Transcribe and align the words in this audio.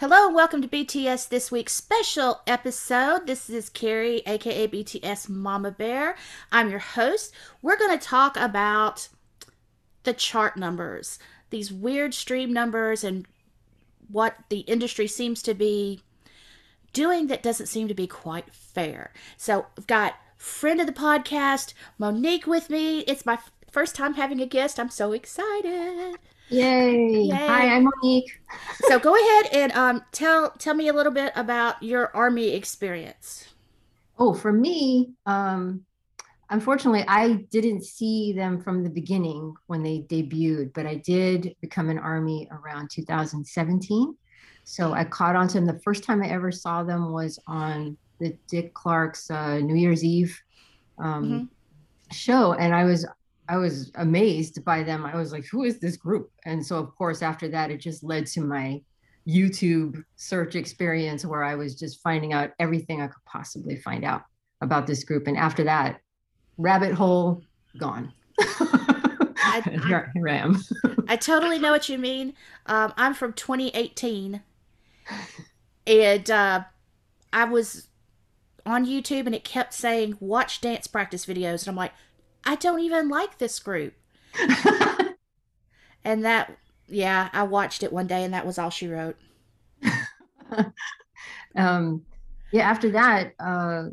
Hello 0.00 0.24
and 0.24 0.34
welcome 0.34 0.62
to 0.62 0.66
BTS 0.66 1.28
This 1.28 1.52
Week's 1.52 1.74
special 1.74 2.40
episode. 2.46 3.26
This 3.26 3.50
is 3.50 3.68
Carrie, 3.68 4.22
aka 4.24 4.66
BTS 4.66 5.28
Mama 5.28 5.70
Bear. 5.72 6.16
I'm 6.50 6.70
your 6.70 6.78
host. 6.78 7.34
We're 7.60 7.76
going 7.76 7.98
to 7.98 8.02
talk 8.02 8.34
about 8.38 9.10
the 10.04 10.14
chart 10.14 10.56
numbers, 10.56 11.18
these 11.50 11.70
weird 11.70 12.14
stream 12.14 12.50
numbers, 12.50 13.04
and 13.04 13.26
what 14.10 14.36
the 14.48 14.60
industry 14.60 15.06
seems 15.06 15.42
to 15.42 15.52
be 15.52 16.00
doing 16.94 17.26
that 17.26 17.42
doesn't 17.42 17.66
seem 17.66 17.86
to 17.86 17.94
be 17.94 18.06
quite 18.06 18.54
fair. 18.54 19.12
So, 19.36 19.66
I've 19.76 19.86
got 19.86 20.14
friend 20.38 20.80
of 20.80 20.86
the 20.86 20.94
podcast, 20.94 21.74
Monique, 21.98 22.46
with 22.46 22.70
me. 22.70 23.00
It's 23.00 23.26
my 23.26 23.38
first 23.70 23.96
time 23.96 24.14
having 24.14 24.40
a 24.40 24.46
guest. 24.46 24.80
I'm 24.80 24.88
so 24.88 25.12
excited. 25.12 26.16
Yay. 26.50 27.22
Yay. 27.22 27.28
Hi, 27.28 27.76
I'm 27.76 27.84
Monique. 27.84 28.40
so 28.88 28.98
go 28.98 29.14
ahead 29.14 29.52
and 29.52 29.72
um, 29.72 30.02
tell 30.10 30.50
tell 30.50 30.74
me 30.74 30.88
a 30.88 30.92
little 30.92 31.12
bit 31.12 31.32
about 31.36 31.82
your 31.82 32.14
army 32.14 32.50
experience. 32.50 33.54
Oh, 34.18 34.34
for 34.34 34.52
me, 34.52 35.12
um, 35.26 35.84
unfortunately, 36.50 37.04
I 37.06 37.46
didn't 37.50 37.84
see 37.84 38.32
them 38.32 38.60
from 38.60 38.82
the 38.82 38.90
beginning 38.90 39.54
when 39.68 39.82
they 39.82 40.00
debuted, 40.00 40.72
but 40.74 40.86
I 40.86 40.96
did 40.96 41.54
become 41.60 41.88
an 41.88 41.98
army 41.98 42.48
around 42.50 42.90
2017. 42.90 44.16
So 44.64 44.92
I 44.92 45.04
caught 45.04 45.36
on 45.36 45.48
to 45.48 45.54
them. 45.54 45.66
The 45.66 45.80
first 45.80 46.04
time 46.04 46.22
I 46.22 46.28
ever 46.28 46.52
saw 46.52 46.82
them 46.82 47.12
was 47.12 47.38
on 47.46 47.96
the 48.18 48.36
Dick 48.48 48.74
Clark's 48.74 49.30
uh, 49.30 49.58
New 49.58 49.76
Year's 49.76 50.04
Eve 50.04 50.38
um, 50.98 51.24
mm-hmm. 51.24 51.44
show, 52.12 52.54
and 52.54 52.74
I 52.74 52.84
was 52.84 53.06
I 53.50 53.56
was 53.56 53.90
amazed 53.96 54.64
by 54.64 54.84
them. 54.84 55.04
I 55.04 55.16
was 55.16 55.32
like, 55.32 55.44
who 55.50 55.64
is 55.64 55.80
this 55.80 55.96
group? 55.96 56.30
And 56.44 56.64
so, 56.64 56.76
of 56.76 56.94
course, 56.94 57.20
after 57.20 57.48
that, 57.48 57.72
it 57.72 57.78
just 57.78 58.04
led 58.04 58.26
to 58.28 58.42
my 58.42 58.80
YouTube 59.28 60.04
search 60.14 60.54
experience 60.54 61.24
where 61.26 61.42
I 61.42 61.56
was 61.56 61.74
just 61.74 62.00
finding 62.00 62.32
out 62.32 62.52
everything 62.60 63.02
I 63.02 63.08
could 63.08 63.24
possibly 63.26 63.74
find 63.74 64.04
out 64.04 64.22
about 64.60 64.86
this 64.86 65.02
group. 65.02 65.26
And 65.26 65.36
after 65.36 65.64
that, 65.64 66.00
rabbit 66.58 66.92
hole 66.92 67.42
gone. 67.76 68.12
I, 68.38 69.62
here, 69.88 70.12
I 70.28 70.30
am. 70.30 70.62
I 71.08 71.16
totally 71.16 71.58
know 71.58 71.72
what 71.72 71.88
you 71.88 71.98
mean. 71.98 72.34
Um, 72.66 72.94
I'm 72.96 73.14
from 73.14 73.32
2018, 73.32 74.42
and 75.88 76.30
uh, 76.30 76.62
I 77.32 77.44
was 77.44 77.88
on 78.64 78.86
YouTube, 78.86 79.26
and 79.26 79.34
it 79.34 79.42
kept 79.42 79.74
saying 79.74 80.18
watch 80.20 80.60
dance 80.60 80.86
practice 80.86 81.26
videos, 81.26 81.62
and 81.62 81.70
I'm 81.70 81.76
like, 81.76 81.92
I 82.44 82.56
don't 82.56 82.80
even 82.80 83.08
like 83.08 83.38
this 83.38 83.58
group. 83.58 83.94
and 86.04 86.24
that, 86.24 86.56
yeah, 86.88 87.28
I 87.32 87.42
watched 87.44 87.82
it 87.82 87.92
one 87.92 88.06
day 88.06 88.24
and 88.24 88.34
that 88.34 88.46
was 88.46 88.58
all 88.58 88.70
she 88.70 88.88
wrote. 88.88 89.16
um, 91.56 92.02
yeah, 92.52 92.68
after 92.68 92.90
that, 92.92 93.34
uh, 93.38 93.84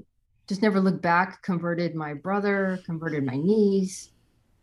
just 0.48 0.62
never 0.62 0.80
looked 0.80 1.02
back. 1.02 1.42
Converted 1.44 1.94
my 1.96 2.14
brother, 2.14 2.80
converted 2.86 3.26
my 3.26 3.36
niece. 3.36 4.12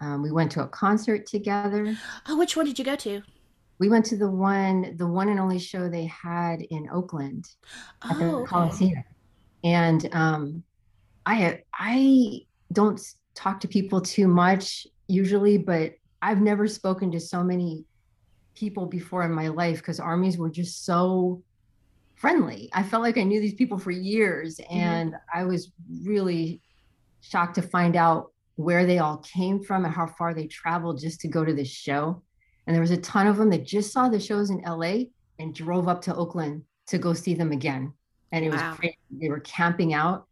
Um, 0.01 0.23
we 0.23 0.33
went 0.33 0.51
to 0.53 0.63
a 0.63 0.69
concert 0.69 1.27
together. 1.27 1.97
Oh, 2.27 2.39
which 2.39 2.57
one 2.57 2.67
did 2.67 2.79
you 2.79 2.85
go 2.85 2.97
to? 2.97 3.23
We 3.79 3.89
went 3.89 4.05
to 4.07 4.17
the 4.17 4.31
one, 4.31 4.97
the 4.97 5.07
one 5.07 5.29
and 5.29 5.41
only 5.41 5.59
show 5.59 5.89
they 5.89 6.07
had 6.07 6.63
in 6.63 6.89
Oakland 6.91 7.49
at 8.03 8.17
oh, 8.17 8.41
the 8.41 8.47
Coliseum. 8.47 8.93
Okay. 8.93 9.05
And 9.65 10.09
um, 10.13 10.63
I, 11.27 11.63
I 11.73 12.43
don't 12.73 13.01
talk 13.35 13.61
to 13.61 13.69
people 13.69 14.01
too 14.01 14.29
much 14.29 14.87
usually, 15.09 15.59
but 15.59 15.95
I've 16.23 16.41
never 16.41 16.67
spoken 16.67 17.11
to 17.13 17.21
so 17.21 17.43
many 17.43 17.85
people 18.55 18.87
before 18.87 19.25
in 19.25 19.33
my 19.33 19.49
life 19.49 19.79
because 19.79 20.01
armies 20.01 20.39
were 20.39 20.51
just 20.51 20.85
so 20.85 21.43
friendly. 22.15 22.71
I 22.73 22.83
felt 22.83 23.03
like 23.03 23.19
I 23.19 23.25
knew 23.25 23.41
these 23.41 23.55
people 23.55 23.79
for 23.79 23.91
years 23.91 24.59
mm-hmm. 24.59 24.77
and 24.77 25.13
mm-hmm. 25.13 25.39
I 25.39 25.45
was 25.45 25.73
really 26.05 26.61
shocked 27.21 27.57
to 27.57 27.63
find 27.63 27.97
out 27.97 28.33
where 28.57 28.87
they 28.87 28.99
all 28.99 29.19
came 29.19 29.63
from 29.63 29.85
and 29.85 29.93
how 29.93 30.07
far 30.07 30.33
they 30.33 30.47
traveled 30.47 31.01
just 31.01 31.21
to 31.21 31.29
go 31.29 31.45
to 31.45 31.53
this 31.53 31.69
show. 31.69 32.23
And 32.67 32.75
there 32.75 32.81
was 32.81 32.93
a 32.93 32.97
ton 32.99 33.27
of 33.27 33.37
them 33.37 33.51
that 33.51 33.67
just 33.67 33.93
saw 33.93 34.09
the 34.09 34.21
shows 34.21 34.51
in 34.51 34.63
LA 34.63 35.07
and 35.39 35.55
drove 35.55 35.89
up 35.89 36.01
to 36.03 36.15
Oakland 36.15 36.63
to 36.87 36.99
go 36.99 37.13
see 37.13 37.35
them 37.35 37.53
again. 37.53 37.93
And 38.33 38.45
it 38.45 38.51
was 38.51 38.61
wow. 38.61 38.75
crazy. 38.75 38.97
They 39.11 39.29
were 39.29 39.41
camping 39.41 39.93
out 39.93 40.27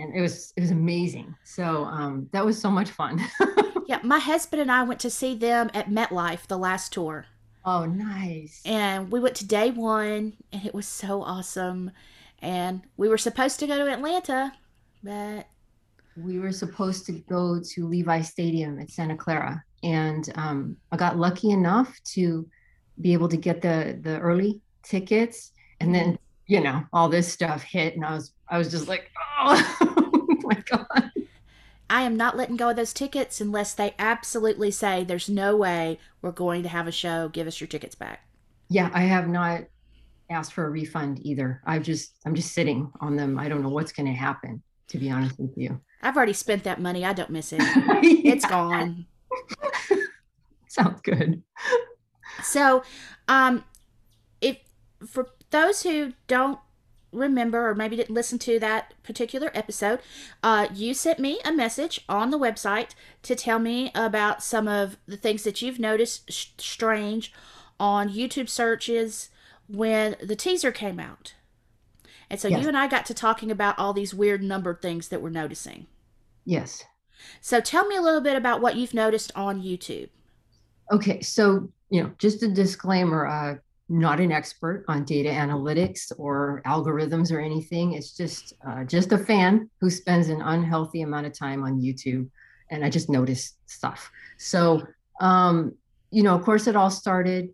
and 0.00 0.14
it 0.14 0.20
was 0.20 0.52
it 0.56 0.60
was 0.60 0.70
amazing. 0.70 1.34
So 1.44 1.84
um, 1.84 2.28
that 2.32 2.44
was 2.44 2.60
so 2.60 2.70
much 2.70 2.90
fun. 2.90 3.20
yeah, 3.86 4.00
my 4.02 4.18
husband 4.18 4.62
and 4.62 4.70
I 4.70 4.82
went 4.82 5.00
to 5.00 5.10
see 5.10 5.34
them 5.34 5.70
at 5.74 5.90
MetLife 5.90 6.46
the 6.46 6.58
last 6.58 6.92
tour. 6.92 7.26
Oh, 7.64 7.84
nice! 7.84 8.62
And 8.64 9.10
we 9.10 9.20
went 9.20 9.34
to 9.36 9.46
day 9.46 9.70
one, 9.70 10.34
and 10.52 10.66
it 10.66 10.74
was 10.74 10.86
so 10.86 11.22
awesome. 11.22 11.90
And 12.40 12.82
we 12.96 13.08
were 13.08 13.18
supposed 13.18 13.58
to 13.60 13.66
go 13.66 13.76
to 13.76 13.92
Atlanta, 13.92 14.52
but 15.02 15.46
we 16.16 16.38
were 16.38 16.52
supposed 16.52 17.06
to 17.06 17.12
go 17.12 17.60
to 17.60 17.86
Levi 17.86 18.22
Stadium 18.22 18.78
at 18.78 18.90
Santa 18.90 19.16
Clara, 19.16 19.62
and 19.82 20.30
um, 20.36 20.76
I 20.92 20.96
got 20.96 21.18
lucky 21.18 21.50
enough 21.50 21.98
to 22.12 22.48
be 23.00 23.12
able 23.12 23.28
to 23.28 23.36
get 23.36 23.60
the 23.60 23.98
the 24.02 24.18
early 24.20 24.60
tickets, 24.82 25.52
and 25.80 25.94
then 25.94 26.18
you 26.48 26.60
know 26.60 26.82
all 26.92 27.08
this 27.08 27.32
stuff 27.32 27.62
hit, 27.62 27.94
and 27.94 28.04
I 28.04 28.14
was 28.14 28.32
I 28.48 28.58
was 28.58 28.70
just 28.70 28.88
like, 28.88 29.10
oh 29.38 30.26
my 30.42 30.62
God. 30.66 31.12
I 31.90 32.02
am 32.02 32.16
not 32.16 32.36
letting 32.36 32.56
go 32.56 32.70
of 32.70 32.76
those 32.76 32.92
tickets 32.92 33.40
unless 33.40 33.72
they 33.72 33.94
absolutely 33.98 34.70
say 34.70 35.04
there's 35.04 35.28
no 35.28 35.56
way 35.56 35.98
we're 36.20 36.32
going 36.32 36.62
to 36.64 36.68
have 36.68 36.86
a 36.86 36.92
show. 36.92 37.30
Give 37.30 37.46
us 37.46 37.60
your 37.60 37.68
tickets 37.68 37.94
back. 37.94 38.28
Yeah, 38.68 38.90
I 38.92 39.02
have 39.02 39.26
not 39.26 39.62
asked 40.28 40.52
for 40.52 40.66
a 40.66 40.70
refund 40.70 41.20
either. 41.22 41.62
I've 41.64 41.82
just 41.82 42.12
I'm 42.26 42.34
just 42.34 42.52
sitting 42.52 42.90
on 43.00 43.16
them. 43.16 43.38
I 43.38 43.48
don't 43.48 43.62
know 43.62 43.70
what's 43.70 43.92
going 43.92 44.06
to 44.06 44.12
happen. 44.12 44.62
To 44.88 44.98
be 44.98 45.10
honest 45.10 45.38
with 45.38 45.56
you, 45.56 45.80
I've 46.02 46.16
already 46.16 46.32
spent 46.32 46.64
that 46.64 46.80
money. 46.80 47.04
I 47.04 47.12
don't 47.12 47.30
miss 47.30 47.52
it. 47.52 47.60
yeah. 47.76 48.00
It's 48.32 48.46
gone. 48.46 49.04
Sounds 50.68 51.00
good. 51.02 51.42
So, 52.42 52.82
um, 53.28 53.64
if 54.40 54.56
for 55.06 55.28
those 55.50 55.82
who 55.82 56.12
don't 56.26 56.58
remember 57.12 57.68
or 57.68 57.74
maybe 57.74 57.96
didn't 57.96 58.14
listen 58.14 58.38
to 58.38 58.58
that 58.58 58.94
particular 59.02 59.50
episode, 59.54 60.00
uh, 60.42 60.68
you 60.72 60.92
sent 60.94 61.18
me 61.18 61.40
a 61.44 61.52
message 61.52 62.04
on 62.08 62.30
the 62.30 62.38
website 62.38 62.90
to 63.22 63.34
tell 63.34 63.58
me 63.58 63.90
about 63.94 64.42
some 64.42 64.68
of 64.68 64.98
the 65.06 65.16
things 65.16 65.44
that 65.44 65.62
you've 65.62 65.78
noticed 65.78 66.30
sh- 66.30 66.48
strange 66.58 67.32
on 67.80 68.08
YouTube 68.08 68.48
searches 68.48 69.30
when 69.68 70.16
the 70.22 70.36
teaser 70.36 70.72
came 70.72 71.00
out. 71.00 71.34
And 72.30 72.38
so 72.38 72.48
yes. 72.48 72.62
you 72.62 72.68
and 72.68 72.76
I 72.76 72.88
got 72.88 73.06
to 73.06 73.14
talking 73.14 73.50
about 73.50 73.78
all 73.78 73.92
these 73.92 74.14
weird 74.14 74.42
numbered 74.42 74.82
things 74.82 75.08
that 75.08 75.22
we're 75.22 75.30
noticing. 75.30 75.86
Yes. 76.44 76.84
So 77.40 77.60
tell 77.60 77.86
me 77.86 77.96
a 77.96 78.02
little 78.02 78.20
bit 78.20 78.36
about 78.36 78.60
what 78.60 78.76
you've 78.76 78.94
noticed 78.94 79.32
on 79.34 79.62
YouTube. 79.62 80.08
Okay, 80.92 81.20
so 81.20 81.68
you 81.90 82.02
know, 82.02 82.10
just 82.18 82.42
a 82.42 82.48
disclaimer. 82.48 83.26
Uh, 83.26 83.56
not 83.88 84.20
an 84.20 84.30
expert 84.30 84.84
on 84.88 85.04
data 85.04 85.30
analytics 85.30 86.12
or 86.18 86.62
algorithms 86.66 87.32
or 87.32 87.40
anything. 87.40 87.94
It's 87.94 88.16
just 88.16 88.52
uh, 88.66 88.84
just 88.84 89.12
a 89.12 89.18
fan 89.18 89.70
who 89.80 89.88
spends 89.90 90.28
an 90.28 90.42
unhealthy 90.42 91.02
amount 91.02 91.26
of 91.26 91.32
time 91.32 91.64
on 91.64 91.80
YouTube, 91.80 92.28
and 92.70 92.84
I 92.84 92.90
just 92.90 93.08
noticed 93.08 93.56
stuff. 93.66 94.10
So, 94.36 94.82
um, 95.20 95.74
you 96.10 96.22
know, 96.22 96.34
of 96.34 96.42
course, 96.42 96.66
it 96.66 96.76
all 96.76 96.90
started 96.90 97.48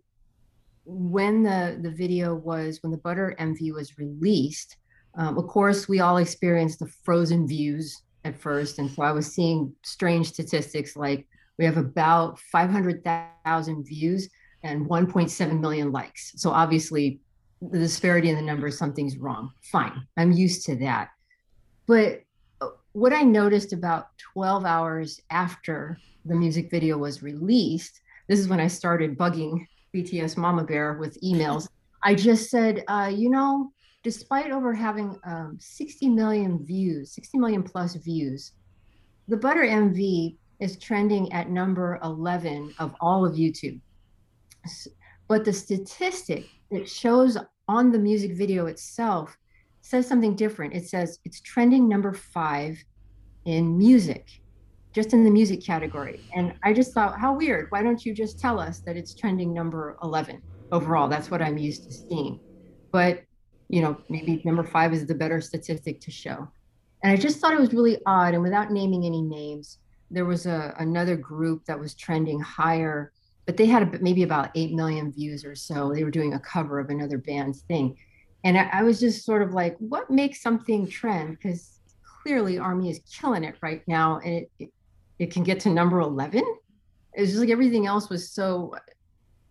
when 0.85 1.43
the 1.43 1.79
the 1.81 1.91
video 1.91 2.35
was 2.35 2.79
when 2.81 2.91
the 2.91 2.97
Butter 2.97 3.35
MV 3.39 3.73
was 3.73 3.97
released. 3.97 4.77
Um, 5.17 5.37
of 5.37 5.47
course, 5.47 5.87
we 5.87 6.01
all 6.01 6.17
experienced 6.17 6.79
the 6.79 6.91
frozen 7.05 7.47
views 7.47 8.01
at 8.25 8.37
first, 8.37 8.79
and 8.79 8.91
so 8.91 9.03
I 9.03 9.11
was 9.11 9.33
seeing 9.33 9.73
strange 9.83 10.27
statistics 10.27 10.97
like 10.97 11.27
we 11.57 11.63
have 11.63 11.77
about 11.77 12.37
500,000 12.39 13.85
views 13.85 14.29
and 14.65 14.89
1.7 14.89 15.59
million 15.59 15.91
likes. 15.91 16.33
So 16.35 16.49
obviously, 16.49 17.19
the 17.61 17.79
disparity 17.79 18.29
in 18.29 18.35
the 18.35 18.41
numbers, 18.41 18.77
something's 18.77 19.17
wrong. 19.17 19.51
Fine, 19.61 20.05
I'm 20.17 20.31
used 20.31 20.65
to 20.65 20.75
that. 20.77 21.09
But 21.87 22.23
uh, 22.61 22.69
what 22.93 23.13
I 23.13 23.21
noticed 23.21 23.73
about 23.73 24.09
12 24.33 24.65
hours 24.65 25.21
after 25.29 25.97
the 26.25 26.35
music 26.35 26.69
video 26.71 26.97
was 26.97 27.23
released, 27.23 28.01
this 28.27 28.39
is 28.39 28.47
when 28.47 28.59
I 28.59 28.67
started 28.67 29.17
bugging 29.17 29.65
BTS 29.93 30.35
Mama 30.35 30.63
Bear 30.63 30.93
with 30.93 31.21
emails. 31.21 31.67
I 32.03 32.15
just 32.15 32.49
said, 32.49 32.83
uh, 32.87 33.11
you 33.13 33.29
know, 33.29 33.71
despite 34.03 34.51
over 34.51 34.73
having 34.73 35.17
um, 35.23 35.57
60 35.59 36.09
million 36.09 36.63
views, 36.63 37.11
60 37.13 37.37
million 37.37 37.63
plus 37.63 37.95
views, 37.95 38.53
the 39.27 39.37
Butter 39.37 39.63
MV 39.63 40.35
is 40.59 40.77
trending 40.77 41.31
at 41.33 41.49
number 41.49 41.99
11 42.03 42.73
of 42.79 42.95
all 43.01 43.25
of 43.25 43.33
YouTube. 43.33 43.79
But 45.27 45.45
the 45.45 45.53
statistic 45.53 46.45
that 46.71 46.87
shows 46.87 47.37
on 47.67 47.91
the 47.91 47.99
music 47.99 48.33
video 48.33 48.67
itself 48.67 49.37
says 49.81 50.07
something 50.07 50.35
different. 50.35 50.73
It 50.73 50.87
says 50.87 51.19
it's 51.25 51.41
trending 51.41 51.87
number 51.87 52.13
five 52.13 52.83
in 53.45 53.77
music, 53.77 54.41
just 54.93 55.13
in 55.13 55.23
the 55.23 55.29
music 55.29 55.63
category. 55.63 56.21
And 56.35 56.53
I 56.63 56.73
just 56.73 56.93
thought, 56.93 57.19
how 57.19 57.35
weird. 57.35 57.67
Why 57.69 57.83
don't 57.83 58.03
you 58.05 58.13
just 58.13 58.39
tell 58.39 58.59
us 58.59 58.79
that 58.79 58.97
it's 58.97 59.13
trending 59.13 59.53
number 59.53 59.97
11 60.01 60.41
overall? 60.71 61.07
That's 61.07 61.29
what 61.29 61.41
I'm 61.41 61.57
used 61.57 61.83
to 61.85 61.91
seeing. 61.93 62.39
but 62.91 63.23
you 63.67 63.81
know, 63.81 63.97
maybe 64.09 64.41
number 64.45 64.63
five 64.63 64.93
is 64.93 65.05
the 65.05 65.15
better 65.15 65.41
statistic 65.41 65.99
to 66.01 66.11
show. 66.11 66.47
And 67.03 67.11
I 67.11 67.15
just 67.15 67.39
thought 67.39 67.53
it 67.53 67.59
was 67.59 67.73
really 67.73 67.97
odd. 68.05 68.33
And 68.33 68.43
without 68.43 68.71
naming 68.71 69.05
any 69.05 69.21
names, 69.21 69.79
there 70.11 70.25
was 70.25 70.45
a, 70.45 70.73
another 70.79 71.15
group 71.15 71.65
that 71.65 71.79
was 71.79 71.95
trending 71.95 72.39
higher, 72.39 73.11
but 73.45 73.57
they 73.57 73.65
had 73.65 74.01
maybe 74.01 74.23
about 74.23 74.49
8 74.55 74.73
million 74.73 75.11
views 75.11 75.45
or 75.45 75.55
so. 75.55 75.93
They 75.93 76.03
were 76.03 76.11
doing 76.11 76.33
a 76.33 76.39
cover 76.39 76.79
of 76.79 76.89
another 76.89 77.17
band's 77.17 77.61
thing. 77.61 77.97
And 78.43 78.57
I, 78.57 78.69
I 78.73 78.83
was 78.83 78.99
just 78.99 79.25
sort 79.25 79.41
of 79.41 79.53
like, 79.53 79.75
what 79.77 80.09
makes 80.09 80.41
something 80.41 80.87
trend? 80.87 81.37
Because 81.37 81.79
clearly 82.23 82.57
Army 82.57 82.89
is 82.89 83.01
killing 83.11 83.43
it 83.43 83.55
right 83.61 83.83
now. 83.87 84.19
And 84.23 84.33
it, 84.33 84.51
it, 84.59 84.69
it 85.19 85.31
can 85.31 85.43
get 85.43 85.59
to 85.61 85.69
number 85.69 85.99
11. 85.99 86.43
It's 87.13 87.31
just 87.31 87.39
like 87.39 87.49
everything 87.49 87.85
else 87.85 88.09
was 88.09 88.29
so, 88.29 88.75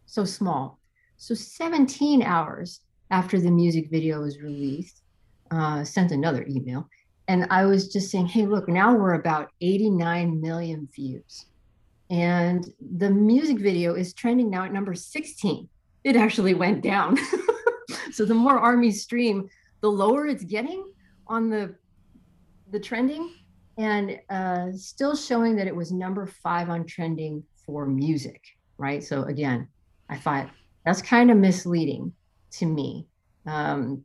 so 0.07 0.25
small. 0.25 0.79
So 1.17 1.35
17 1.35 2.23
hours 2.23 2.81
after 3.11 3.41
the 3.41 3.51
music 3.51 3.91
video 3.91 4.23
was 4.23 4.41
released, 4.41 5.03
uh, 5.51 5.85
sent 5.85 6.11
another 6.11 6.45
email. 6.49 6.89
And 7.29 7.47
I 7.51 7.65
was 7.65 7.93
just 7.93 8.11
saying, 8.11 8.27
hey, 8.27 8.45
look, 8.45 8.69
now 8.69 8.95
we're 8.95 9.15
about 9.15 9.51
89 9.61 10.41
million 10.41 10.89
views. 10.95 11.47
And 12.15 12.73
the 12.97 13.11
music 13.11 13.59
video 13.59 13.95
is 13.95 14.15
trending 14.15 14.49
now 14.49 14.63
at 14.63 14.73
number 14.73 14.95
16. 14.95 15.69
It 16.05 16.15
actually 16.15 16.55
went 16.55 16.81
down. 16.81 17.19
so 18.13 18.25
the 18.25 18.35
more 18.35 18.57
armies 18.57 19.03
stream, 19.03 19.49
the 19.81 19.91
lower 19.91 20.25
it's 20.29 20.45
getting 20.45 20.93
on 21.27 21.51
the 21.51 21.75
the 22.71 22.79
trending 22.79 23.35
and 23.79 24.21
uh, 24.31 24.71
still 24.77 25.17
showing 25.17 25.57
that 25.57 25.67
it 25.67 25.75
was 25.75 25.91
number 25.91 26.25
five 26.25 26.71
on 26.71 26.87
trending 26.87 27.43
for 27.67 27.85
music, 27.85 28.41
right? 28.79 29.03
So 29.03 29.25
again, 29.25 29.67
I 30.09 30.17
thought 30.17 30.51
that's 30.87 31.03
kind 31.03 31.33
of 31.33 31.37
misleading 31.37 32.13
to 32.53 32.67
me. 32.67 33.09
Um, 33.45 34.05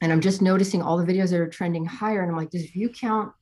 and 0.00 0.10
I'm 0.10 0.22
just 0.22 0.40
noticing 0.40 0.80
all 0.80 0.96
the 0.96 1.04
videos 1.04 1.30
that 1.30 1.40
are 1.40 1.48
trending 1.48 1.84
higher. 1.84 2.22
And 2.22 2.30
I'm 2.30 2.38
like, 2.38 2.50
does 2.50 2.70
view 2.70 2.88
count, 2.88 3.32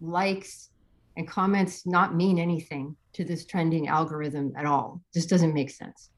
likes, 0.00 0.70
and 1.16 1.28
comments 1.28 1.86
not 1.86 2.14
mean 2.14 2.38
anything 2.38 2.96
to 3.12 3.24
this 3.24 3.44
trending 3.44 3.88
algorithm 3.88 4.52
at 4.56 4.66
all? 4.66 5.00
This 5.12 5.26
doesn't 5.26 5.54
make 5.54 5.70
sense. 5.70 6.10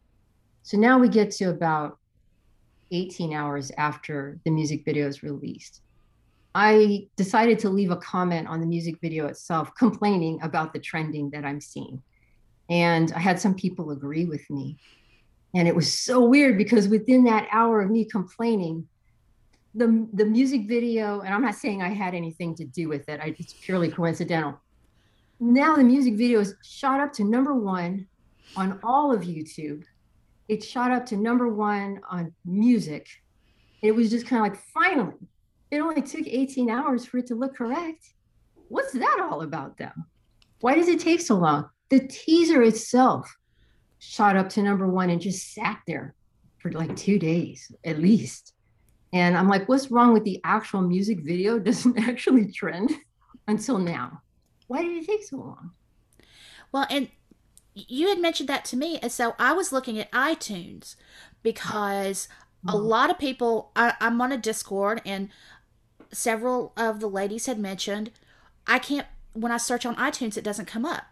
So 0.63 0.77
now 0.77 0.99
we 0.99 1.09
get 1.09 1.31
to 1.33 1.51
about 1.51 1.99
18 2.91 3.33
hours 3.33 3.71
after 3.77 4.39
the 4.45 4.51
music 4.51 4.85
video 4.85 5.07
is 5.07 5.23
released. 5.23 5.83
I 6.55 7.09
decided 7.17 7.59
to 7.61 7.69
leave 7.69 7.91
a 7.91 7.97
comment 7.97 8.49
on 8.49 8.61
the 8.61 8.67
music 8.67 8.97
video 9.01 9.27
itself, 9.27 9.75
complaining 9.79 10.41
about 10.43 10.73
the 10.73 10.79
trending 10.79 11.31
that 11.31 11.45
I'm 11.45 11.61
seeing. 11.61 12.03
And 12.71 13.13
I 13.13 13.19
had 13.19 13.39
some 13.39 13.55
people 13.55 13.91
agree 13.91 14.25
with 14.25 14.49
me. 14.49 14.79
And 15.55 15.69
it 15.69 15.77
was 15.77 15.93
so 15.99 16.25
weird 16.25 16.59
because 16.59 16.89
within 16.89 17.25
that 17.25 17.47
hour 17.53 17.81
of 17.81 17.91
me 17.91 18.05
complaining, 18.05 18.89
the, 19.75 20.09
the 20.15 20.25
music 20.25 20.67
video, 20.67 21.21
and 21.21 21.35
I'm 21.35 21.43
not 21.43 21.55
saying 21.55 21.83
I 21.83 21.91
had 21.91 22.15
anything 22.15 22.55
to 22.57 22.65
do 22.65 22.89
with 22.89 23.09
it, 23.09 23.21
I, 23.21 23.35
it's 23.39 23.53
purely 23.53 23.91
coincidental. 23.91 24.59
Now 25.39 25.77
the 25.77 25.85
music 25.85 26.15
video 26.15 26.41
is 26.41 26.55
shot 26.63 27.01
up 27.01 27.13
to 27.15 27.25
number 27.25 27.55
one 27.55 28.07
on 28.57 28.81
all 28.83 29.13
of 29.13 29.23
YouTube. 29.23 29.85
It 30.49 30.65
shot 30.65 30.91
up 30.91 31.05
to 31.07 31.17
number 31.17 31.49
one 31.49 32.01
on 32.11 32.33
music. 32.45 33.07
It 33.83 33.93
was 33.93 34.11
just 34.11 34.27
kind 34.27 34.47
of 34.47 34.51
like, 34.51 34.63
finally, 34.73 35.29
it 35.71 35.81
only 35.81 36.01
took 36.01 36.27
18 36.27 36.71
hours 36.71 37.05
for 37.05 37.19
it 37.19 37.27
to 37.27 37.35
look 37.35 37.55
correct. 37.55 38.15
What's 38.69 38.93
that 38.93 39.29
all 39.31 39.43
about, 39.43 39.77
though? 39.77 39.91
Why 40.61 40.75
does 40.75 40.89
it 40.89 41.01
take 41.01 41.21
so 41.21 41.35
long? 41.35 41.69
The 41.91 42.01
teaser 42.01 42.63
itself 42.63 43.37
shot 43.99 44.37
up 44.37 44.49
to 44.51 44.63
number 44.63 44.89
one 44.89 45.11
and 45.11 45.21
just 45.21 45.53
sat 45.53 45.81
there 45.87 46.15
for 46.59 46.73
like 46.73 46.97
two 46.97 47.19
days 47.19 47.71
at 47.85 47.99
least. 47.99 48.55
And 49.13 49.37
I'm 49.37 49.49
like, 49.49 49.69
what's 49.69 49.91
wrong 49.91 50.15
with 50.15 50.25
the 50.25 50.41
actual 50.45 50.81
music 50.81 51.21
video? 51.21 51.59
Doesn't 51.59 51.99
actually 51.99 52.51
trend 52.51 52.93
until 53.47 53.79
now. 53.79 54.23
Why 54.67 54.83
did 54.83 55.03
it 55.03 55.07
take 55.07 55.25
so 55.25 55.37
long? 55.37 55.71
Well, 56.73 56.87
and 56.91 57.09
you 57.75 58.09
had 58.09 58.19
mentioned 58.19 58.49
that 58.49 58.65
to 58.67 58.77
me. 58.77 58.99
And 58.99 59.13
so 59.13 59.35
I 59.39 59.53
was 59.53 59.73
looking 59.73 59.99
at 59.99 60.11
iTunes 60.11 60.97
because 61.43 62.29
a 62.67 62.73
mm-hmm. 62.73 62.79
lot 62.79 63.11
of 63.11 63.19
people, 63.19 63.71
I, 63.77 63.95
I'm 64.01 64.21
on 64.21 64.33
a 64.33 64.39
Discord, 64.39 65.03
and 65.05 65.29
several 66.13 66.73
of 66.77 67.01
the 67.01 67.07
ladies 67.07 67.47
had 67.47 67.59
mentioned, 67.59 68.11
I 68.67 68.79
can't, 68.79 69.07
when 69.35 69.53
I 69.53 69.59
search 69.59 69.87
on 69.87 69.97
iTunes, 69.97 70.37
it 70.37 70.45
doesn't 70.45 70.67
come 70.67 70.85
up. 70.85 71.05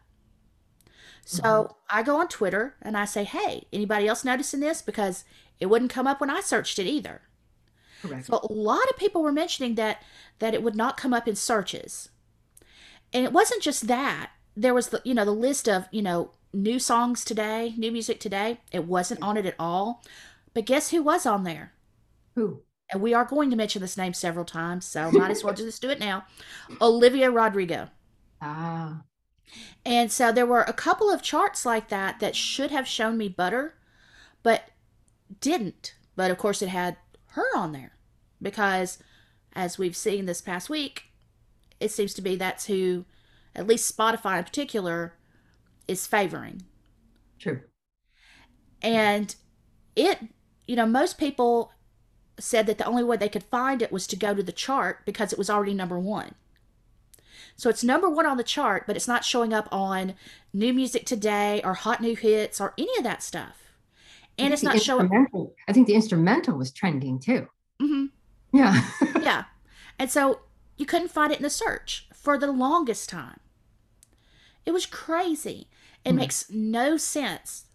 So 1.25 1.43
mm-hmm. 1.43 1.73
I 1.89 2.03
go 2.03 2.17
on 2.17 2.29
Twitter 2.29 2.75
and 2.83 2.97
I 2.97 3.05
say, 3.05 3.25
hey, 3.25 3.67
anybody 3.73 4.09
else 4.09 4.25
noticing 4.25 4.61
this? 4.61 4.83
Because 4.83 5.25
it 5.61 5.67
wouldn't 5.67 5.91
come 5.91 6.07
up 6.07 6.21
when 6.21 6.31
I 6.31 6.41
searched 6.41 6.79
it 6.79 6.87
either. 6.87 7.23
Correct. 8.03 8.27
So 8.27 8.41
a 8.43 8.53
lot 8.53 8.89
of 8.91 8.99
people 8.99 9.23
were 9.23 9.33
mentioning 9.33 9.77
that 9.77 10.03
that 10.39 10.53
it 10.53 10.63
would 10.63 10.77
not 10.77 10.99
come 10.99 11.15
up 11.15 11.27
in 11.27 11.37
searches. 11.37 12.11
And 13.15 13.25
it 13.25 13.33
wasn't 13.33 13.63
just 13.63 13.87
that. 13.87 14.33
There 14.57 14.75
was 14.75 14.89
the 14.89 15.01
you 15.05 15.15
know 15.15 15.25
the 15.25 15.31
list 15.31 15.69
of, 15.69 15.89
you 15.91 16.03
know, 16.03 16.33
new 16.53 16.79
songs 16.79 17.25
today, 17.25 17.75
new 17.77 17.93
music 17.93 18.21
today. 18.21 18.61
It 18.73 18.85
wasn't 18.85 19.23
on 19.23 19.37
it 19.37 19.47
at 19.47 19.55
all. 19.59 20.03
But 20.53 20.67
guess 20.67 20.91
who 20.91 21.03
was 21.03 21.25
on 21.25 21.45
there? 21.45 21.73
Who? 22.35 22.63
And 22.93 23.01
we 23.01 23.15
are 23.15 23.25
going 23.25 23.51
to 23.51 23.57
mention 23.57 23.81
this 23.81 23.97
name 23.97 24.13
several 24.13 24.45
times, 24.45 24.85
so 24.85 25.11
might 25.11 25.31
as 25.31 25.43
well 25.43 25.55
just 25.55 25.81
do 25.81 25.91
it 25.91 25.99
now. 25.99 26.25
Olivia 26.81 27.31
Rodrigo. 27.31 27.89
Ah. 28.43 29.03
And 29.85 30.13
so 30.13 30.33
there 30.33 30.47
were 30.47 30.63
a 30.63 30.73
couple 30.73 31.11
of 31.11 31.23
charts 31.23 31.65
like 31.65 31.89
that 31.89 32.21
that 32.21 32.37
should 32.37 32.71
have 32.71 32.87
shown 32.87 33.17
me 33.17 33.29
butter, 33.29 33.75
but 34.43 34.71
didn't. 35.41 35.95
But 36.17 36.31
of 36.31 36.39
course, 36.39 36.63
it 36.63 36.69
had 36.69 36.97
her 37.29 37.57
on 37.57 37.73
there 37.73 37.93
because, 38.41 38.99
as 39.55 39.79
we've 39.79 39.97
seen 39.97 40.27
this 40.27 40.41
past 40.41 40.69
week, 40.69 41.05
it 41.81 41.91
seems 41.91 42.15
to 42.15 42.23
be 42.23 42.37
that's 42.37 42.67
who, 42.67 43.05
at 43.55 43.67
least 43.67 43.97
Spotify 43.97 44.39
in 44.39 44.45
particular, 44.45 45.15
is 45.87 46.07
favoring. 46.07 46.63
True. 47.39 47.61
And 48.83 49.35
it, 49.97 50.19
you 50.67 50.77
know, 50.77 50.87
most 50.87 51.19
people 51.19 51.73
said 52.39 52.67
that 52.67 52.79
the 52.79 52.87
only 52.87 53.05
way 53.05 53.17
they 53.17 53.29
could 53.29 53.45
find 53.45 53.81
it 53.81 53.93
was 53.93 54.07
to 54.09 54.17
go 54.17 54.35
to 54.35 54.43
the 54.43 54.53
chart 54.53 55.05
because 55.05 55.33
it 55.33 55.39
was 55.39 55.51
already 55.51 55.75
number 55.75 55.99
one. 55.99 56.35
So 57.57 57.71
it's 57.71 57.85
number 57.85 58.11
one 58.11 58.27
on 58.27 58.37
the 58.37 58.45
chart, 58.45 58.85
but 58.87 58.97
it's 58.97 59.07
not 59.07 59.25
showing 59.25 59.53
up 59.53 59.69
on 59.71 60.15
New 60.53 60.73
Music 60.73 61.07
Today 61.07 61.61
or 61.63 61.75
Hot 61.75 62.01
New 62.01 62.17
Hits 62.17 62.61
or 62.61 62.75
any 62.77 62.97
of 62.99 63.05
that 63.05 63.23
stuff. 63.23 63.61
And 64.37 64.53
it's 64.53 64.65
not 64.65 64.81
showing. 64.81 65.09
I 65.69 65.73
think 65.73 65.87
the 65.87 65.95
instrumental 65.95 66.59
was 66.59 66.73
trending 66.73 67.21
too. 67.21 67.47
Mm-hmm. 67.81 68.07
Yeah. 68.57 68.89
yeah. 69.23 69.45
And 69.99 70.11
so 70.11 70.41
you 70.77 70.87
couldn't 70.87 71.11
find 71.11 71.33
it 71.33 71.39
in 71.39 71.43
the 71.43 71.51
search 71.51 72.09
for 72.13 72.39
the 72.39 72.51
longest 72.51 73.09
time. 73.09 73.41
It 74.67 74.73
was 74.73 74.87
crazy. 74.87 75.69
It 76.05 76.13
mm 76.13 76.17
makes 76.17 76.51
no 76.51 76.97
sense. 76.97 77.67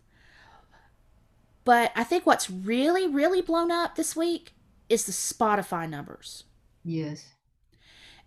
But 1.66 1.92
I 1.96 2.04
think 2.04 2.26
what's 2.26 2.50
really, 2.50 3.08
really 3.08 3.42
blown 3.42 3.72
up 3.72 3.96
this 3.96 4.16
week 4.16 4.54
is 4.88 5.06
the 5.06 5.12
Spotify 5.12 5.88
numbers. 5.88 6.46
Yes. 6.84 7.34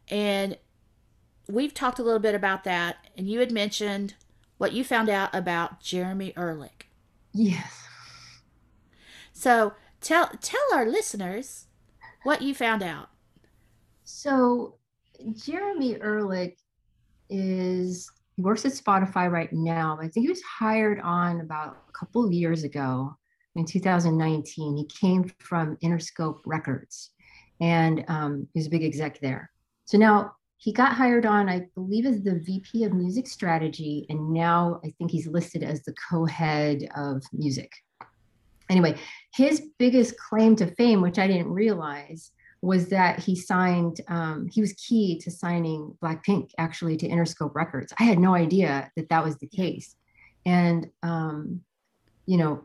And 0.09 0.59
we've 1.49 1.75
talked 1.75 1.99
a 1.99 2.02
little 2.02 2.21
bit 2.21 2.35
about 2.35 2.64
that, 2.64 3.09
and 3.17 3.29
you 3.29 3.41
had 3.41 3.50
mentioned 3.50 4.14
what 4.59 4.73
you 4.73 4.85
found 4.85 5.09
out 5.09 5.35
about 5.35 5.81
Jeremy 5.81 6.33
Ehrlich. 6.37 6.88
Yes. 7.33 7.85
So 9.33 9.75
tell 10.00 10.31
tell 10.41 10.61
our 10.73 10.87
listeners 10.87 11.67
what 12.23 12.43
you 12.43 12.55
found 12.55 12.83
out. 12.83 13.09
So 14.04 14.76
Jeremy 15.35 16.00
Ehrlich 16.00 16.59
is 17.30 18.11
he 18.37 18.42
works 18.42 18.64
at 18.64 18.73
Spotify 18.73 19.30
right 19.30 19.52
now. 19.52 19.99
I 20.00 20.09
think 20.09 20.25
he 20.25 20.28
was 20.28 20.42
hired 20.42 21.00
on 21.00 21.40
about 21.40 21.76
a 21.88 21.92
couple 21.92 22.25
of 22.25 22.32
years 22.32 22.64
ago 22.64 23.14
in 23.56 23.66
2019. 23.66 24.76
He 24.76 24.87
came 24.87 25.30
from 25.38 25.76
Interscope 25.85 26.40
Records 26.47 27.11
and 27.61 28.04
um, 28.09 28.49
he's 28.54 28.66
a 28.66 28.71
big 28.71 28.85
exec 28.85 29.21
there. 29.21 29.50
So 29.85 29.99
now 29.99 30.32
he 30.56 30.73
got 30.73 30.94
hired 30.94 31.26
on, 31.26 31.49
I 31.49 31.66
believe, 31.75 32.06
as 32.06 32.23
the 32.23 32.38
VP 32.38 32.85
of 32.85 32.92
music 32.92 33.26
strategy, 33.26 34.06
and 34.09 34.32
now 34.32 34.80
I 34.85 34.90
think 34.90 35.11
he's 35.11 35.26
listed 35.26 35.64
as 35.64 35.82
the 35.82 35.94
co-head 36.09 36.88
of 36.97 37.23
music. 37.32 37.73
Anyway, 38.71 38.97
his 39.35 39.71
biggest 39.78 40.16
claim 40.16 40.54
to 40.56 40.73
fame, 40.76 41.00
which 41.00 41.18
I 41.18 41.26
didn't 41.26 41.50
realize, 41.50 42.30
was 42.62 42.88
that 42.88 43.19
he 43.19 43.37
signed. 43.37 44.00
Um, 44.09 44.49
he 44.50 44.61
was 44.61 44.73
key 44.75 45.19
to 45.19 45.31
signing 45.31 45.97
Blackpink 46.02 46.50
actually 46.59 46.97
to 46.99 47.09
Interscope 47.09 47.54
Records. 47.54 47.92
I 47.99 48.04
had 48.04 48.19
no 48.19 48.35
idea 48.35 48.90
that 48.97 49.09
that 49.09 49.25
was 49.25 49.37
the 49.38 49.49
case, 49.49 49.97
and 50.47 50.88
um, 51.02 51.61
you 52.26 52.38
know, 52.38 52.64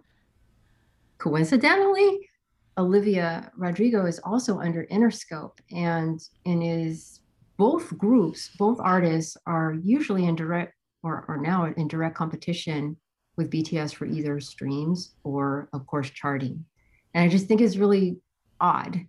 coincidentally, 1.17 2.29
Olivia 2.77 3.51
Rodrigo 3.57 4.05
is 4.05 4.19
also 4.19 4.59
under 4.59 4.85
Interscope 4.85 5.57
and 5.71 6.21
and 6.45 6.63
is 6.63 7.21
both 7.57 7.97
groups, 7.97 8.51
both 8.57 8.79
artists 8.79 9.35
are 9.45 9.75
usually 9.83 10.25
in 10.25 10.35
direct 10.35 10.73
or 11.03 11.25
are 11.27 11.37
now 11.37 11.65
in 11.65 11.87
direct 11.87 12.15
competition 12.15 12.95
with 13.35 13.51
BTS 13.51 13.93
for 13.93 14.05
either 14.05 14.39
streams 14.39 15.15
or, 15.23 15.69
of 15.73 15.85
course, 15.87 16.09
charting. 16.09 16.65
And 17.13 17.23
I 17.23 17.27
just 17.27 17.47
think 17.47 17.61
it's 17.61 17.77
really 17.77 18.17
odd. 18.59 18.99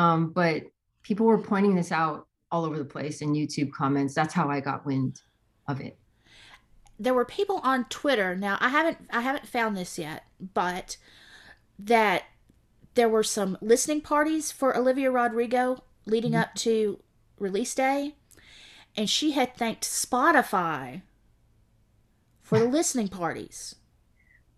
Um, 0.00 0.30
but 0.30 0.62
people 1.02 1.26
were 1.26 1.42
pointing 1.42 1.74
this 1.74 1.92
out 1.92 2.26
all 2.50 2.64
over 2.64 2.78
the 2.78 2.84
place 2.84 3.20
in 3.20 3.34
YouTube 3.34 3.70
comments. 3.70 4.14
That's 4.14 4.32
how 4.32 4.48
I 4.48 4.60
got 4.60 4.86
wind 4.86 5.20
of 5.68 5.80
it. 5.80 5.98
There 6.98 7.12
were 7.12 7.26
people 7.26 7.60
on 7.62 7.84
Twitter. 7.84 8.34
Now 8.34 8.56
I 8.60 8.70
haven't 8.70 8.98
I 9.10 9.20
haven't 9.20 9.46
found 9.46 9.76
this 9.76 9.98
yet, 9.98 10.24
but 10.54 10.96
that 11.78 12.24
there 12.94 13.08
were 13.08 13.22
some 13.22 13.58
listening 13.60 14.00
parties 14.00 14.50
for 14.50 14.76
Olivia 14.76 15.10
Rodrigo 15.10 15.84
leading 16.06 16.32
mm-hmm. 16.32 16.40
up 16.40 16.54
to 16.56 17.00
release 17.38 17.74
day, 17.74 18.14
and 18.96 19.08
she 19.08 19.32
had 19.32 19.54
thanked 19.54 19.84
Spotify 19.84 21.02
for 22.42 22.58
the 22.58 22.64
listening 22.78 23.08
parties. 23.08 23.76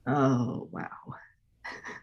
Oh 0.07 0.69
wow. 0.71 1.17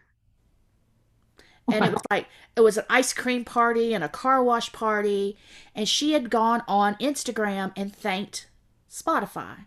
and 1.72 1.84
it 1.84 1.92
was 1.92 2.02
like 2.10 2.26
it 2.56 2.60
was 2.60 2.76
an 2.76 2.84
ice 2.90 3.12
cream 3.12 3.44
party 3.44 3.94
and 3.94 4.04
a 4.04 4.08
car 4.08 4.42
wash 4.42 4.72
party. 4.72 5.36
And 5.74 5.88
she 5.88 6.12
had 6.12 6.30
gone 6.30 6.62
on 6.68 6.94
instagram 6.96 7.72
and 7.76 7.94
thanked 7.94 8.48
spotify. 8.90 9.66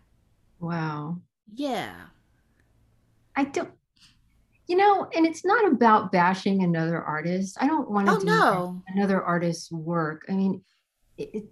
Wow. 0.60 1.18
Yeah. 1.52 1.94
I 3.36 3.44
don't 3.44 3.70
you 4.66 4.76
know 4.76 5.08
and 5.14 5.26
it's 5.26 5.44
not 5.44 5.70
about 5.70 6.12
bashing 6.12 6.62
another 6.62 7.02
artist. 7.02 7.56
I 7.60 7.66
don't 7.66 7.90
want 7.90 8.06
to 8.06 8.12
oh, 8.14 8.18
do 8.18 8.26
no. 8.26 8.82
another 8.88 9.22
artist's 9.22 9.70
work. 9.70 10.24
I 10.28 10.32
mean 10.32 10.62
it, 11.18 11.30
it, 11.32 11.44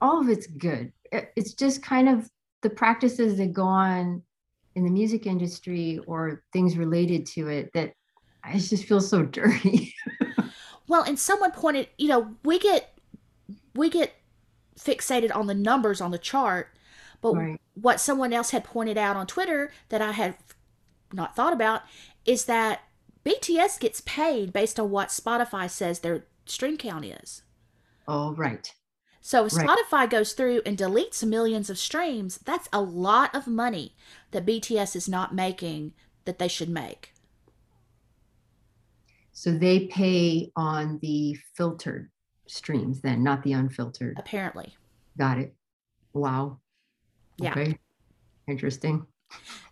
all 0.00 0.20
of 0.20 0.28
it's 0.28 0.46
good. 0.46 0.92
It, 1.12 1.32
it's 1.36 1.54
just 1.54 1.82
kind 1.82 2.08
of 2.08 2.28
the 2.62 2.70
practices 2.70 3.38
that 3.38 3.52
go 3.52 3.64
on 3.64 4.22
in 4.76 4.84
the 4.84 4.90
music 4.90 5.26
industry 5.26 5.98
or 6.06 6.42
things 6.52 6.76
related 6.76 7.26
to 7.26 7.48
it 7.48 7.70
that 7.72 7.92
I 8.46 8.58
just 8.58 8.84
feel 8.84 9.00
so 9.00 9.22
dirty. 9.22 9.94
well, 10.88 11.02
and 11.02 11.18
someone 11.18 11.50
pointed, 11.50 11.88
you 11.98 12.08
know, 12.08 12.34
we 12.44 12.58
get 12.58 12.96
we 13.74 13.90
get 13.90 14.14
fixated 14.78 15.34
on 15.34 15.46
the 15.46 15.54
numbers 15.54 16.00
on 16.00 16.10
the 16.10 16.18
chart, 16.18 16.68
but 17.20 17.34
right. 17.34 17.60
what 17.74 18.00
someone 18.00 18.32
else 18.32 18.50
had 18.50 18.64
pointed 18.64 18.96
out 18.96 19.16
on 19.16 19.26
Twitter 19.26 19.72
that 19.88 20.00
I 20.00 20.12
had 20.12 20.36
not 21.12 21.34
thought 21.34 21.52
about 21.52 21.82
is 22.24 22.44
that 22.44 22.82
BTS 23.24 23.80
gets 23.80 24.00
paid 24.02 24.52
based 24.52 24.78
on 24.78 24.90
what 24.90 25.08
Spotify 25.08 25.68
says 25.68 26.00
their 26.00 26.26
stream 26.44 26.76
count 26.76 27.04
is. 27.04 27.42
Oh, 28.06 28.32
right. 28.34 28.72
So 29.20 29.46
if 29.46 29.54
right. 29.54 29.68
Spotify 29.68 30.08
goes 30.08 30.32
through 30.32 30.62
and 30.64 30.78
deletes 30.78 31.24
millions 31.24 31.68
of 31.68 31.78
streams, 31.78 32.38
that's 32.44 32.68
a 32.72 32.80
lot 32.80 33.34
of 33.34 33.48
money 33.48 33.96
that 34.30 34.46
BTS 34.46 34.94
is 34.94 35.08
not 35.08 35.34
making 35.34 35.92
that 36.24 36.38
they 36.38 36.46
should 36.46 36.68
make. 36.68 37.12
So 39.38 39.50
they 39.50 39.80
pay 39.80 40.50
on 40.56 40.98
the 41.02 41.36
filtered 41.54 42.10
streams 42.46 43.02
then, 43.02 43.22
not 43.22 43.42
the 43.42 43.52
unfiltered. 43.52 44.16
Apparently. 44.18 44.74
Got 45.18 45.36
it. 45.36 45.54
Wow. 46.14 46.60
Yeah. 47.36 47.50
Okay. 47.50 47.78
Interesting. 48.48 49.06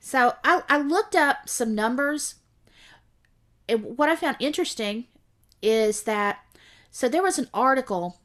So 0.01 0.35
I, 0.45 0.63
I 0.69 0.77
looked 0.77 1.17
up 1.17 1.49
some 1.49 1.75
numbers. 1.75 2.35
And 3.67 3.97
what 3.97 4.11
I 4.11 4.17
found 4.17 4.37
interesting 4.39 5.07
is 5.63 6.03
that 6.03 6.41
so 6.91 7.09
there 7.09 7.23
was 7.23 7.39
an 7.39 7.49
article 7.55 8.21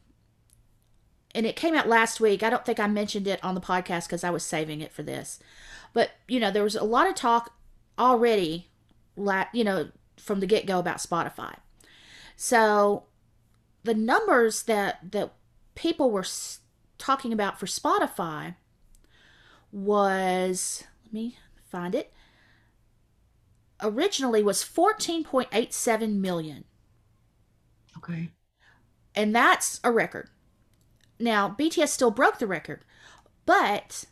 and 1.33 1.45
it 1.45 1.55
came 1.55 1.73
out 1.73 1.87
last 1.87 2.19
week. 2.19 2.43
I 2.43 2.49
don't 2.49 2.65
think 2.65 2.81
I 2.81 2.87
mentioned 2.87 3.27
it 3.27 3.41
on 3.41 3.55
the 3.55 3.61
podcast 3.61 4.07
because 4.07 4.25
I 4.25 4.29
was 4.29 4.43
saving 4.43 4.81
it 4.81 4.91
for 4.91 5.03
this. 5.03 5.39
But, 5.93 6.11
you 6.27 6.41
know, 6.41 6.51
there 6.51 6.63
was 6.63 6.75
a 6.75 6.83
lot 6.83 7.07
of 7.07 7.15
talk 7.15 7.53
already, 7.97 8.67
you 9.53 9.63
know, 9.63 9.89
from 10.19 10.39
the 10.39 10.47
get 10.47 10.65
go 10.65 10.79
about 10.79 10.97
Spotify. 10.97 11.55
So 12.35 13.05
the 13.83 13.93
numbers 13.93 14.63
that 14.63 15.11
that 15.11 15.33
people 15.75 16.11
were 16.11 16.25
talking 16.97 17.33
about 17.33 17.59
for 17.59 17.65
Spotify 17.65 18.55
was 19.71 20.83
let 21.05 21.13
me 21.13 21.37
find 21.69 21.95
it 21.95 22.13
originally 23.81 24.43
was 24.43 24.63
14.87 24.63 26.15
million. 26.15 26.65
Okay. 27.97 28.31
And 29.15 29.35
that's 29.35 29.79
a 29.83 29.91
record. 29.91 30.29
Now, 31.19 31.55
BTS 31.57 31.89
still 31.89 32.11
broke 32.11 32.39
the 32.39 32.47
record, 32.47 32.85
but 33.45 34.05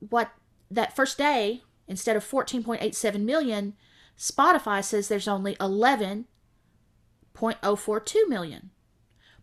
what 0.00 0.32
that 0.70 0.94
first 0.94 1.16
day 1.16 1.62
Instead 1.88 2.16
of 2.16 2.28
14.87 2.28 3.20
million, 3.20 3.74
Spotify 4.18 4.82
says 4.82 5.06
there's 5.08 5.28
only 5.28 5.54
11.042 5.56 8.28
million, 8.28 8.70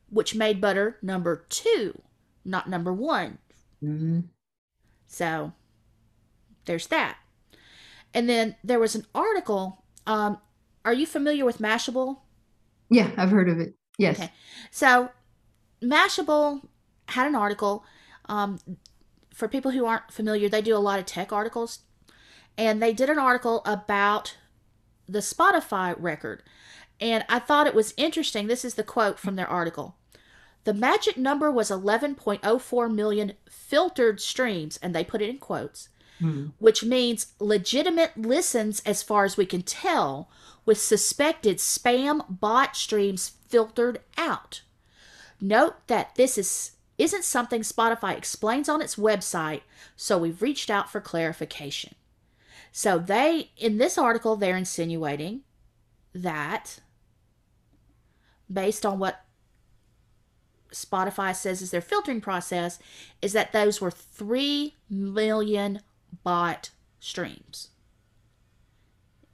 which 0.09 0.35
made 0.35 0.59
Butter 0.59 0.97
number 1.01 1.45
two, 1.49 2.01
not 2.43 2.69
number 2.69 2.91
one. 2.91 3.37
Mm-hmm. 3.83 4.21
So 5.07 5.53
there's 6.65 6.87
that. 6.87 7.17
And 8.13 8.29
then 8.29 8.55
there 8.63 8.79
was 8.79 8.95
an 8.95 9.05
article. 9.13 9.83
Um, 10.05 10.39
are 10.85 10.93
you 10.93 11.05
familiar 11.05 11.45
with 11.45 11.59
Mashable? 11.59 12.19
Yeah, 12.89 13.09
I've 13.17 13.31
heard 13.31 13.49
of 13.49 13.59
it. 13.59 13.73
Yes. 13.97 14.19
Okay. 14.19 14.31
So 14.71 15.09
Mashable 15.81 16.67
had 17.09 17.27
an 17.27 17.35
article. 17.35 17.83
Um, 18.25 18.59
for 19.33 19.47
people 19.47 19.71
who 19.71 19.85
aren't 19.85 20.11
familiar, 20.11 20.49
they 20.49 20.61
do 20.61 20.75
a 20.75 20.77
lot 20.77 20.99
of 20.99 21.05
tech 21.05 21.31
articles 21.31 21.79
and 22.57 22.81
they 22.81 22.93
did 22.93 23.09
an 23.09 23.19
article 23.19 23.61
about 23.65 24.37
the 25.07 25.19
Spotify 25.19 25.95
record. 25.97 26.43
And 26.99 27.25
I 27.27 27.39
thought 27.39 27.67
it 27.67 27.75
was 27.75 27.93
interesting. 27.97 28.47
This 28.47 28.63
is 28.63 28.75
the 28.75 28.83
quote 28.83 29.19
from 29.19 29.35
their 29.35 29.47
article. 29.47 29.95
The 30.63 30.73
magic 30.73 31.17
number 31.17 31.51
was 31.51 31.69
11.04 31.69 32.93
million 32.93 33.33
filtered 33.49 34.21
streams, 34.21 34.77
and 34.81 34.95
they 34.95 35.03
put 35.03 35.21
it 35.21 35.29
in 35.29 35.37
quotes, 35.37 35.89
hmm. 36.19 36.47
which 36.59 36.83
means 36.83 37.33
legitimate 37.39 38.15
listens 38.15 38.81
as 38.85 39.03
far 39.03 39.25
as 39.25 39.35
we 39.35 39.45
can 39.45 39.63
tell, 39.63 40.29
with 40.65 40.79
suspected 40.79 41.57
spam 41.57 42.39
bot 42.39 42.77
streams 42.77 43.33
filtered 43.49 43.99
out. 44.17 44.61
Note 45.41 45.75
that 45.87 46.15
this 46.15 46.37
is 46.37 46.71
isn't 46.97 47.23
something 47.23 47.61
Spotify 47.61 48.15
explains 48.15 48.69
on 48.69 48.81
its 48.81 48.95
website, 48.95 49.61
so 49.97 50.17
we've 50.17 50.41
reached 50.41 50.69
out 50.69 50.91
for 50.91 51.01
clarification. 51.01 51.95
So 52.75 52.97
they, 52.97 53.51
in 53.55 53.77
this 53.77 53.99
article, 53.99 54.35
they're 54.35 54.57
insinuating 54.57 55.41
that 56.11 56.79
based 58.51 58.83
on 58.83 58.97
what 58.97 59.23
Spotify 60.71 61.35
says 61.35 61.61
is 61.61 61.69
their 61.69 61.81
filtering 61.81 62.19
process, 62.19 62.79
is 63.21 63.33
that 63.33 63.51
those 63.51 63.79
were 63.79 63.91
3 63.91 64.75
million 64.89 65.81
bot 66.23 66.71
streams 66.99 67.69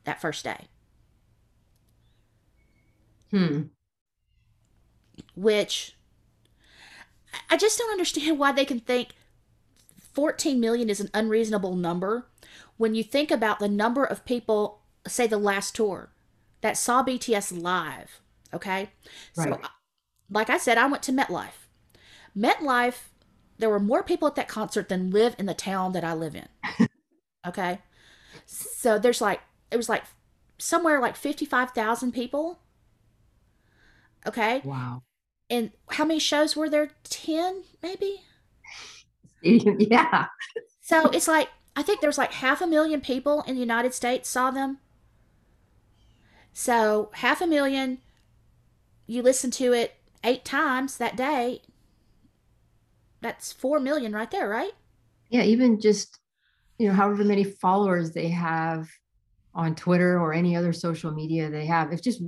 that 0.03 0.19
first 0.19 0.43
day. 0.43 0.67
Hmm. 3.31 3.63
Which 5.33 5.95
I 7.49 7.55
just 7.55 7.77
don't 7.77 7.91
understand 7.91 8.37
why 8.37 8.51
they 8.51 8.65
can 8.65 8.81
think 8.81 9.11
14 10.13 10.59
million 10.59 10.89
is 10.89 10.99
an 10.99 11.09
unreasonable 11.13 11.77
number 11.77 12.28
when 12.79 12.95
you 12.95 13.03
think 13.03 13.29
about 13.29 13.59
the 13.59 13.67
number 13.67 14.05
of 14.05 14.23
people, 14.23 14.79
say 15.05 15.27
the 15.27 15.37
last 15.37 15.75
tour, 15.75 16.13
that 16.61 16.77
saw 16.77 17.03
BTS 17.03 17.61
live, 17.61 18.21
okay? 18.53 18.91
Right. 19.35 19.49
So, 19.53 19.59
like 20.31 20.49
I 20.49 20.57
said, 20.57 20.77
I 20.77 20.87
went 20.87 21.03
to 21.03 21.11
MetLife. 21.11 21.67
MetLife, 22.35 23.09
there 23.57 23.69
were 23.69 23.81
more 23.81 24.01
people 24.01 24.29
at 24.29 24.35
that 24.35 24.47
concert 24.47 24.87
than 24.87 25.11
live 25.11 25.35
in 25.37 25.45
the 25.45 25.53
town 25.53 25.91
that 25.91 26.05
I 26.05 26.13
live 26.13 26.35
in. 26.35 26.47
okay? 27.45 27.79
So 28.45 28.97
there's 28.97 29.19
like, 29.19 29.41
it 29.71 29.75
was 29.75 29.89
like 29.89 30.03
somewhere 30.57 31.01
like 31.01 31.17
55,000 31.17 32.13
people. 32.13 32.59
Okay? 34.25 34.61
Wow. 34.63 35.03
And 35.49 35.71
how 35.89 36.05
many 36.05 36.21
shows 36.21 36.55
were 36.55 36.69
there? 36.69 36.91
10, 37.03 37.63
maybe? 37.83 38.21
yeah. 39.41 40.27
So 40.79 41.09
it's 41.09 41.27
like 41.27 41.49
I 41.79 41.81
think 41.81 42.01
there's 42.01 42.17
like 42.17 42.33
half 42.33 42.59
a 42.59 42.67
million 42.67 42.99
people 42.99 43.41
in 43.47 43.55
the 43.55 43.61
United 43.61 43.93
States 43.93 44.27
saw 44.27 44.51
them. 44.51 44.79
So 46.51 47.09
half 47.13 47.39
a 47.39 47.47
million, 47.47 47.99
you 49.07 49.21
listen 49.21 49.49
to 49.51 49.71
it 49.71 49.93
eight 50.25 50.43
times 50.43 50.97
that 50.97 51.15
day. 51.15 51.61
That's 53.21 53.53
four 53.53 53.79
million 53.79 54.11
right 54.11 54.29
there, 54.29 54.49
right? 54.49 54.73
Yeah, 55.29 55.43
even 55.43 55.79
just 55.79 56.19
you 56.79 56.89
know, 56.89 56.93
however 56.93 57.23
many 57.23 57.45
followers 57.45 58.11
they 58.11 58.27
have 58.27 58.89
on 59.55 59.73
Twitter 59.73 60.19
or 60.19 60.33
any 60.33 60.57
other 60.57 60.73
social 60.73 61.11
media 61.11 61.49
they 61.49 61.65
have, 61.65 61.93
if 61.93 62.01
just 62.01 62.21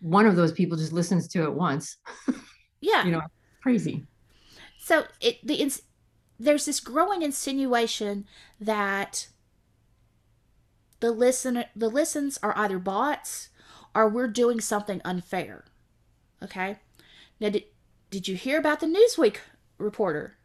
one 0.00 0.26
of 0.26 0.34
those 0.34 0.50
people 0.50 0.76
just 0.76 0.92
listens 0.92 1.28
to 1.28 1.44
it 1.44 1.54
once, 1.54 1.96
yeah, 2.80 3.04
you 3.04 3.12
know, 3.12 3.22
crazy. 3.62 4.04
So 4.80 5.04
it 5.20 5.46
the 5.46 5.54
there's 6.38 6.66
this 6.66 6.80
growing 6.80 7.22
insinuation 7.22 8.26
that 8.60 9.28
the 11.00 11.10
listen 11.10 11.64
the 11.74 11.88
listens 11.88 12.38
are 12.42 12.56
either 12.56 12.78
bots 12.78 13.50
or 13.94 14.08
we're 14.08 14.28
doing 14.28 14.60
something 14.60 15.00
unfair. 15.04 15.64
Okay? 16.42 16.76
Now, 17.40 17.48
did, 17.48 17.64
did 18.10 18.28
you 18.28 18.36
hear 18.36 18.58
about 18.58 18.80
the 18.80 18.86
Newsweek 18.86 19.36
reporter? 19.78 20.36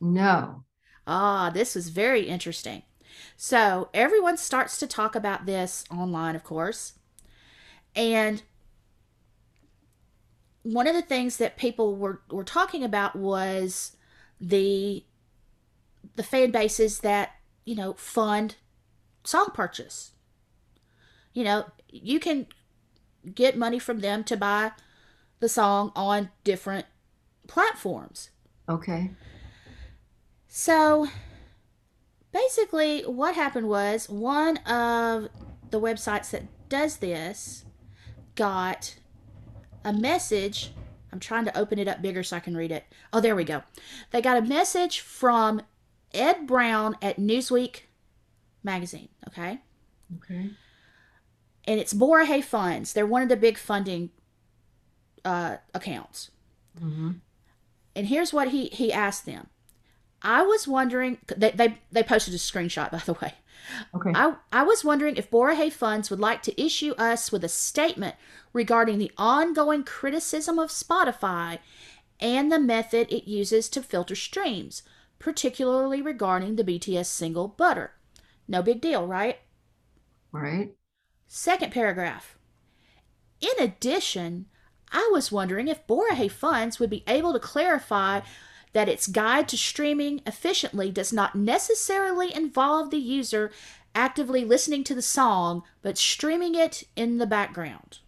No. 0.00 0.64
Ah, 1.06 1.50
this 1.52 1.74
was 1.74 1.88
very 1.88 2.28
interesting. 2.28 2.82
So, 3.36 3.88
everyone 3.92 4.36
starts 4.36 4.78
to 4.78 4.86
talk 4.86 5.16
about 5.16 5.46
this 5.46 5.84
online, 5.90 6.36
of 6.36 6.44
course. 6.44 6.94
And 7.94 8.42
one 10.62 10.86
of 10.86 10.94
the 10.94 11.02
things 11.02 11.36
that 11.38 11.56
people 11.56 11.96
were, 11.96 12.22
were 12.30 12.44
talking 12.44 12.84
about 12.84 13.16
was 13.16 13.96
the 14.40 15.04
the 16.16 16.22
fan 16.22 16.50
bases 16.50 17.00
that 17.00 17.32
you 17.64 17.74
know 17.74 17.94
fund 17.94 18.56
song 19.24 19.50
purchase. 19.54 20.12
You 21.32 21.44
know 21.44 21.66
you 21.88 22.18
can 22.18 22.46
get 23.34 23.56
money 23.56 23.78
from 23.78 24.00
them 24.00 24.24
to 24.24 24.36
buy 24.36 24.72
the 25.40 25.48
song 25.48 25.92
on 25.94 26.30
different 26.44 26.86
platforms. 27.48 28.30
Okay. 28.68 29.10
so 30.46 31.08
basically 32.32 33.02
what 33.02 33.34
happened 33.34 33.68
was 33.68 34.08
one 34.08 34.56
of 34.58 35.28
the 35.70 35.80
websites 35.80 36.30
that 36.30 36.44
does 36.68 36.98
this 36.98 37.64
got 38.34 38.96
a 39.84 39.92
message. 39.92 40.72
I'm 41.12 41.20
trying 41.20 41.44
to 41.44 41.58
open 41.58 41.78
it 41.78 41.88
up 41.88 42.00
bigger 42.00 42.22
so 42.22 42.36
i 42.36 42.40
can 42.40 42.56
read 42.56 42.72
it. 42.72 42.84
Oh 43.12 43.20
there 43.20 43.36
we 43.36 43.44
go. 43.44 43.62
They 44.10 44.22
got 44.22 44.38
a 44.38 44.42
message 44.42 45.00
from 45.00 45.62
ed 46.14 46.46
brown 46.46 46.96
at 47.02 47.18
newsweek 47.18 47.80
magazine 48.62 49.08
okay 49.28 49.60
Okay. 50.22 50.50
and 51.66 51.80
it's 51.80 51.94
Borahay 51.94 52.44
Funds. 52.44 52.92
They're 52.92 53.06
one 53.06 53.22
of 53.22 53.30
the 53.30 53.36
big 53.36 53.56
funding 53.56 54.10
uh, 55.24 55.56
accounts. 55.74 56.30
hmm 56.78 57.12
And 57.96 58.06
here's 58.08 58.32
what 58.32 58.48
he 58.48 58.66
he 58.66 58.92
asked 58.92 59.24
them. 59.26 59.46
I 60.22 60.42
was 60.42 60.68
wondering. 60.68 61.18
They 61.36 61.50
they, 61.50 61.78
they 61.90 62.02
posted 62.02 62.34
a 62.34 62.38
screenshot 62.38 62.90
by 62.90 62.98
the 62.98 63.14
way. 63.14 63.34
Okay. 63.94 64.12
I 64.14 64.34
I 64.52 64.62
was 64.64 64.84
wondering 64.84 65.16
if 65.16 65.30
Borahay 65.30 65.72
Funds 65.72 66.10
would 66.10 66.20
like 66.20 66.42
to 66.42 66.62
issue 66.62 66.92
us 66.98 67.32
with 67.32 67.44
a 67.44 67.48
statement 67.48 68.16
regarding 68.52 68.98
the 68.98 69.12
ongoing 69.16 69.84
criticism 69.84 70.58
of 70.58 70.70
Spotify 70.70 71.58
and 72.20 72.52
the 72.52 72.58
method 72.60 73.10
it 73.10 73.28
uses 73.28 73.68
to 73.70 73.82
filter 73.82 74.14
streams, 74.14 74.82
particularly 75.22 76.02
regarding 76.02 76.56
the 76.56 76.64
BTS 76.64 77.06
single 77.06 77.48
Butter. 77.48 77.92
No 78.48 78.62
big 78.62 78.80
deal, 78.80 79.06
right? 79.06 79.38
All 80.34 80.40
right. 80.40 80.74
Second 81.26 81.72
paragraph. 81.72 82.36
In 83.40 83.64
addition, 83.64 84.46
I 84.90 85.08
was 85.12 85.32
wondering 85.32 85.68
if 85.68 85.86
Borahay 85.86 86.30
Funds 86.30 86.78
would 86.78 86.90
be 86.90 87.04
able 87.06 87.32
to 87.32 87.38
clarify 87.38 88.20
that 88.72 88.88
its 88.88 89.06
guide 89.06 89.48
to 89.48 89.56
streaming 89.56 90.20
efficiently 90.26 90.90
does 90.90 91.12
not 91.12 91.34
necessarily 91.34 92.34
involve 92.34 92.90
the 92.90 92.98
user 92.98 93.50
actively 93.94 94.44
listening 94.44 94.82
to 94.84 94.94
the 94.94 95.02
song, 95.02 95.62
but 95.82 95.98
streaming 95.98 96.54
it 96.54 96.82
in 96.96 97.18
the 97.18 97.26
background. 97.26 98.00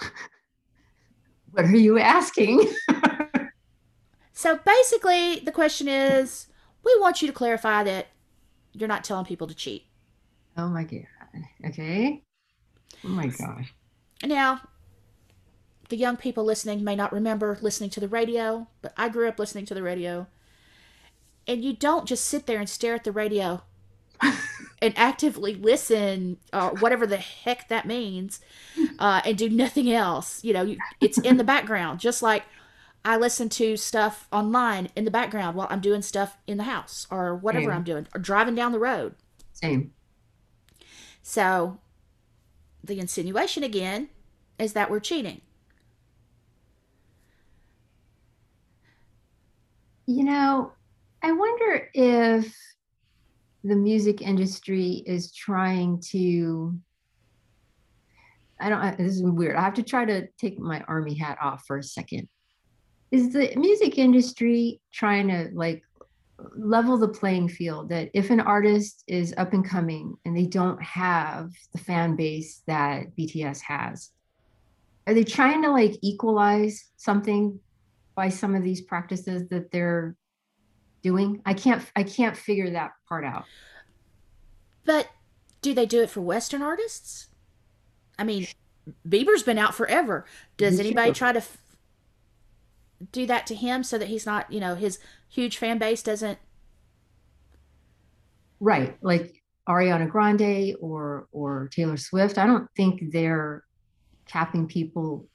What 1.54 1.66
are 1.66 1.76
you 1.76 2.00
asking? 2.00 2.68
So 4.34 4.58
basically, 4.58 5.38
the 5.38 5.52
question 5.52 5.88
is 5.88 6.48
we 6.84 6.94
want 7.00 7.22
you 7.22 7.28
to 7.28 7.32
clarify 7.32 7.84
that 7.84 8.08
you're 8.72 8.88
not 8.88 9.04
telling 9.04 9.24
people 9.24 9.46
to 9.46 9.54
cheat. 9.54 9.86
oh 10.58 10.68
my 10.68 10.84
god. 10.84 11.06
Okay. 11.66 12.22
Oh 13.04 13.08
my 13.08 13.28
gosh. 13.28 13.72
Now, 14.24 14.60
the 15.88 15.96
young 15.96 16.16
people 16.16 16.44
listening 16.44 16.82
may 16.82 16.96
not 16.96 17.12
remember 17.12 17.58
listening 17.60 17.90
to 17.90 18.00
the 18.00 18.08
radio, 18.08 18.66
but 18.82 18.92
I 18.96 19.08
grew 19.08 19.28
up 19.28 19.38
listening 19.38 19.66
to 19.66 19.74
the 19.74 19.82
radio. 19.82 20.26
And 21.46 21.62
you 21.62 21.74
don't 21.74 22.06
just 22.06 22.24
sit 22.24 22.46
there 22.46 22.58
and 22.58 22.68
stare 22.68 22.94
at 22.94 23.04
the 23.04 23.12
radio 23.12 23.62
and 24.82 24.94
actively 24.96 25.54
listen, 25.54 26.38
or 26.52 26.70
whatever 26.80 27.06
the 27.06 27.18
heck 27.18 27.68
that 27.68 27.86
means, 27.86 28.40
uh, 28.98 29.20
and 29.24 29.36
do 29.36 29.48
nothing 29.48 29.92
else. 29.92 30.42
You 30.42 30.54
know, 30.54 30.62
you, 30.62 30.78
it's 31.00 31.18
in 31.18 31.36
the 31.36 31.44
background, 31.44 32.00
just 32.00 32.22
like 32.22 32.44
I 33.04 33.18
listen 33.18 33.48
to 33.50 33.76
stuff 33.76 34.26
online 34.32 34.88
in 34.96 35.04
the 35.04 35.10
background 35.10 35.56
while 35.56 35.66
I'm 35.70 35.80
doing 35.80 36.00
stuff 36.00 36.38
in 36.46 36.56
the 36.56 36.64
house 36.64 37.06
or 37.10 37.36
whatever 37.36 37.66
Yeah. 37.70 37.76
I'm 37.76 37.84
doing, 37.84 38.06
or 38.14 38.20
driving 38.20 38.54
down 38.54 38.72
the 38.72 38.78
road. 38.78 39.14
Same. 39.52 39.92
So, 41.22 41.78
the 42.82 42.98
insinuation 42.98 43.62
again 43.62 44.08
is 44.58 44.72
that 44.72 44.90
we're 44.90 45.00
cheating. 45.00 45.40
You 50.06 50.24
know, 50.24 50.72
I 51.22 51.32
wonder 51.32 51.88
if 51.94 52.54
the 53.64 53.76
music 53.76 54.20
industry 54.20 55.02
is 55.06 55.32
trying 55.32 56.00
to. 56.10 56.78
I 58.60 58.68
don't, 58.68 58.98
this 58.98 59.16
is 59.16 59.22
weird. 59.22 59.56
I 59.56 59.62
have 59.62 59.74
to 59.74 59.82
try 59.82 60.04
to 60.04 60.26
take 60.38 60.58
my 60.58 60.82
army 60.86 61.14
hat 61.14 61.38
off 61.40 61.64
for 61.66 61.78
a 61.78 61.82
second. 61.82 62.28
Is 63.14 63.32
the 63.32 63.52
music 63.56 63.98
industry 63.98 64.80
trying 64.92 65.28
to 65.28 65.50
like 65.54 65.82
level 66.56 66.98
the 66.98 67.08
playing 67.08 67.48
field 67.48 67.88
that 67.90 68.10
if 68.12 68.30
an 68.30 68.40
artist 68.40 69.04
is 69.06 69.32
up 69.36 69.52
and 69.52 69.64
coming 69.64 70.16
and 70.24 70.36
they 70.36 70.46
don't 70.46 70.82
have 70.82 71.50
the 71.72 71.78
fan 71.78 72.16
base 72.16 72.62
that 72.66 73.16
BTS 73.16 73.60
has, 73.60 74.10
are 75.06 75.14
they 75.14 75.24
trying 75.24 75.62
to 75.62 75.70
like 75.70 75.96
equalize 76.02 76.90
something 76.96 77.60
by 78.14 78.28
some 78.28 78.54
of 78.54 78.62
these 78.62 78.80
practices 78.80 79.48
that 79.48 79.70
they're 79.70 80.16
doing 81.02 81.42
i 81.44 81.52
can't 81.52 81.84
i 81.96 82.02
can't 82.02 82.36
figure 82.36 82.70
that 82.70 82.92
part 83.08 83.24
out 83.24 83.44
But 84.84 85.08
do 85.62 85.72
they 85.74 85.86
do 85.86 86.02
it 86.02 86.10
for 86.10 86.20
Western 86.20 86.62
artists? 86.62 87.28
I 88.18 88.24
mean, 88.24 88.46
Bieber's 89.08 89.42
been 89.42 89.58
out 89.58 89.74
forever. 89.74 90.26
Does 90.58 90.78
anybody 90.78 91.12
try 91.12 91.32
to 91.32 91.42
do 93.12 93.26
that 93.26 93.46
to 93.48 93.54
him 93.54 93.82
so 93.82 93.98
that 93.98 94.08
he's 94.08 94.26
not, 94.26 94.52
you 94.52 94.60
know, 94.60 94.74
his 94.74 94.98
huge 95.28 95.58
fan 95.58 95.78
base 95.78 96.02
doesn't? 96.02 96.38
right 98.64 98.96
like 99.02 99.42
ariana 99.68 100.08
grande 100.08 100.74
or 100.80 101.28
or 101.32 101.68
taylor 101.72 101.96
swift. 101.96 102.38
I 102.38 102.46
don't 102.46 102.68
think 102.76 103.12
they're 103.12 103.64
capping 104.26 104.66
people 104.66 105.26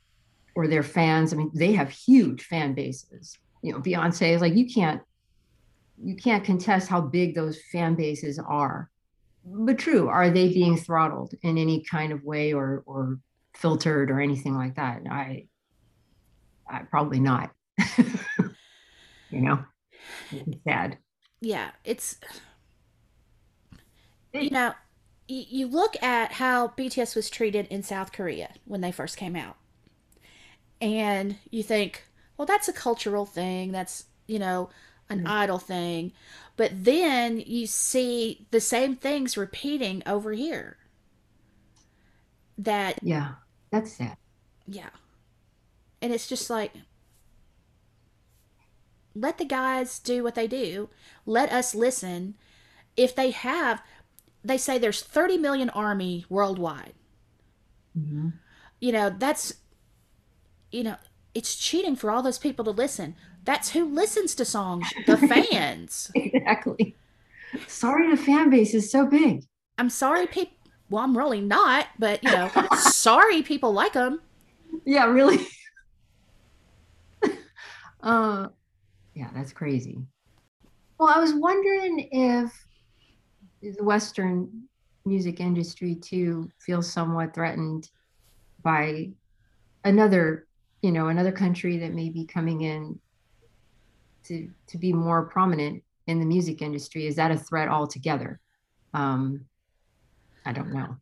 or 0.56 0.67
their 0.67 0.84
fans. 0.84 1.34
I 1.34 1.38
mean 1.38 1.52
they 1.54 1.74
have 1.74 1.89
huge 1.89 2.43
fan 2.43 2.74
bases. 2.74 3.38
You 3.62 3.74
know 3.74 3.80
beyonce 3.80 4.34
is 4.34 4.41
like 4.41 4.56
you 4.56 4.67
can't 4.67 5.02
you 6.02 6.15
can't 6.15 6.43
contest 6.43 6.88
how 6.88 7.02
big 7.02 7.36
those 7.36 7.60
fan 7.72 7.95
bases 7.95 8.39
are. 8.39 8.89
But 9.45 9.78
true 9.78 10.08
are 10.10 10.30
they 10.30 10.50
being 10.50 10.78
throttled 10.78 11.34
in 11.43 11.58
any 11.58 11.84
kind 11.84 12.12
of 12.12 12.24
way 12.24 12.54
or 12.54 12.84
or 12.86 13.19
filtered 13.56 14.10
or 14.10 14.19
anything 14.19 14.56
like 14.56 14.76
that? 14.76 15.02
I 15.10 15.45
i 16.69 16.79
probably 16.89 17.19
not 17.19 17.51
you 19.29 19.41
know 19.41 19.63
it's 20.32 20.63
sad 20.67 20.97
Yeah, 21.41 21.71
it's. 21.84 22.17
You 24.34 24.49
know, 24.49 24.73
you 25.27 25.67
look 25.67 26.01
at 26.01 26.34
how 26.34 26.69
BTS 26.69 27.15
was 27.15 27.29
treated 27.29 27.67
in 27.67 27.84
South 27.84 28.12
Korea 28.12 28.53
when 28.65 28.82
they 28.82 28.91
first 28.91 29.17
came 29.17 29.36
out. 29.36 29.58
And 30.82 31.38
you 31.49 31.63
think, 31.63 32.03
well, 32.38 32.45
that's 32.45 32.67
a 32.67 32.73
cultural 32.73 33.25
thing. 33.25 33.71
That's, 33.71 34.05
you 34.27 34.39
know, 34.39 34.69
an 35.10 35.19
Mhm. 35.19 35.27
idol 35.27 35.60
thing. 35.60 36.13
But 36.55 36.71
then 36.86 37.39
you 37.45 37.67
see 37.67 38.47
the 38.51 38.62
same 38.62 38.95
things 38.95 39.38
repeating 39.38 40.03
over 40.05 40.32
here. 40.34 40.77
That, 42.58 42.99
yeah 43.01 43.36
that's 43.71 43.93
sad 43.97 44.17
yeah. 44.67 44.89
And 46.02 46.14
it's 46.14 46.28
just 46.28 46.50
like, 46.50 46.72
let 49.16 49.38
the 49.38 49.46
guys 49.46 50.00
do 50.00 50.24
what 50.24 50.36
they 50.36 50.48
do. 50.48 50.90
Let 51.26 51.52
us 51.52 51.76
listen. 51.76 52.36
If 52.96 53.16
they 53.16 53.32
have, 53.32 53.82
they 54.44 54.58
say 54.58 54.78
there's 54.78 55.02
30 55.04 55.38
million 55.38 55.70
army 55.72 56.26
worldwide. 56.30 56.94
Mhm. 57.98 58.34
You 58.80 58.92
know, 58.94 59.10
that's, 59.10 59.54
you 60.72 60.84
know, 60.84 60.96
it's 61.34 61.56
cheating 61.56 61.96
for 61.96 62.12
all 62.12 62.22
those 62.22 62.38
people 62.38 62.64
to 62.66 62.72
listen. 62.72 63.16
That's 63.44 63.72
who 63.72 63.86
listens 63.86 64.36
to 64.36 64.46
songs, 64.46 64.88
the 65.08 65.18
fans. 65.18 66.12
exactly 66.16 66.96
sorry 67.68 68.12
the 68.12 68.18
fan 68.22 68.52
base 68.52 68.76
is 68.76 68.92
so 68.92 69.08
big 69.08 69.44
I'm 69.80 69.90
sorry, 69.90 70.28
people. 70.28 70.54
Well, 70.90 71.04
I'm 71.04 71.18
really 71.18 71.42
not, 71.42 71.88
but, 71.98 72.24
you 72.24 72.30
know, 72.32 72.52
sorry 72.78 73.42
people 73.42 73.72
like 73.74 73.94
them. 73.94 74.22
yeah 74.86 75.06
really 75.06 75.48
uh 78.04 78.48
yeah 79.14 79.30
that's 79.34 79.54
crazy 79.54 79.98
well 80.98 81.10
i 81.10 81.20
was 81.20 81.34
wondering 81.34 82.08
if 82.12 82.66
the 83.62 83.84
western 83.84 84.50
music 85.06 85.40
industry 85.40 85.96
too 85.96 86.50
feels 86.60 86.92
somewhat 86.92 87.34
threatened 87.34 87.90
by 88.64 89.10
another, 89.84 90.48
you 90.82 90.92
know, 90.92 91.08
another 91.08 91.32
country 91.32 91.78
that 91.78 91.94
may 91.94 92.10
be 92.10 92.26
coming 92.26 92.62
in 92.62 93.00
to 94.26 94.50
to 94.68 94.78
be 94.78 94.94
more 94.94 95.24
prominent 95.26 95.84
in 96.08 96.20
the 96.20 96.26
music 96.26 96.62
industry? 96.62 97.08
Is 97.08 97.16
that 97.16 97.32
a 97.32 97.38
threat 97.38 97.70
altogether? 97.70 98.40
Um, 98.94 99.46
I 100.46 100.52
don't 100.52 100.74
know. 100.74 100.98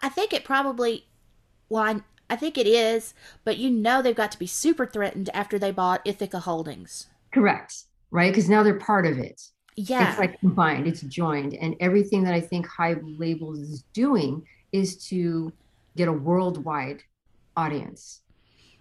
I 0.00 0.08
think 0.08 0.32
it 0.32 0.44
probably, 0.44 1.06
well, 1.68 1.84
I, 1.84 2.00
I 2.32 2.36
think 2.36 2.56
it 2.56 2.66
is, 2.66 3.12
but 3.44 3.58
you 3.58 3.68
know 3.68 4.00
they've 4.00 4.16
got 4.16 4.32
to 4.32 4.38
be 4.38 4.46
super 4.46 4.86
threatened 4.86 5.28
after 5.34 5.58
they 5.58 5.70
bought 5.70 6.00
Ithaca 6.06 6.40
Holdings. 6.40 7.08
Correct. 7.30 7.84
Right. 8.10 8.32
Because 8.32 8.48
now 8.48 8.62
they're 8.62 8.78
part 8.78 9.04
of 9.04 9.18
it. 9.18 9.42
Yeah. 9.76 10.08
It's 10.08 10.18
like 10.18 10.40
combined, 10.40 10.86
it's 10.86 11.02
joined. 11.02 11.52
And 11.52 11.76
everything 11.78 12.24
that 12.24 12.32
I 12.32 12.40
think 12.40 12.66
Hybe 12.66 13.18
Labels 13.18 13.58
is 13.58 13.84
doing 13.92 14.46
is 14.72 14.96
to 15.08 15.52
get 15.94 16.08
a 16.08 16.12
worldwide 16.12 17.02
audience. 17.54 18.22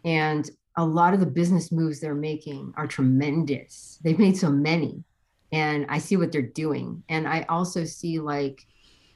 And 0.05 0.49
a 0.77 0.85
lot 0.85 1.13
of 1.13 1.19
the 1.19 1.25
business 1.25 1.73
moves 1.73 1.99
they're 1.99 2.15
making 2.15 2.73
are 2.77 2.87
tremendous. 2.87 3.99
They've 4.01 4.17
made 4.17 4.37
so 4.37 4.49
many. 4.49 5.03
And 5.51 5.85
I 5.89 5.97
see 5.97 6.15
what 6.15 6.31
they're 6.31 6.41
doing. 6.41 7.03
And 7.09 7.27
I 7.27 7.45
also 7.49 7.83
see 7.83 8.17
like 8.17 8.65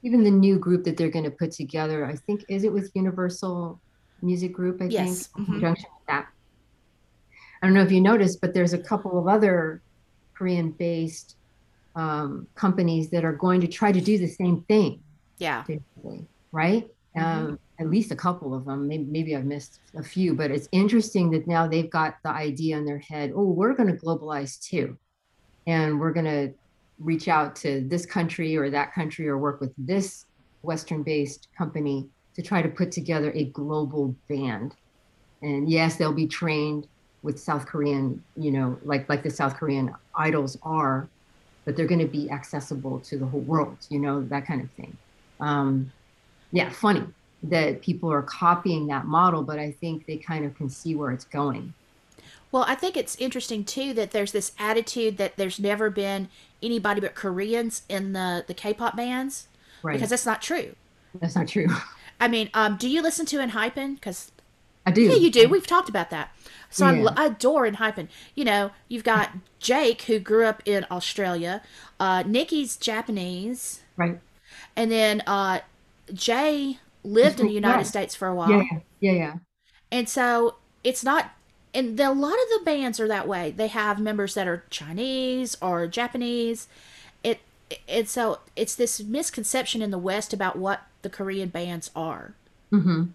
even 0.04 0.26
the 0.26 0.32
new 0.32 0.60
group 0.60 0.84
that 0.84 0.98
they're 0.98 1.10
going 1.10 1.24
to 1.24 1.32
put 1.32 1.52
together. 1.52 2.06
I 2.06 2.15
think, 2.15 2.43
is 2.50 2.65
it 2.65 2.74
with 2.74 2.91
Universal 2.95 3.80
Music 4.21 4.54
Group? 4.54 4.82
I 4.82 4.86
yes. 4.86 5.28
think, 5.28 5.38
mm-hmm. 5.38 5.51
conjunction 5.54 5.89
with 5.97 6.08
that. 6.08 6.28
I 7.62 7.67
don't 7.67 7.73
know 7.73 7.82
if 7.82 7.91
you 7.91 8.01
noticed, 8.01 8.41
but 8.41 8.54
there's 8.54 8.73
a 8.73 8.78
couple 8.78 9.17
of 9.17 9.28
other 9.28 9.82
Korean 10.34 10.71
based 10.71 11.36
um, 11.95 12.47
companies 12.56 13.10
that 13.10 13.23
are 13.23 13.34
going 13.34 13.62
to 13.62 13.67
try 13.67 13.91
to 13.91 14.01
do 14.01 14.17
the 14.17 14.28
same 14.28 14.62
thing. 14.63 15.01
Yeah. 15.38 15.63
Right? 16.51 16.88
Mm-hmm. 17.15 17.19
Um, 17.19 17.60
at 17.80 17.89
least 17.89 18.12
a 18.12 18.15
couple 18.15 18.54
of 18.54 18.65
them. 18.65 18.88
Maybe, 18.88 19.04
maybe 19.04 19.36
I've 19.36 19.45
missed 19.45 19.80
a 19.95 20.04
few, 20.04 20.34
but 20.34 20.51
it's 20.51 20.69
interesting 20.71 21.30
that 21.32 21.47
now 21.47 21.67
they've 21.67 21.89
got 21.89 22.17
the 22.23 22.30
idea 22.30 22.78
in 22.78 22.86
their 22.86 22.99
head 22.99 23.32
oh, 23.36 23.43
we're 23.43 23.73
going 23.73 23.89
to 23.89 24.01
globalize 24.01 24.60
too. 24.62 24.97
And 25.67 25.99
we're 25.99 26.13
going 26.13 26.25
to 26.25 26.54
reach 26.99 27.28
out 27.28 27.56
to 27.58 27.82
this 27.88 28.06
country 28.06 28.56
or 28.56 28.69
that 28.69 28.93
country 28.93 29.28
or 29.28 29.38
work 29.38 29.60
with 29.60 29.73
this 29.78 30.25
Western 30.62 31.04
based 31.04 31.47
company 31.58 32.08
to 32.36 32.41
try 32.41 32.62
to 32.62 32.69
put 32.69 32.91
together 32.91 33.32
a 33.34 33.45
global 33.45 34.15
band. 34.28 34.76
And 35.41 35.69
yes, 35.69 35.95
they'll 35.95 36.13
be 36.13 36.28
trained 36.28 36.88
with 37.24 37.39
South 37.39 37.65
Korean, 37.65 38.24
you 38.38 38.52
know, 38.52 38.78
like 38.84 39.10
like 39.10 39.24
the 39.24 39.30
South 39.30 39.56
Korean 39.56 39.93
idols 40.15 40.58
are, 40.63 41.08
but 41.65 41.76
they're 41.76 41.88
going 41.88 42.00
to 42.00 42.08
be 42.08 42.30
accessible 42.30 43.00
to 43.00 43.17
the 43.17 43.26
whole 43.26 43.41
world, 43.41 43.78
you 43.89 44.00
know, 44.00 44.21
that 44.24 44.45
kind 44.45 44.62
of 44.62 44.69
thing. 44.71 44.95
Um, 45.39 45.91
yeah, 46.52 46.69
funny 46.69 47.04
that 47.43 47.82
people 47.82 48.12
are 48.12 48.21
copying 48.21 48.88
that 48.88 49.06
model, 49.06 49.43
but 49.43 49.60
I 49.60 49.71
think 49.71 50.06
they 50.06 50.17
kind 50.17 50.45
of 50.45 50.56
can 50.56 50.69
see 50.69 50.95
where 50.95 51.12
it's 51.12 51.26
going. 51.26 51.74
Well, 52.52 52.65
I 52.67 52.76
think 52.76 52.95
it's 52.95 53.15
interesting 53.17 53.65
too 53.65 53.93
that 53.95 54.12
there's 54.12 54.32
this 54.32 54.54
attitude 54.58 55.17
that 55.17 55.36
there's 55.36 55.60
never 55.60 55.89
been 55.89 56.30
anybody 56.63 57.02
but 57.02 57.15
Koreans 57.15 57.82
in 57.89 58.13
the 58.13 58.45
the 58.48 58.54
K-pop 58.54 58.95
bands, 58.95 59.48
right. 59.84 59.93
because 59.93 60.10
that's 60.10 60.26
not 60.26 60.41
true. 60.41 60.76
That's 61.19 61.36
not 61.36 61.48
true. 61.48 61.67
I 62.19 62.28
mean, 62.28 62.49
um, 62.54 62.78
do 62.78 62.89
you 62.89 63.01
listen 63.01 63.25
to 63.28 63.38
ENHYPEN? 63.38 63.95
Because 63.95 64.32
I 64.86 64.91
do. 64.91 65.01
Yeah, 65.01 65.15
you 65.15 65.32
do. 65.32 65.49
We've 65.49 65.67
talked 65.67 65.89
about 65.89 66.10
that. 66.12 66.32
So 66.69 66.89
yeah. 66.89 67.10
I, 67.15 67.23
I 67.23 67.25
adore 67.28 67.65
ENHYPEN. 67.65 68.08
You 68.36 68.45
know, 68.45 68.71
you've 68.88 69.04
got 69.04 69.32
Jake 69.60 70.04
who 70.04 70.19
grew 70.19 70.45
up 70.45 70.62
in 70.65 70.86
Australia. 70.89 71.62
Uh, 71.99 72.23
Ni-ki's 72.25 72.78
Japanese. 72.78 73.82
Right. 73.97 74.19
And 74.75 74.91
then 74.91 75.23
uh, 75.25 75.60
Jay 76.13 76.80
lived 77.04 77.39
in 77.39 77.47
the 77.47 77.54
United 77.54 77.80
yeah. 77.80 77.84
States 77.84 78.15
for 78.15 78.28
a 78.28 78.36
while. 78.36 78.51
Yeah, 78.51 78.63
yeah, 78.99 79.12
yeah. 79.12 79.34
And 79.91 80.10
so 80.10 80.56
it's 80.84 81.04
not 81.04 81.32
and 81.75 81.97
the, 81.97 82.10
a 82.10 82.13
lot 82.13 82.34
of 82.34 82.60
the 82.60 82.62
bands 82.63 82.99
are 82.99 83.08
that 83.08 83.28
way. 83.28 83.51
They 83.51 83.67
have 83.67 83.99
members 83.99 84.34
that 84.34 84.47
are 84.47 84.63
Chinese 84.69 85.58
or 85.62 85.88
Japanese. 85.88 86.67
And 87.88 88.08
so 88.08 88.39
it's 88.56 88.75
this 88.75 89.01
misconception 89.04 89.82
in 89.82 89.91
the 89.91 89.97
West 89.97 90.34
about 90.34 90.58
what 90.58 90.84
the 91.01 91.10
Korean 91.10 91.49
bands 91.49 91.89
are. 91.95 92.34
Mm-hmm. 92.71 93.06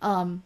Um, 0.00 0.42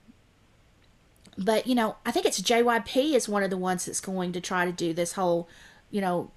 but 1.38 1.66
you 1.66 1.74
know, 1.74 1.96
I 2.04 2.10
think 2.10 2.26
it's 2.26 2.40
JYP 2.40 3.14
is 3.14 3.28
one 3.28 3.42
of 3.42 3.50
the 3.50 3.56
ones 3.56 3.86
that's 3.86 4.00
going 4.00 4.32
to 4.32 4.40
try 4.40 4.64
to 4.64 4.72
do 4.72 4.92
this 4.92 5.12
whole, 5.12 5.48
you 5.90 6.00
know, 6.00 6.30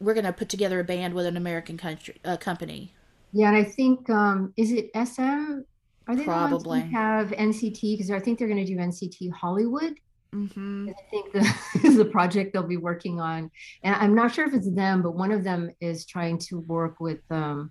we're 0.00 0.14
going 0.14 0.24
to 0.24 0.32
put 0.32 0.48
together 0.48 0.80
a 0.80 0.84
band 0.84 1.14
with 1.14 1.26
an 1.26 1.36
American 1.36 1.76
country 1.76 2.16
uh, 2.24 2.36
company. 2.36 2.92
Yeah, 3.32 3.48
and 3.48 3.56
I 3.56 3.64
think 3.64 4.08
um, 4.10 4.52
is 4.56 4.72
it 4.72 4.90
SM? 4.94 5.60
Are 6.06 6.16
they 6.16 6.24
Probably 6.24 6.80
the 6.80 6.86
have 6.86 7.28
NCT? 7.28 7.80
Because 7.80 8.10
I 8.10 8.18
think 8.18 8.38
they're 8.38 8.48
going 8.48 8.64
to 8.64 8.72
do 8.72 8.78
NCT 8.78 9.30
Hollywood. 9.32 9.94
Mm-hmm. 10.34 10.90
I 10.90 11.10
think 11.10 11.32
the, 11.32 11.54
is 11.84 11.96
the 11.96 12.04
project 12.04 12.52
they'll 12.52 12.62
be 12.62 12.76
working 12.76 13.20
on, 13.20 13.50
and 13.82 13.94
I'm 13.94 14.14
not 14.14 14.34
sure 14.34 14.46
if 14.46 14.54
it's 14.54 14.70
them, 14.70 15.02
but 15.02 15.14
one 15.14 15.32
of 15.32 15.44
them 15.44 15.70
is 15.80 16.04
trying 16.04 16.38
to 16.38 16.60
work 16.60 17.00
with. 17.00 17.20
Um, 17.30 17.70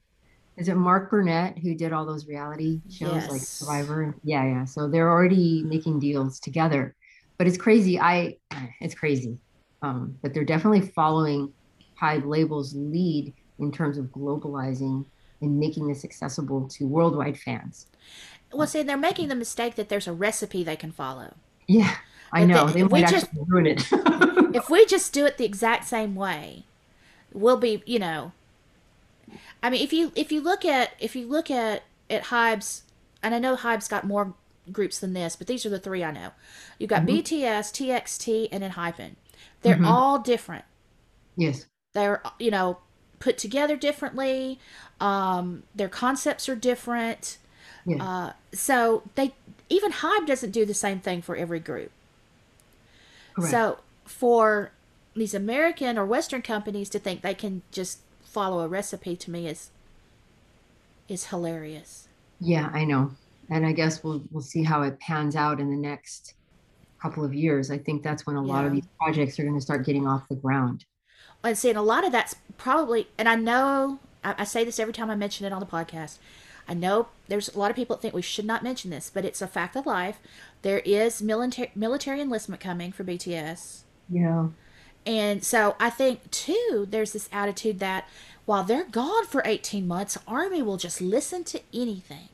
is 0.56 0.70
it 0.70 0.76
Mark 0.76 1.12
Burnett 1.12 1.60
who 1.60 1.76
did 1.76 1.94
all 1.94 2.04
those 2.04 2.26
reality 2.26 2.82
shows 2.90 3.14
yes. 3.14 3.30
like 3.30 3.42
Survivor? 3.42 4.16
Yeah, 4.24 4.44
yeah. 4.44 4.66
So 4.66 4.88
they're 4.88 5.10
already 5.10 5.62
making 5.64 6.00
deals 6.00 6.40
together, 6.40 6.96
but 7.38 7.46
it's 7.46 7.58
crazy. 7.58 8.00
I, 8.00 8.38
it's 8.82 8.96
crazy, 8.96 9.38
um, 9.84 10.18
but 10.24 10.34
they're 10.34 10.44
definitely 10.44 10.82
following 10.82 11.54
Hybe 12.02 12.26
Label's 12.26 12.74
lead 12.76 13.34
in 13.60 13.72
terms 13.72 13.98
of 13.98 14.06
globalizing 14.06 15.06
and 15.42 15.60
making 15.60 15.88
this 15.88 16.04
accessible 16.04 16.68
to 16.70 16.86
worldwide 16.86 17.38
fans. 17.38 17.88
Well, 18.52 18.68
see, 18.68 18.84
they're 18.84 18.98
making 18.98 19.28
the 19.28 19.36
mistake 19.36 19.76
that 19.76 19.90
there's 19.90 20.08
a 20.08 20.14
recipe 20.14 20.64
they 20.64 20.76
can 20.76 20.92
follow. 20.92 21.36
Yeah, 21.68 21.96
I 22.32 22.46
know. 22.46 22.68
they 22.68 22.84
might 22.84 23.08
just, 23.08 23.28
ruin 23.48 23.68
it. 23.68 23.88
if 24.56 24.70
we 24.70 24.86
just 24.86 25.14
do 25.14 25.26
it 25.26 25.38
the 25.38 25.46
exact 25.46 25.86
same 25.86 26.16
way, 26.16 26.64
we'll 27.34 27.58
be, 27.58 27.84
you 27.86 28.00
know. 28.00 28.34
I 29.62 29.70
mean, 29.70 29.82
if 29.82 29.92
you 29.92 30.12
if 30.16 30.32
you 30.32 30.42
look 30.42 30.64
at 30.64 30.92
if 31.00 31.16
you 31.16 31.28
look 31.28 31.50
at 31.52 31.84
at 32.10 32.26
Hybe's, 32.26 32.84
and 33.24 33.34
I 33.34 33.40
know 33.40 33.56
Hybe's 33.56 33.88
got 33.88 34.06
more 34.06 34.34
groups 34.72 35.00
than 35.00 35.14
this, 35.14 35.36
but 35.36 35.48
these 35.48 35.66
are 35.66 35.70
the 35.70 35.80
three 35.80 36.04
I 36.04 36.12
know. 36.12 36.32
You've 36.80 36.90
got 36.90 37.04
mm-hmm. 37.04 37.18
BTS, 37.18 37.72
TXT, 37.74 38.50
and 38.52 38.64
ENHYPEN. 38.64 39.16
They're 39.62 39.76
mm-hmm. 39.76 39.86
all 39.86 40.20
different. 40.20 40.66
Yes. 41.36 41.66
They're 41.94 42.22
you 42.40 42.52
know 42.52 42.78
put 43.20 43.38
together 43.38 43.76
differently. 43.76 44.60
Um, 45.00 45.64
their 45.76 45.90
concepts 45.90 46.48
are 46.48 46.56
different. 46.56 47.38
Yeah. 47.86 48.04
Uh, 48.04 48.34
so 48.54 49.04
they 49.16 49.34
even 49.70 49.92
Hybe 49.92 50.28
doesn't 50.28 50.52
do 50.52 50.66
the 50.66 50.74
same 50.74 51.00
thing 51.00 51.22
for 51.22 51.36
every 51.36 51.60
group. 51.60 51.92
Correct. 53.38 53.52
So 53.52 53.80
for 54.06 54.72
these 55.16 55.34
American 55.34 55.98
or 55.98 56.06
Western 56.06 56.42
companies 56.42 56.90
to 56.90 57.00
think 57.00 57.22
they 57.22 57.36
can 57.36 57.62
just 57.72 58.00
follow 58.24 58.62
a 58.62 58.68
recipe 58.68 59.16
to 59.16 59.32
me 59.32 59.48
is 59.48 59.70
is 61.08 61.28
hilarious. 61.28 62.08
Yeah, 62.40 62.70
I 62.74 62.84
know. 62.84 63.12
And 63.50 63.66
I 63.66 63.72
guess 63.72 64.04
we'll 64.04 64.24
we'll 64.32 64.42
see 64.42 64.64
how 64.64 64.82
it 64.82 65.00
pans 65.00 65.36
out 65.36 65.60
in 65.60 65.70
the 65.70 65.78
next 65.78 66.34
couple 67.02 67.24
of 67.24 67.34
years. 67.34 67.70
I 67.70 67.78
think 67.78 68.02
that's 68.02 68.26
when 68.26 68.36
a 68.36 68.46
yeah. 68.46 68.54
lot 68.54 68.66
of 68.66 68.72
these 68.72 68.88
projects 69.00 69.40
are 69.40 69.44
going 69.44 69.56
to 69.56 69.62
start 69.62 69.86
getting 69.86 70.08
off 70.08 70.28
the 70.30 70.36
ground. 70.36 70.86
And 71.44 71.56
seeing 71.56 71.78
a 71.78 71.84
lot 71.84 72.04
of 72.04 72.12
that's 72.12 72.36
probably, 72.58 73.08
and 73.18 73.30
I 73.30 73.36
know 73.36 74.00
I, 74.24 74.36
I 74.40 74.44
say 74.44 74.64
this 74.64 74.80
every 74.80 74.94
time 74.94 75.12
I 75.12 75.16
mention 75.16 75.46
it 75.46 75.54
on 75.54 75.60
the 75.60 75.68
podcast. 75.68 76.18
I 76.68 76.74
know 76.74 77.08
there's 77.28 77.54
a 77.54 77.60
lot 77.60 77.70
of 77.70 77.76
people 77.76 77.96
that 77.96 78.02
think 78.02 78.14
we 78.14 78.22
should 78.22 78.46
not 78.46 78.64
mention 78.64 78.92
this, 78.92 79.10
but 79.14 79.26
it's 79.26 79.42
a 79.42 79.48
fact 79.48 79.76
of 79.76 79.86
life. 79.86 80.20
There 80.62 80.80
is 80.80 81.22
military 81.22 81.72
military 81.76 82.22
enlistment 82.22 82.62
coming 82.62 82.92
for 82.92 83.04
BTS. 83.04 83.82
Yeah. 84.10 84.48
And 85.06 85.44
so 85.44 85.76
I 85.80 85.90
think 85.90 86.30
too, 86.32 86.86
there's 86.90 87.14
this 87.14 87.30
attitude 87.32 87.80
that 87.80 88.08
while 88.46 88.64
they're 88.64 88.86
gone 88.86 89.26
for 89.26 89.42
18 89.46 89.88
months, 89.88 90.18
Army 90.28 90.62
will 90.62 90.78
just 90.78 91.02
listen 91.02 91.44
to 91.46 91.62
anything. 91.74 92.30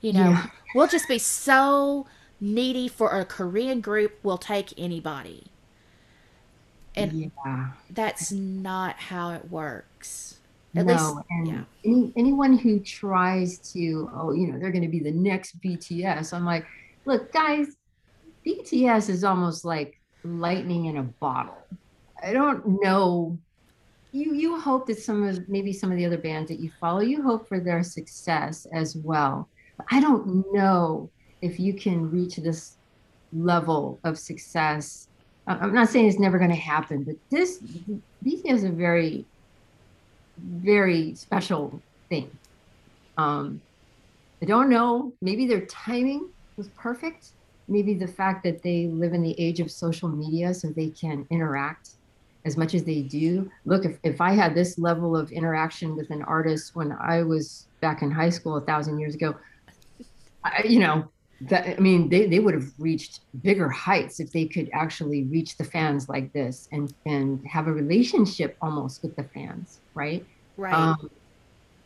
You 0.00 0.12
know, 0.12 0.30
yeah. 0.30 0.46
we'll 0.74 0.86
just 0.86 1.08
be 1.08 1.18
so 1.18 2.06
needy 2.40 2.88
for 2.88 3.10
a 3.10 3.24
Korean 3.24 3.80
group, 3.80 4.18
we'll 4.22 4.38
take 4.38 4.72
anybody. 4.78 5.44
And 6.94 7.30
yeah. 7.44 7.70
that's 7.90 8.32
not 8.32 8.96
how 8.96 9.32
it 9.32 9.50
works. 9.50 10.35
At 10.76 10.86
no, 10.86 10.92
least, 10.92 11.26
and 11.30 11.48
yeah. 11.48 11.64
any, 11.84 12.12
anyone 12.16 12.58
who 12.58 12.78
tries 12.80 13.58
to, 13.72 14.10
oh, 14.14 14.32
you 14.32 14.48
know, 14.48 14.58
they're 14.58 14.70
going 14.70 14.82
to 14.82 14.88
be 14.88 15.00
the 15.00 15.10
next 15.10 15.58
BTS. 15.60 16.34
I'm 16.34 16.44
like, 16.44 16.66
look, 17.06 17.32
guys, 17.32 17.76
BTS 18.46 19.08
is 19.08 19.24
almost 19.24 19.64
like 19.64 19.98
lightning 20.22 20.86
in 20.86 20.98
a 20.98 21.02
bottle. 21.02 21.56
I 22.22 22.32
don't 22.32 22.80
know. 22.82 23.38
You 24.12 24.34
you 24.34 24.60
hope 24.60 24.86
that 24.86 24.98
some 24.98 25.24
of 25.24 25.48
maybe 25.48 25.72
some 25.72 25.90
of 25.90 25.98
the 25.98 26.06
other 26.06 26.18
bands 26.18 26.48
that 26.50 26.60
you 26.60 26.70
follow, 26.80 27.00
you 27.00 27.22
hope 27.22 27.48
for 27.48 27.60
their 27.60 27.82
success 27.82 28.66
as 28.72 28.96
well. 28.96 29.48
But 29.76 29.86
I 29.90 30.00
don't 30.00 30.44
know 30.52 31.10
if 31.42 31.58
you 31.60 31.74
can 31.74 32.10
reach 32.10 32.36
this 32.36 32.76
level 33.32 33.98
of 34.04 34.18
success. 34.18 35.08
I'm 35.46 35.74
not 35.74 35.88
saying 35.88 36.06
it's 36.06 36.18
never 36.18 36.38
going 36.38 36.50
to 36.50 36.56
happen, 36.56 37.04
but 37.04 37.16
this 37.30 37.60
BTS 38.24 38.46
is 38.46 38.64
a 38.64 38.70
very 38.70 39.24
very 40.38 41.14
special 41.14 41.80
thing. 42.08 42.30
Um, 43.16 43.60
I 44.42 44.46
don't 44.46 44.68
know. 44.68 45.12
Maybe 45.22 45.46
their 45.46 45.64
timing 45.66 46.28
was 46.56 46.68
perfect. 46.68 47.30
Maybe 47.68 47.94
the 47.94 48.06
fact 48.06 48.44
that 48.44 48.62
they 48.62 48.86
live 48.86 49.12
in 49.12 49.22
the 49.22 49.38
age 49.40 49.60
of 49.60 49.70
social 49.70 50.08
media 50.08 50.54
so 50.54 50.68
they 50.68 50.90
can 50.90 51.26
interact 51.30 51.90
as 52.44 52.56
much 52.56 52.74
as 52.74 52.84
they 52.84 53.02
do. 53.02 53.50
Look, 53.64 53.84
if, 53.84 53.98
if 54.04 54.20
I 54.20 54.32
had 54.32 54.54
this 54.54 54.78
level 54.78 55.16
of 55.16 55.32
interaction 55.32 55.96
with 55.96 56.10
an 56.10 56.22
artist 56.22 56.76
when 56.76 56.92
I 56.92 57.22
was 57.22 57.66
back 57.80 58.02
in 58.02 58.10
high 58.10 58.30
school 58.30 58.56
a 58.56 58.60
thousand 58.60 59.00
years 59.00 59.14
ago, 59.14 59.34
I, 60.44 60.62
you 60.64 60.78
know, 60.78 61.08
that 61.42 61.76
I 61.76 61.80
mean, 61.80 62.08
they, 62.08 62.26
they 62.26 62.38
would 62.38 62.54
have 62.54 62.70
reached 62.78 63.20
bigger 63.42 63.68
heights 63.68 64.20
if 64.20 64.32
they 64.32 64.46
could 64.46 64.70
actually 64.72 65.24
reach 65.24 65.56
the 65.56 65.64
fans 65.64 66.08
like 66.08 66.32
this 66.32 66.68
and 66.72 66.94
and 67.04 67.44
have 67.46 67.66
a 67.66 67.72
relationship 67.72 68.56
almost 68.62 69.02
with 69.02 69.16
the 69.16 69.24
fans, 69.24 69.80
right? 69.96 70.24
Right. 70.56 70.74
Um, 70.74 71.10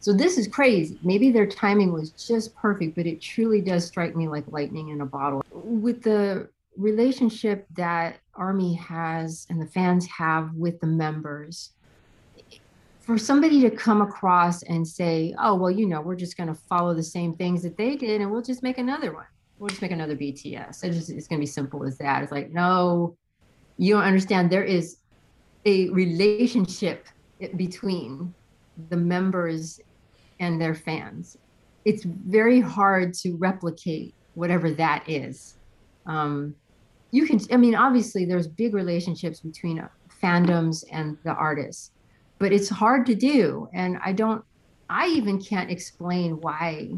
so 0.00 0.12
this 0.12 0.38
is 0.38 0.48
crazy. 0.48 0.98
Maybe 1.02 1.30
their 1.30 1.46
timing 1.46 1.92
was 1.92 2.10
just 2.10 2.54
perfect, 2.56 2.96
but 2.96 3.06
it 3.06 3.20
truly 3.20 3.60
does 3.60 3.86
strike 3.86 4.16
me 4.16 4.28
like 4.28 4.44
lightning 4.48 4.88
in 4.88 5.00
a 5.00 5.06
bottle. 5.06 5.42
With 5.52 6.02
the 6.02 6.48
relationship 6.76 7.66
that 7.76 8.16
Army 8.34 8.74
has 8.74 9.46
and 9.50 9.60
the 9.60 9.66
fans 9.66 10.06
have 10.06 10.54
with 10.54 10.80
the 10.80 10.86
members, 10.86 11.72
for 13.00 13.18
somebody 13.18 13.60
to 13.60 13.70
come 13.70 14.02
across 14.02 14.62
and 14.62 14.86
say, 14.86 15.34
oh, 15.38 15.54
well, 15.54 15.70
you 15.70 15.86
know, 15.86 16.00
we're 16.00 16.14
just 16.14 16.36
going 16.36 16.48
to 16.48 16.54
follow 16.54 16.94
the 16.94 17.02
same 17.02 17.34
things 17.34 17.62
that 17.62 17.76
they 17.76 17.96
did 17.96 18.20
and 18.20 18.30
we'll 18.30 18.42
just 18.42 18.62
make 18.62 18.78
another 18.78 19.12
one. 19.12 19.26
We'll 19.58 19.68
just 19.68 19.82
make 19.82 19.90
another 19.90 20.16
BTS. 20.16 20.84
It's, 20.84 20.96
just, 20.96 21.10
it's 21.10 21.26
going 21.26 21.38
to 21.38 21.42
be 21.42 21.46
simple 21.46 21.84
as 21.84 21.98
that. 21.98 22.22
It's 22.22 22.32
like, 22.32 22.52
no, 22.52 23.16
you 23.78 23.94
don't 23.94 24.04
understand. 24.04 24.48
There 24.48 24.64
is 24.64 24.98
a 25.66 25.88
relationship 25.90 27.06
between 27.56 28.34
the 28.88 28.96
members 28.96 29.80
and 30.38 30.60
their 30.60 30.74
fans. 30.74 31.36
It's 31.84 32.04
very 32.04 32.60
hard 32.60 33.14
to 33.14 33.36
replicate 33.36 34.14
whatever 34.34 34.70
that 34.72 35.08
is. 35.08 35.56
Um, 36.06 36.54
you 37.10 37.26
can, 37.26 37.40
I 37.50 37.56
mean, 37.56 37.74
obviously, 37.74 38.24
there's 38.24 38.46
big 38.46 38.74
relationships 38.74 39.40
between 39.40 39.86
fandoms 40.22 40.84
and 40.90 41.16
the 41.24 41.32
artists 41.32 41.90
but 42.40 42.52
it's 42.52 42.68
hard 42.68 43.06
to 43.06 43.14
do. 43.14 43.68
And 43.72 44.00
I 44.04 44.12
don't, 44.12 44.42
I 44.88 45.06
even 45.08 45.40
can't 45.40 45.70
explain 45.70 46.40
why 46.40 46.90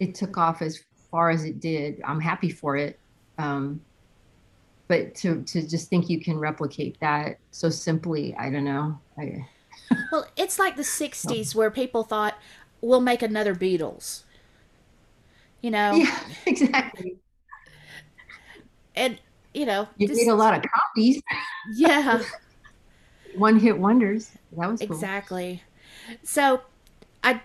it 0.00 0.16
took 0.16 0.36
off 0.36 0.62
as 0.62 0.82
far 1.10 1.30
as 1.30 1.44
it 1.44 1.60
did. 1.60 2.00
I'm 2.04 2.18
happy 2.18 2.50
for 2.50 2.76
it. 2.76 2.98
Um, 3.38 3.80
but 4.88 5.14
to, 5.16 5.42
to 5.42 5.68
just 5.68 5.90
think 5.90 6.08
you 6.08 6.18
can 6.20 6.38
replicate 6.38 6.98
that 7.00 7.38
so 7.50 7.68
simply, 7.68 8.34
I 8.36 8.50
don't 8.50 8.64
know. 8.64 8.98
I, 9.18 9.46
well, 10.10 10.26
it's 10.36 10.58
like 10.58 10.76
the 10.76 10.82
60s 10.82 11.54
where 11.54 11.70
people 11.70 12.02
thought, 12.02 12.36
we'll 12.80 13.00
make 13.00 13.22
another 13.22 13.54
Beatles. 13.54 14.22
You 15.60 15.70
know? 15.70 15.92
Yeah, 15.92 16.18
exactly. 16.46 17.16
And, 18.94 19.20
you 19.52 19.66
know, 19.66 19.88
you 19.96 20.08
this, 20.08 20.18
need 20.18 20.28
a 20.28 20.34
lot 20.34 20.54
of 20.54 20.64
copies. 20.70 21.22
Yeah. 21.74 22.22
One 23.36 23.58
hit 23.58 23.78
wonders. 23.78 24.30
That 24.56 24.70
was 24.70 24.80
cool. 24.80 24.90
exactly. 24.90 25.62
So, 26.22 26.62
I 27.22 27.42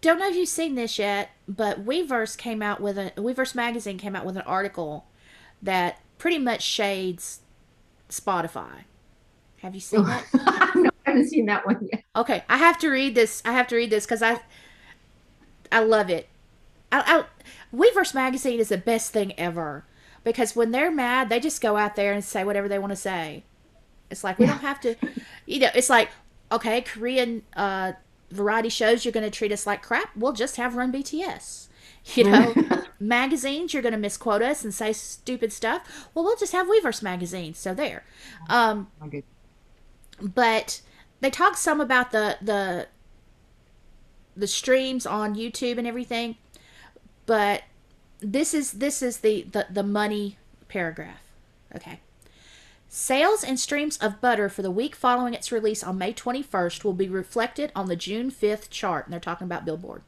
don't 0.00 0.18
know 0.18 0.28
if 0.28 0.36
you've 0.36 0.48
seen 0.48 0.74
this 0.74 0.98
yet, 0.98 1.30
but 1.46 1.84
Weverse 1.84 2.38
came 2.38 2.62
out 2.62 2.80
with 2.80 2.96
a 2.96 3.12
Weverse 3.16 3.54
magazine 3.54 3.98
came 3.98 4.16
out 4.16 4.24
with 4.24 4.36
an 4.36 4.42
article 4.42 5.04
that 5.60 6.00
pretty 6.18 6.38
much 6.38 6.62
shades 6.62 7.40
Spotify. 8.08 8.84
Have 9.58 9.74
you 9.74 9.80
seen 9.80 10.00
oh. 10.00 10.04
that? 10.04 10.24
haven't 11.08 11.28
seen 11.28 11.46
that 11.46 11.66
one 11.66 11.88
yet. 11.92 12.04
Okay, 12.16 12.44
I 12.48 12.58
have 12.58 12.78
to 12.78 12.88
read 12.88 13.14
this. 13.14 13.42
I 13.44 13.52
have 13.52 13.66
to 13.68 13.76
read 13.76 13.90
this 13.90 14.04
because 14.04 14.22
I 14.22 14.40
I 15.70 15.80
love 15.80 16.10
it. 16.10 16.28
I, 16.90 17.24
I, 17.72 17.76
Weverse 17.76 18.14
magazine 18.14 18.60
is 18.60 18.70
the 18.70 18.78
best 18.78 19.12
thing 19.12 19.38
ever 19.38 19.84
because 20.24 20.56
when 20.56 20.70
they're 20.70 20.90
mad, 20.90 21.28
they 21.28 21.40
just 21.40 21.60
go 21.60 21.76
out 21.76 21.96
there 21.96 22.12
and 22.12 22.24
say 22.24 22.44
whatever 22.44 22.68
they 22.68 22.78
want 22.78 22.92
to 22.92 22.96
say. 22.96 23.44
It's 24.10 24.24
like 24.24 24.38
we 24.38 24.46
yeah. 24.46 24.52
don't 24.52 24.60
have 24.60 24.80
to, 24.80 24.96
you 25.46 25.60
know. 25.60 25.70
It's 25.74 25.90
like 25.90 26.10
okay, 26.50 26.80
Korean 26.80 27.42
uh, 27.56 27.92
variety 28.30 28.68
shows, 28.68 29.04
you're 29.04 29.12
going 29.12 29.24
to 29.24 29.30
treat 29.30 29.52
us 29.52 29.66
like 29.66 29.82
crap. 29.82 30.10
We'll 30.16 30.32
just 30.32 30.56
have 30.56 30.76
run 30.76 30.92
BTS. 30.92 31.68
You 32.14 32.24
know, 32.24 32.54
magazines, 33.00 33.74
you're 33.74 33.82
going 33.82 33.92
to 33.92 33.98
misquote 33.98 34.40
us 34.40 34.64
and 34.64 34.72
say 34.72 34.92
stupid 34.92 35.52
stuff. 35.52 36.08
Well, 36.14 36.24
we'll 36.24 36.36
just 36.36 36.52
have 36.52 36.66
Weverse 36.66 37.02
magazine. 37.02 37.54
So 37.54 37.74
there. 37.74 38.04
Um, 38.48 38.90
okay. 39.04 39.24
But 40.20 40.80
they 41.20 41.30
talk 41.30 41.56
some 41.56 41.80
about 41.80 42.10
the 42.10 42.38
the 42.40 42.88
the 44.36 44.46
streams 44.46 45.04
on 45.04 45.34
YouTube 45.34 45.78
and 45.78 45.86
everything. 45.86 46.36
But 47.26 47.62
this 48.20 48.54
is 48.54 48.72
this 48.72 49.02
is 49.02 49.18
the 49.18 49.42
the, 49.42 49.66
the 49.70 49.82
money 49.82 50.38
paragraph. 50.68 51.22
Okay. 51.74 52.00
Sales 52.90 53.44
and 53.44 53.60
streams 53.60 53.98
of 53.98 54.20
Butter 54.20 54.48
for 54.48 54.62
the 54.62 54.70
week 54.70 54.96
following 54.96 55.34
its 55.34 55.52
release 55.52 55.84
on 55.84 55.98
May 55.98 56.14
21st 56.14 56.84
will 56.84 56.94
be 56.94 57.08
reflected 57.08 57.70
on 57.76 57.86
the 57.86 57.96
June 57.96 58.30
5th 58.30 58.70
chart, 58.70 59.04
and 59.04 59.12
they're 59.12 59.20
talking 59.20 59.44
about 59.44 59.66
Billboard. 59.66 60.00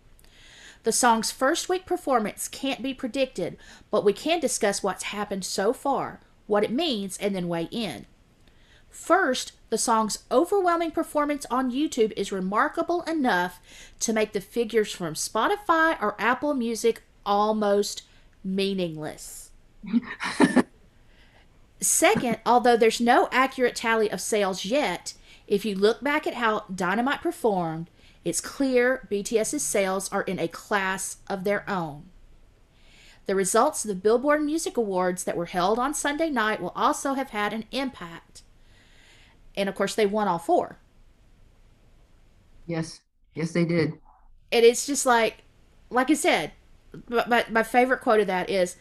The 0.84 0.92
song's 0.92 1.30
first 1.30 1.68
week 1.68 1.84
performance 1.84 2.48
can't 2.48 2.82
be 2.82 2.94
predicted, 2.94 3.58
but 3.90 4.02
we 4.02 4.14
can 4.14 4.40
discuss 4.40 4.82
what's 4.82 5.04
happened 5.04 5.44
so 5.44 5.74
far, 5.74 6.20
what 6.46 6.64
it 6.64 6.72
means, 6.72 7.18
and 7.18 7.36
then 7.36 7.48
weigh 7.48 7.68
in. 7.70 8.06
First, 8.90 9.52
the 9.70 9.78
song's 9.78 10.24
overwhelming 10.30 10.90
performance 10.90 11.46
on 11.50 11.70
YouTube 11.70 12.12
is 12.16 12.32
remarkable 12.32 13.02
enough 13.02 13.60
to 14.00 14.12
make 14.12 14.32
the 14.32 14.40
figures 14.40 14.92
from 14.92 15.14
Spotify 15.14 16.00
or 16.02 16.16
Apple 16.18 16.54
Music 16.54 17.02
almost 17.24 18.02
meaningless. 18.42 19.50
Second, 21.80 22.38
although 22.44 22.76
there's 22.76 23.00
no 23.00 23.28
accurate 23.32 23.76
tally 23.76 24.10
of 24.10 24.20
sales 24.20 24.64
yet, 24.64 25.14
if 25.46 25.64
you 25.64 25.74
look 25.74 26.02
back 26.02 26.26
at 26.26 26.34
how 26.34 26.64
Dynamite 26.72 27.22
performed, 27.22 27.88
it's 28.24 28.40
clear 28.40 29.08
BTS's 29.10 29.62
sales 29.62 30.12
are 30.12 30.22
in 30.22 30.38
a 30.38 30.48
class 30.48 31.18
of 31.28 31.44
their 31.44 31.68
own. 31.68 32.04
The 33.26 33.34
results 33.34 33.84
of 33.84 33.88
the 33.88 33.94
Billboard 33.94 34.42
Music 34.42 34.76
Awards 34.76 35.24
that 35.24 35.36
were 35.36 35.46
held 35.46 35.78
on 35.78 35.94
Sunday 35.94 36.28
night 36.28 36.60
will 36.60 36.72
also 36.74 37.14
have 37.14 37.30
had 37.30 37.52
an 37.52 37.64
impact. 37.70 38.42
And 39.56 39.68
of 39.68 39.74
course, 39.74 39.94
they 39.94 40.06
won 40.06 40.28
all 40.28 40.38
four. 40.38 40.78
Yes. 42.66 43.00
Yes, 43.34 43.52
they 43.52 43.64
did. 43.64 43.92
And 44.52 44.64
it's 44.64 44.86
just 44.86 45.06
like, 45.06 45.42
like 45.90 46.10
I 46.10 46.14
said, 46.14 46.52
my, 47.08 47.44
my 47.50 47.62
favorite 47.62 48.00
quote 48.00 48.20
of 48.20 48.26
that 48.26 48.50
is 48.50 48.76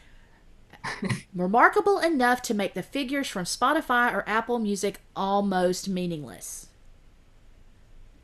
remarkable 1.36 2.00
enough 2.00 2.42
to 2.44 2.54
make 2.54 2.74
the 2.74 2.84
figures 2.84 3.28
from 3.28 3.46
Spotify 3.46 4.14
or 4.14 4.28
Apple 4.28 4.60
Music 4.60 5.02
almost 5.16 5.90
meaningless. 5.90 6.68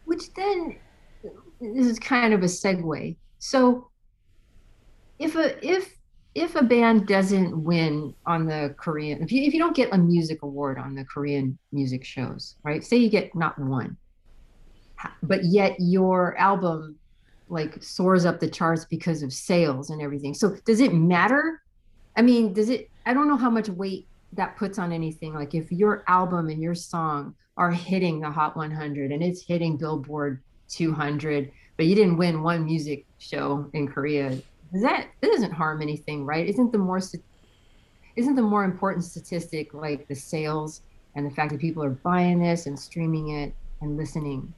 Which 0.05 0.33
then 0.33 0.77
this 1.59 1.87
is 1.87 1.99
kind 1.99 2.33
of 2.33 2.41
a 2.41 2.45
segue. 2.45 3.15
So 3.39 3.89
if 5.19 5.35
a 5.35 5.65
if 5.65 5.94
if 6.35 6.55
a 6.55 6.63
band 6.63 7.07
doesn't 7.07 7.63
win 7.63 8.13
on 8.25 8.45
the 8.45 8.75
Korean 8.77 9.23
if 9.23 9.31
you 9.31 9.43
if 9.43 9.53
you 9.53 9.59
don't 9.59 9.75
get 9.75 9.93
a 9.93 9.97
music 9.97 10.43
award 10.43 10.77
on 10.77 10.93
the 10.93 11.05
Korean 11.05 11.57
music 11.71 12.03
shows, 12.03 12.55
right? 12.63 12.83
Say 12.83 12.97
you 12.97 13.09
get 13.09 13.33
not 13.35 13.57
one. 13.57 13.97
But 15.23 15.45
yet 15.45 15.75
your 15.79 16.37
album 16.37 16.97
like 17.47 17.81
soars 17.83 18.25
up 18.25 18.39
the 18.39 18.49
charts 18.49 18.85
because 18.85 19.23
of 19.23 19.31
sales 19.31 19.89
and 19.89 20.01
everything. 20.01 20.33
So 20.33 20.57
does 20.65 20.79
it 20.79 20.93
matter 20.93 21.61
I 22.15 22.21
mean, 22.21 22.53
does 22.53 22.69
it? 22.69 22.89
I 23.05 23.13
don't 23.13 23.27
know 23.27 23.37
how 23.37 23.49
much 23.49 23.69
weight 23.69 24.07
that 24.33 24.57
puts 24.57 24.79
on 24.79 24.91
anything. 24.91 25.33
Like 25.33 25.53
if 25.53 25.71
your 25.71 26.03
album 26.07 26.49
and 26.49 26.61
your 26.61 26.75
song 26.75 27.35
are 27.57 27.71
hitting 27.71 28.19
the 28.19 28.29
Hot 28.29 28.55
100 28.55 29.11
and 29.11 29.23
it's 29.23 29.45
hitting 29.45 29.77
Billboard 29.77 30.41
200, 30.69 31.51
but 31.77 31.85
you 31.85 31.95
didn't 31.95 32.17
win 32.17 32.41
one 32.41 32.65
music 32.65 33.05
show 33.17 33.69
in 33.73 33.87
Korea, 33.87 34.39
that 34.81 35.07
that 35.21 35.27
doesn't 35.27 35.51
harm 35.51 35.81
anything, 35.81 36.25
right? 36.25 36.47
Isn't 36.47 36.71
the 36.71 36.77
more 36.77 36.97
isn't 36.97 38.35
the 38.35 38.41
more 38.41 38.63
important 38.63 39.03
statistic 39.03 39.73
like 39.73 40.07
the 40.07 40.15
sales 40.15 40.81
and 41.15 41.25
the 41.25 41.31
fact 41.31 41.51
that 41.51 41.61
people 41.61 41.83
are 41.83 41.89
buying 41.89 42.39
this 42.39 42.65
and 42.65 42.77
streaming 42.77 43.29
it 43.29 43.53
and 43.81 43.97
listening 43.97 44.53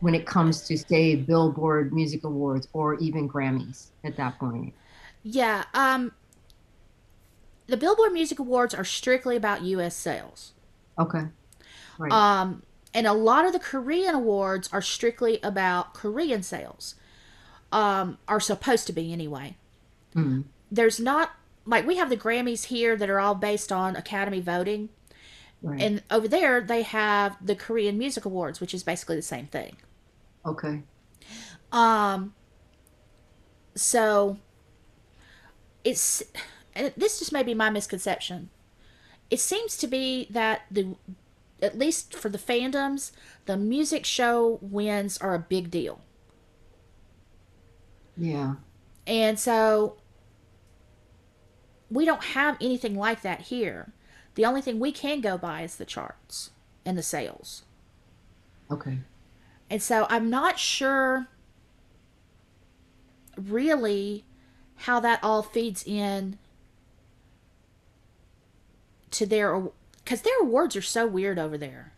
when 0.00 0.14
it 0.14 0.26
comes 0.26 0.62
to 0.62 0.78
say 0.78 1.16
Billboard 1.16 1.92
Music 1.92 2.24
Awards 2.24 2.68
or 2.72 2.94
even 2.94 3.28
Grammys 3.28 3.88
at 4.04 4.16
that 4.16 4.38
point? 4.38 4.72
Yeah, 5.22 5.64
um 5.74 6.12
the 7.68 7.76
Billboard 7.76 8.12
Music 8.12 8.38
Awards 8.38 8.74
are 8.74 8.84
strictly 8.84 9.36
about 9.36 9.62
U.S. 9.62 9.94
sales. 9.94 10.52
Okay. 10.98 11.24
Right. 11.98 12.10
Um, 12.10 12.62
and 12.94 13.06
a 13.06 13.12
lot 13.12 13.44
of 13.44 13.52
the 13.52 13.58
Korean 13.58 14.14
awards 14.14 14.70
are 14.72 14.80
strictly 14.80 15.38
about 15.42 15.92
Korean 15.92 16.42
sales. 16.42 16.94
Um, 17.70 18.18
are 18.26 18.40
supposed 18.40 18.86
to 18.86 18.92
be 18.92 19.12
anyway. 19.12 19.56
Mm. 20.14 20.44
There's 20.70 20.98
not 20.98 21.32
like 21.66 21.86
we 21.86 21.96
have 21.96 22.08
the 22.08 22.16
Grammys 22.16 22.66
here 22.66 22.96
that 22.96 23.10
are 23.10 23.20
all 23.20 23.34
based 23.34 23.70
on 23.70 23.94
Academy 23.94 24.40
voting. 24.40 24.88
Right. 25.60 25.80
And 25.80 26.02
over 26.10 26.26
there 26.26 26.60
they 26.60 26.82
have 26.82 27.36
the 27.44 27.54
Korean 27.54 27.98
Music 27.98 28.24
Awards, 28.24 28.60
which 28.60 28.72
is 28.72 28.82
basically 28.82 29.16
the 29.16 29.22
same 29.22 29.46
thing. 29.46 29.76
Okay. 30.46 30.82
Um 31.70 32.34
so 33.74 34.38
it's 35.84 36.22
and 36.74 36.92
this 36.96 37.18
just 37.18 37.32
may 37.32 37.42
be 37.42 37.54
my 37.54 37.70
misconception. 37.70 38.50
It 39.30 39.40
seems 39.40 39.76
to 39.76 39.86
be 39.86 40.26
that 40.30 40.62
the 40.70 40.96
at 41.60 41.78
least 41.78 42.14
for 42.14 42.28
the 42.28 42.38
fandoms, 42.38 43.10
the 43.46 43.56
music 43.56 44.04
show 44.04 44.58
wins 44.62 45.18
are 45.18 45.34
a 45.34 45.38
big 45.38 45.70
deal. 45.70 46.00
Yeah. 48.18 48.54
And 49.06 49.38
so 49.38 49.96
we 51.90 52.04
don't 52.04 52.22
have 52.22 52.56
anything 52.60 52.94
like 52.96 53.22
that 53.22 53.42
here. 53.42 53.92
The 54.34 54.44
only 54.44 54.60
thing 54.60 54.78
we 54.78 54.92
can 54.92 55.20
go 55.20 55.38
by 55.38 55.62
is 55.62 55.76
the 55.76 55.84
charts 55.84 56.50
and 56.84 56.96
the 56.96 57.02
sales. 57.02 57.62
Okay. 58.70 58.98
And 59.70 59.82
so 59.82 60.06
I'm 60.10 60.30
not 60.30 60.58
sure 60.58 61.28
really 63.36 64.24
how 64.76 65.00
that 65.00 65.20
all 65.22 65.42
feeds 65.42 65.84
in 65.86 66.38
to 69.10 69.26
their 69.26 69.70
because 70.04 70.22
their 70.22 70.40
awards 70.40 70.76
are 70.76 70.82
so 70.82 71.06
weird 71.06 71.38
over 71.38 71.58
there. 71.58 71.92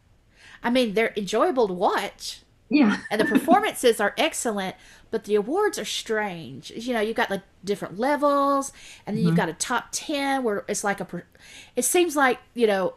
I 0.63 0.71
mean, 0.71 0.95
they're 0.95 1.13
enjoyable 1.17 1.69
to 1.69 1.75
watch. 1.75 2.43
Yeah. 2.69 2.99
and 3.11 3.21
the 3.21 3.25
performances 3.25 4.01
are 4.01 4.15
excellent, 4.17 4.77
but 5.11 5.25
the 5.25 5.35
awards 5.35 5.79
are 5.79 5.85
strange. 5.85 6.70
You 6.70 6.94
know, 6.94 7.01
you've 7.01 7.16
got 7.16 7.31
like 7.31 7.42
different 7.64 7.99
levels, 7.99 8.73
and 9.07 9.16
then 9.16 9.23
mm-hmm. 9.23 9.29
you've 9.29 9.37
got 9.37 9.49
a 9.49 9.55
top 9.55 9.88
10 9.92 10.42
where 10.42 10.64
it's 10.68 10.85
like 10.85 11.01
a, 11.01 11.23
it 11.77 11.85
seems 11.85 12.16
like, 12.16 12.38
you 12.55 12.66
know, 12.66 12.94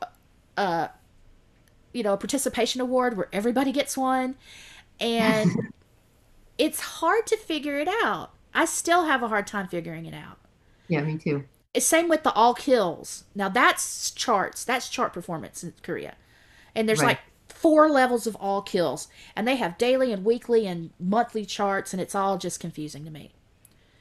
uh, 0.57 0.87
you 1.93 2.03
know, 2.03 2.13
a 2.13 2.17
participation 2.17 2.81
award 2.81 3.17
where 3.17 3.29
everybody 3.31 3.71
gets 3.71 3.97
one. 3.97 4.35
And 4.99 5.51
it's 6.57 6.79
hard 6.79 7.25
to 7.27 7.37
figure 7.37 7.79
it 7.79 7.87
out. 8.03 8.31
I 8.53 8.65
still 8.65 9.05
have 9.05 9.23
a 9.23 9.27
hard 9.27 9.47
time 9.47 9.67
figuring 9.67 10.05
it 10.05 10.13
out. 10.13 10.37
Yeah, 10.87 11.01
me 11.01 11.17
too. 11.17 11.45
It's 11.73 11.85
same 11.85 12.07
with 12.07 12.23
the 12.23 12.31
all 12.33 12.53
kills. 12.53 13.23
Now 13.33 13.49
that's 13.49 14.11
charts. 14.11 14.63
That's 14.63 14.89
chart 14.89 15.11
performance 15.11 15.63
in 15.63 15.73
Korea. 15.81 16.15
And 16.75 16.87
there's 16.87 16.99
right. 16.99 17.07
like 17.07 17.19
four 17.63 17.89
levels 17.89 18.27
of 18.27 18.35
all 18.35 18.61
kills. 18.61 19.07
And 19.37 19.47
they 19.47 19.55
have 19.55 19.77
daily 19.77 20.11
and 20.11 20.25
weekly 20.25 20.67
and 20.67 20.89
monthly 20.99 21.45
charts 21.45 21.93
and 21.93 22.01
it's 22.01 22.13
all 22.13 22.37
just 22.37 22.59
confusing 22.59 23.05
to 23.05 23.09
me. 23.09 23.31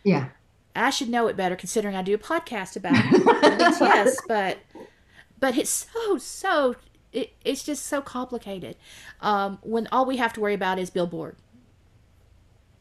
Yeah. 0.02 0.30
I 0.74 0.90
should 0.90 1.08
know 1.08 1.28
it 1.28 1.36
better 1.36 1.54
considering 1.54 1.94
I 1.94 2.02
do 2.02 2.14
a 2.14 2.18
podcast 2.18 2.76
about 2.76 2.94
it. 2.96 3.80
yes, 3.80 4.18
but 4.26 4.58
but 5.38 5.56
it's 5.56 5.86
so 5.92 6.18
so 6.18 6.74
it, 7.12 7.34
it's 7.44 7.62
just 7.62 7.86
so 7.86 8.00
complicated. 8.00 8.74
Um, 9.20 9.58
when 9.62 9.86
all 9.92 10.06
we 10.06 10.16
have 10.16 10.32
to 10.32 10.40
worry 10.40 10.54
about 10.54 10.80
is 10.80 10.90
Billboard. 10.90 11.36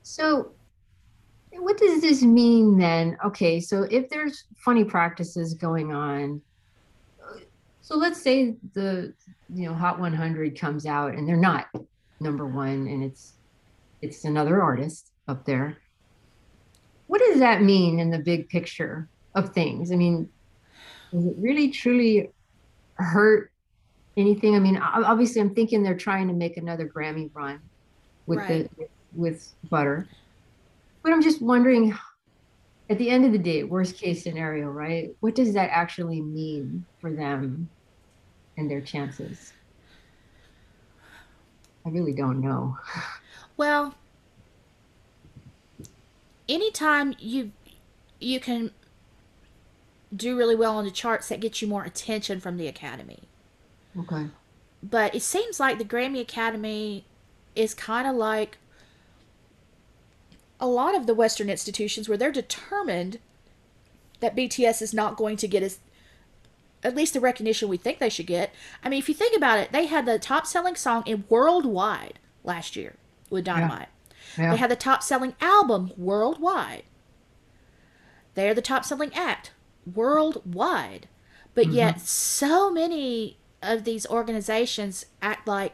So 0.02 0.54
what 1.52 1.78
does 1.78 2.02
this 2.02 2.24
mean 2.24 2.80
then? 2.80 3.17
Okay, 3.24 3.60
so 3.60 3.84
if 3.91 4.10
there's 4.10 4.46
funny 4.56 4.84
practices 4.84 5.54
going 5.54 5.94
on, 5.94 6.41
so 7.82 7.98
let's 7.98 8.22
say 8.22 8.56
the 8.74 9.13
you 9.54 9.68
know 9.68 9.74
Hot 9.74 10.00
100 10.00 10.60
comes 10.60 10.86
out 10.86 11.14
and 11.14 11.28
they're 11.28 11.38
not 11.38 11.68
number 12.20 12.46
one, 12.46 12.88
and 12.88 13.04
it's 13.04 13.34
it's 14.02 14.26
another 14.26 14.62
artist 14.62 15.12
up 15.28 15.46
there. 15.46 15.78
What 17.08 17.20
does 17.20 17.40
that 17.40 17.62
mean 17.62 18.00
in 18.00 18.10
the 18.10 18.20
big 18.20 18.50
picture 18.50 19.08
of 19.36 19.54
things? 19.54 19.92
I 19.92 19.96
mean, 19.96 20.30
does 21.12 21.26
it 21.26 21.36
really 21.38 21.70
truly 21.70 22.30
hurt 22.96 23.52
anything? 24.16 24.56
I 24.56 24.60
mean, 24.60 24.78
obviously, 24.78 25.42
I'm 25.42 25.54
thinking 25.54 25.84
they're 25.84 25.98
trying 25.98 26.28
to 26.30 26.34
make 26.34 26.58
another 26.58 26.88
Grammy 26.88 27.30
run 27.34 27.60
with 28.26 28.40
right. 28.40 28.70
the 28.78 28.88
with 29.14 29.54
Butter 29.70 30.08
but 31.04 31.12
I'm 31.12 31.22
just 31.22 31.42
wondering 31.42 31.98
at 32.90 32.98
the 32.98 33.10
end 33.10 33.26
of 33.26 33.32
the 33.32 33.38
day, 33.38 33.64
worst 33.64 33.98
case 33.98 34.24
scenario, 34.24 34.68
right? 34.68 35.16
What 35.20 35.36
does 35.36 35.54
that 35.54 35.70
actually 35.72 36.22
mean 36.22 36.86
for 37.00 37.12
them 37.12 37.70
and 38.58 38.70
their 38.70 38.82
chances? 38.82 39.54
I 41.86 41.90
really 41.90 42.14
don't 42.14 42.42
know. 42.42 42.78
Well, 43.58 43.96
anytime 46.48 47.16
you 47.20 47.52
you 48.20 48.40
can 48.40 48.72
do 50.16 50.38
really 50.38 50.56
well 50.56 50.78
on 50.78 50.86
the 50.86 50.92
charts, 50.92 51.30
that 51.30 51.40
gets 51.40 51.62
you 51.62 51.68
more 51.68 51.84
attention 51.84 52.40
from 52.40 52.58
the 52.58 52.68
Academy. 52.68 53.20
Okay. 53.98 54.28
But 54.84 55.16
it 55.16 55.22
seems 55.22 55.60
like 55.60 55.78
the 55.78 55.86
Grammy 55.86 56.22
Academy 56.22 57.06
is 57.56 57.74
kind 57.74 58.08
of 58.08 58.16
like 58.16 58.58
a 60.60 60.68
lot 60.68 60.96
of 60.96 61.08
the 61.08 61.16
Western 61.16 61.50
institutions 61.50 62.08
where 62.08 62.18
they're 62.18 62.32
determined 62.32 63.20
that 64.20 64.36
BTS 64.36 64.82
is 64.82 64.94
not 64.94 65.18
going 65.18 65.38
to 65.38 65.48
get 65.48 65.64
as 65.64 65.80
at 66.84 66.96
least 66.96 67.13
the 67.13 67.20
recognition 67.20 67.70
we 67.70 67.78
think 67.78 68.00
they 68.00 68.10
should 68.10 68.28
get. 68.28 68.54
I 68.84 68.89
mean, 68.89 69.00
if 69.00 69.08
you 69.08 69.15
think 69.15 69.36
about 69.36 69.60
it, 69.60 69.72
they 69.72 69.86
had 69.86 70.06
the 70.06 70.20
top 70.20 70.46
selling 70.48 70.76
song 70.76 71.04
in 71.06 71.26
worldwide 71.30 72.20
last 72.44 72.76
year 72.76 72.96
with 73.30 73.46
Dynamite. 73.46 73.88
Yeah. 74.38 74.44
Yeah. 74.44 74.52
They 74.52 74.58
had 74.58 74.72
the 74.72 74.76
top 74.76 75.04
selling 75.04 75.36
album 75.41 75.91
worldwide. 75.98 76.84
They're 78.34 78.54
the 78.54 78.62
top 78.62 78.86
selling 78.86 79.13
act 79.13 79.52
worldwide. 79.94 81.08
But 81.54 81.65
mm-hmm. 81.65 81.76
yet, 81.76 82.02
so 82.02 82.72
many 82.72 83.38
of 83.62 83.84
these 83.84 84.08
organizations 84.08 85.06
act 85.22 85.48
like, 85.48 85.74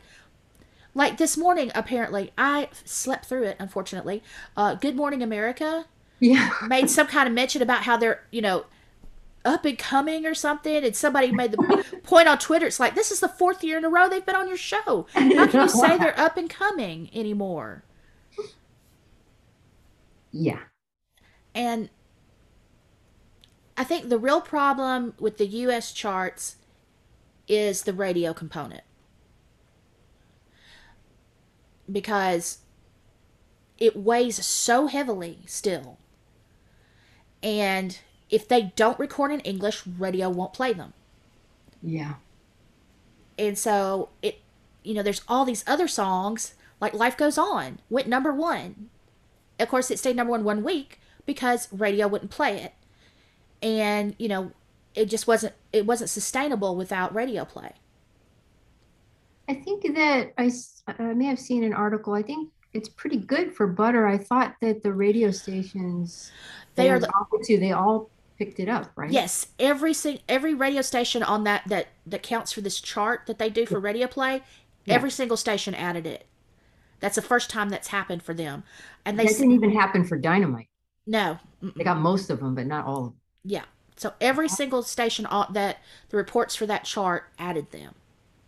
like 0.96 1.18
this 1.18 1.38
morning, 1.38 1.72
apparently, 1.76 2.32
I 2.38 2.70
slept 2.84 3.26
through 3.26 3.44
it, 3.44 3.58
unfortunately. 3.60 4.24
Uh, 4.56 4.74
Good 4.74 4.96
Morning 4.96 5.22
America 5.22 5.86
yeah. 6.20 6.50
made 6.68 6.90
some 6.90 7.06
kind 7.06 7.28
of 7.28 7.36
mention 7.36 7.62
about 7.62 7.84
how 7.84 7.96
they're, 7.96 8.24
you 8.32 8.42
know, 8.42 8.66
up 9.48 9.66
and 9.66 9.78
coming 9.78 10.26
or 10.26 10.36
something. 10.36 10.84
And 10.84 10.96
somebody 10.96 11.32
made 11.32 11.52
the 11.52 11.86
point 12.04 12.28
on 12.28 12.38
Twitter. 12.38 12.68
It's 12.68 12.80
like, 12.80 12.96
this 12.96 13.12
is 13.12 13.20
the 13.20 13.28
fourth 13.28 13.64
year 13.64 13.78
in 13.78 13.86
a 13.86 13.90
row 13.90 14.10
they've 14.10 14.26
been 14.26 14.36
on 14.36 14.48
your 14.48 14.58
show. 14.58 15.08
How 15.14 15.48
can 15.48 15.62
you 15.62 15.70
say 15.70 15.98
they're 15.98 16.20
up 16.20 16.38
and 16.38 16.50
coming 16.50 17.10
anymore? 17.14 17.84
Yeah. 20.32 20.60
And 21.56 21.90
I 23.76 23.84
think 23.84 24.10
the 24.10 24.20
real 24.20 24.42
problem 24.42 25.14
with 25.20 25.38
the 25.38 25.48
US 25.48 25.92
charts 25.92 26.58
is 27.48 27.84
the 27.84 27.94
radio 27.94 28.34
component 28.34 28.84
because 31.90 32.60
it 33.78 33.96
weighs 33.96 34.46
so 34.46 34.88
heavily 34.88 35.40
still. 35.46 35.98
And 37.42 38.00
if 38.30 38.48
they 38.48 38.74
don't 38.76 39.00
record 39.00 39.32
in 39.32 39.40
English, 39.42 39.86
radio 39.86 40.30
won't 40.30 40.54
play 40.54 40.74
them. 40.74 40.94
Yeah. 41.82 42.16
And 43.38 43.58
so 43.58 44.10
it 44.22 44.42
you 44.84 44.94
know, 44.94 45.04
there's 45.04 45.22
all 45.28 45.44
these 45.44 45.66
other 45.68 45.88
songs 45.88 46.54
like 46.80 46.94
Life 46.94 47.18
Goes 47.18 47.38
On 47.38 47.80
went 47.90 48.08
number 48.08 48.34
1. 48.34 48.90
Of 49.60 49.68
course, 49.68 49.92
it 49.92 50.00
stayed 50.00 50.16
number 50.16 50.32
1 50.32 50.44
one 50.46 50.64
week 50.64 51.02
because 51.26 51.68
radio 51.72 52.08
wouldn't 52.08 52.32
play 52.32 52.62
it. 52.62 52.74
And, 53.62 54.16
you 54.18 54.30
know, 54.30 54.52
it 54.96 55.10
just 55.10 55.28
wasn't 55.28 55.54
it 55.74 55.86
wasn't 55.86 56.10
sustainable 56.10 56.76
without 56.76 57.14
radio 57.14 57.46
play. 57.46 57.74
I 59.50 59.56
think 59.56 59.84
that 59.96 60.34
I, 60.38 60.52
I 60.88 61.14
may 61.14 61.26
have 61.26 61.40
seen 61.40 61.64
an 61.64 61.74
article. 61.74 62.14
I 62.14 62.22
think 62.22 62.50
it's 62.74 62.90
pretty 62.90 63.18
good 63.18 63.54
for 63.54 63.68
butter. 63.68 64.08
I 64.08 64.18
thought 64.18 64.56
that 64.62 64.84
the 64.84 64.94
radio 64.94 65.32
stations 65.32 66.32
they 66.76 66.90
are 66.90 67.00
the 67.00 67.12
to 67.44 67.60
they 67.60 67.72
all 67.72 68.10
picked 68.38 68.60
it 68.60 68.70
up, 68.70 68.92
right? 68.96 69.12
Yes, 69.12 69.48
every 69.60 69.94
every 70.28 70.54
radio 70.54 70.82
station 70.82 71.24
on 71.24 71.44
that 71.44 71.64
that 71.68 71.88
that 72.06 72.24
counts 72.24 72.52
for 72.52 72.62
this 72.62 72.80
chart 72.80 73.22
that 73.28 73.40
they 73.40 73.50
do 73.50 73.66
for 73.66 73.80
radio 73.80 74.08
play, 74.08 74.42
yeah. 74.86 74.94
every 74.94 75.12
single 75.12 75.38
station 75.38 75.74
added 75.76 76.06
it. 76.06 76.26
That's 77.00 77.16
the 77.16 77.22
first 77.22 77.50
time 77.50 77.70
that's 77.70 77.90
happened 77.90 78.24
for 78.24 78.34
them, 78.34 78.64
and 79.06 79.20
they 79.20 79.26
that 79.26 79.38
didn't 79.38 79.52
even 79.52 79.72
happen 79.72 80.04
for 80.04 80.18
Dynamite. 80.18 80.70
No, 81.06 81.40
they 81.62 81.84
got 81.84 82.00
most 82.00 82.30
of 82.30 82.40
them, 82.40 82.56
but 82.56 82.68
not 82.68 82.86
all 82.86 82.98
of 82.98 83.04
them. 83.06 83.20
Yeah, 83.44 83.64
so 83.96 84.14
every 84.20 84.50
single 84.50 84.84
station 84.84 85.28
that 85.52 85.78
the 86.10 86.18
reports 86.18 86.56
for 86.56 86.66
that 86.66 86.84
chart 86.84 87.30
added 87.38 87.72
them. 87.72 87.96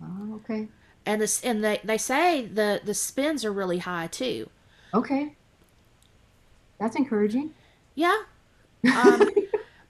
Oh, 0.02 0.36
okay 0.36 0.68
and 1.10 1.22
this 1.22 1.42
and 1.44 1.64
they 1.64 1.80
they 1.84 1.98
say 1.98 2.46
the 2.46 2.82
the 2.84 2.94
spins 2.94 3.44
are 3.44 3.52
really 3.52 3.80
high 3.80 4.06
too. 4.08 4.50
Okay, 4.94 5.36
that's 6.80 6.96
encouraging. 6.96 7.54
Yeah, 7.96 8.18
um, 8.96 9.28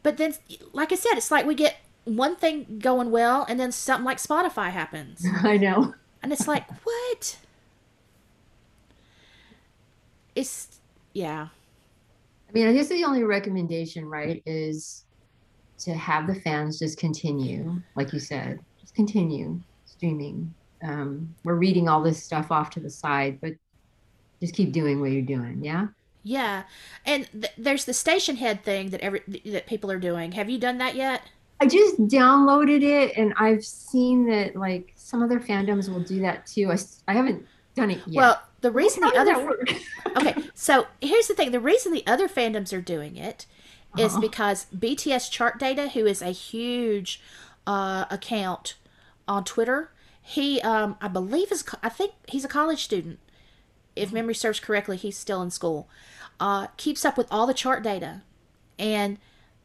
but 0.04 0.18
then, 0.18 0.34
like 0.74 0.92
I 0.92 0.96
said, 0.96 1.16
it's 1.16 1.32
like 1.32 1.46
we 1.46 1.56
get 1.56 1.78
one 2.06 2.36
thing 2.36 2.80
going 2.80 3.12
well, 3.12 3.46
and 3.48 3.60
then 3.60 3.72
something 3.72 4.06
like 4.06 4.18
Spotify 4.18 4.70
happens. 4.70 5.26
I 5.44 5.58
know, 5.58 5.94
and 6.22 6.32
it's 6.32 6.48
like 6.48 6.70
what? 6.84 7.38
It's 10.36 10.80
yeah. 11.14 11.48
I 12.48 12.52
mean, 12.52 12.68
I 12.68 12.74
guess 12.74 12.88
the 12.88 13.04
only 13.04 13.24
recommendation, 13.24 14.06
right, 14.06 14.42
is 14.46 15.06
to 15.80 15.94
have 15.94 16.26
the 16.26 16.36
fans 16.36 16.80
just 16.80 16.98
continue, 16.98 17.80
like 17.96 18.12
you 18.12 18.20
said, 18.20 18.60
just 18.82 18.96
continue 18.96 19.60
streaming 19.86 20.54
um, 20.84 21.36
we're 21.44 21.56
reading 21.56 21.90
all 21.90 22.02
this 22.02 22.24
stuff 22.24 22.52
off 22.52 22.70
to 22.72 22.80
the 22.80 22.90
side, 22.90 23.40
but 23.42 23.54
just 24.40 24.56
keep 24.56 24.72
doing 24.72 25.00
what 25.02 25.12
you're 25.12 25.22
doing. 25.22 25.64
Yeah. 25.64 25.88
Yeah, 26.24 26.64
and 27.06 27.28
th- 27.32 27.54
there's 27.58 27.86
the 27.86 27.92
Stationhead 27.94 28.62
thing 28.64 28.90
that 28.90 29.02
every 29.02 29.22
that 29.46 29.68
people 29.68 29.90
are 29.92 30.00
doing. 30.00 30.34
Have 30.34 30.50
you 30.50 30.58
done 30.60 30.78
that 30.80 30.96
yet? 30.96 31.22
I 31.62 31.66
just 31.68 31.98
downloaded 32.08 32.84
it 32.84 33.18
and 33.18 33.34
I've 33.38 33.66
seen 33.66 34.26
that 34.30 34.56
like 34.56 34.94
some 34.96 35.22
other 35.22 35.40
fandoms 35.40 35.90
will 35.90 36.00
do 36.02 36.22
that 36.22 36.46
too. 36.48 36.72
I, 36.72 36.78
I 37.08 37.14
haven't 37.14 37.46
done 37.76 37.92
it 37.92 38.00
yet. 38.06 38.16
Well, 38.16 38.42
the 38.62 38.72
reason 38.72 39.02
the 39.02 39.14
other 39.18 39.58
okay, 40.18 40.36
so 40.54 40.88
here's 41.02 41.28
the 41.28 41.34
thing: 41.34 41.52
the 41.52 41.60
reason 41.60 41.92
the 41.94 42.06
other 42.08 42.28
fandoms 42.28 42.72
are 42.78 42.82
doing 42.82 43.16
it 43.18 43.46
is 43.98 44.12
Uh-huh. 44.14 44.22
because 44.22 44.68
BTS 44.76 45.32
Chart 45.32 45.58
Data, 45.60 45.90
who 45.90 46.06
is 46.06 46.22
a 46.22 46.32
huge 46.32 47.22
uh, 47.66 48.06
account 48.10 48.76
on 49.28 49.44
Twitter, 49.44 49.92
he 50.22 50.62
um, 50.62 50.98
I 51.02 51.08
believe 51.08 51.52
is 51.52 51.64
I 51.82 51.90
think 51.90 52.12
he's 52.28 52.46
a 52.46 52.50
college 52.50 52.84
student. 52.84 53.20
If 54.00 54.12
memory 54.12 54.36
serves 54.36 54.60
correctly, 54.60 54.98
he's 54.98 55.18
still 55.18 55.42
in 55.42 55.52
school. 55.52 55.88
Uh, 56.40 56.68
keeps 56.78 57.04
up 57.06 57.18
with 57.18 57.28
all 57.32 57.46
the 57.48 57.54
chart 57.54 57.84
data, 57.84 58.22
and 58.78 59.18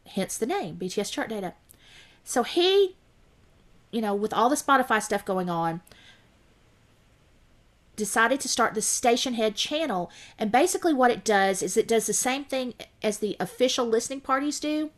hence 0.06 0.36
the 0.36 0.46
name 0.46 0.76
BTS 0.76 1.10
Chart 1.12 1.28
Data. 1.28 1.54
So 2.24 2.42
he, 2.42 2.96
you 3.90 4.00
know, 4.00 4.14
with 4.14 4.32
all 4.34 4.48
the 4.48 4.56
Spotify 4.56 5.00
stuff 5.02 5.24
going 5.24 5.48
on, 5.48 5.80
decided 7.96 8.40
to 8.40 8.48
start 8.48 8.74
the 8.74 8.80
Stationhead 8.80 9.54
channel. 9.54 10.10
And 10.38 10.50
basically, 10.50 10.92
what 10.92 11.10
it 11.10 11.24
does 11.24 11.62
is 11.62 11.76
it 11.76 11.86
does 11.86 12.06
the 12.06 12.12
same 12.12 12.44
thing 12.44 12.74
as 13.02 13.18
the 13.18 13.36
official 13.38 13.86
listening 13.86 14.20
parties 14.20 14.58
do. 14.58 14.90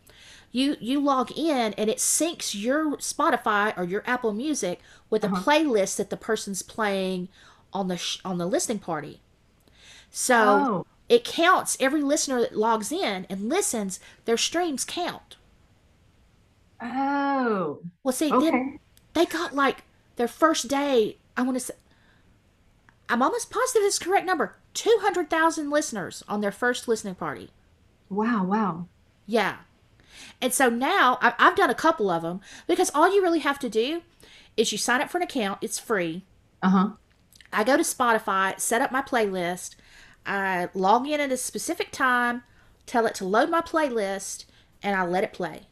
You 0.53 0.77
you 0.81 1.01
log 1.01 1.31
in 1.37 1.75
and 1.75 1.91
it 1.91 1.99
syncs 1.99 2.55
your 2.59 2.97
Spotify 2.97 3.77
or 3.77 3.85
your 3.85 4.03
Apple 4.07 4.33
Music 4.33 4.81
with 5.11 5.25
a 5.25 5.27
Uh-huh. 5.27 5.43
playlist 5.43 5.97
that 5.97 6.09
the 6.09 6.17
person's 6.17 6.63
playing 6.63 7.29
on 7.73 7.89
the 7.89 7.99
sh- 7.99 8.21
on 8.25 8.39
the 8.39 8.47
listening 8.47 8.79
party. 8.79 9.21
So 10.11 10.35
Oh. 10.37 10.87
it 11.09 11.25
counts 11.25 11.77
every 11.81 12.03
listener 12.03 12.41
that 12.41 12.57
logs 12.57 12.91
in 12.93 13.27
and 13.29 13.49
listens. 13.49 14.01
Their 14.25 14.37
streams 14.37 14.85
count. 14.85 15.37
Oh. 16.81 17.79
Well, 18.03 18.13
see, 18.13 18.31
then 18.31 18.79
they 19.15 19.27
got 19.27 19.55
like 19.55 19.85
their 20.17 20.29
first 20.29 20.69
day. 20.69 21.17
I 21.37 21.43
want 21.43 21.57
to 21.57 21.61
say, 21.61 21.75
I'm 23.09 23.23
almost 23.23 23.51
positive 23.51 23.83
this 23.83 23.99
correct 23.99 24.27
number. 24.27 24.57
Two 24.75 24.99
hundred 25.01 25.31
thousand 25.31 25.71
listeners 25.71 26.23
on 26.29 26.41
their 26.41 26.53
first 26.53 26.87
listening 26.89 27.15
party. 27.15 27.51
Wow, 28.11 28.45
wow. 28.45 28.87
Yeah, 29.27 29.57
and 30.41 30.53
so 30.53 30.69
now 30.69 31.19
I've 31.21 31.57
done 31.57 31.71
a 31.71 31.75
couple 31.75 32.11
of 32.11 32.23
them 32.23 32.41
because 32.67 32.91
all 32.95 33.13
you 33.13 33.23
really 33.23 33.41
have 33.41 33.59
to 33.61 33.69
do 33.69 34.03
is 34.57 34.71
you 34.71 34.79
sign 34.79 35.01
up 35.01 35.11
for 35.11 35.19
an 35.19 35.25
account. 35.25 35.59
It's 35.63 35.79
free. 35.79 36.25
Uh-huh. 36.63 36.91
I 37.53 37.65
go 37.65 37.77
to 37.77 37.83
Spotify, 37.83 38.59
set 38.61 38.83
up 38.83 38.93
my 38.93 39.03
playlist. 39.03 39.77
I 40.27 40.69
log 40.75 41.09
in 41.09 41.21
at 41.21 41.33
a 41.33 41.37
specific 41.37 41.93
time, 41.93 42.43
tell 42.85 43.07
it 43.07 43.15
to 43.17 43.25
load 43.25 43.51
my 43.51 43.61
playlist, 43.61 44.45
and 44.83 44.97
I 44.97 45.05
let 45.05 45.25
it 45.25 45.33
play. 45.33 45.63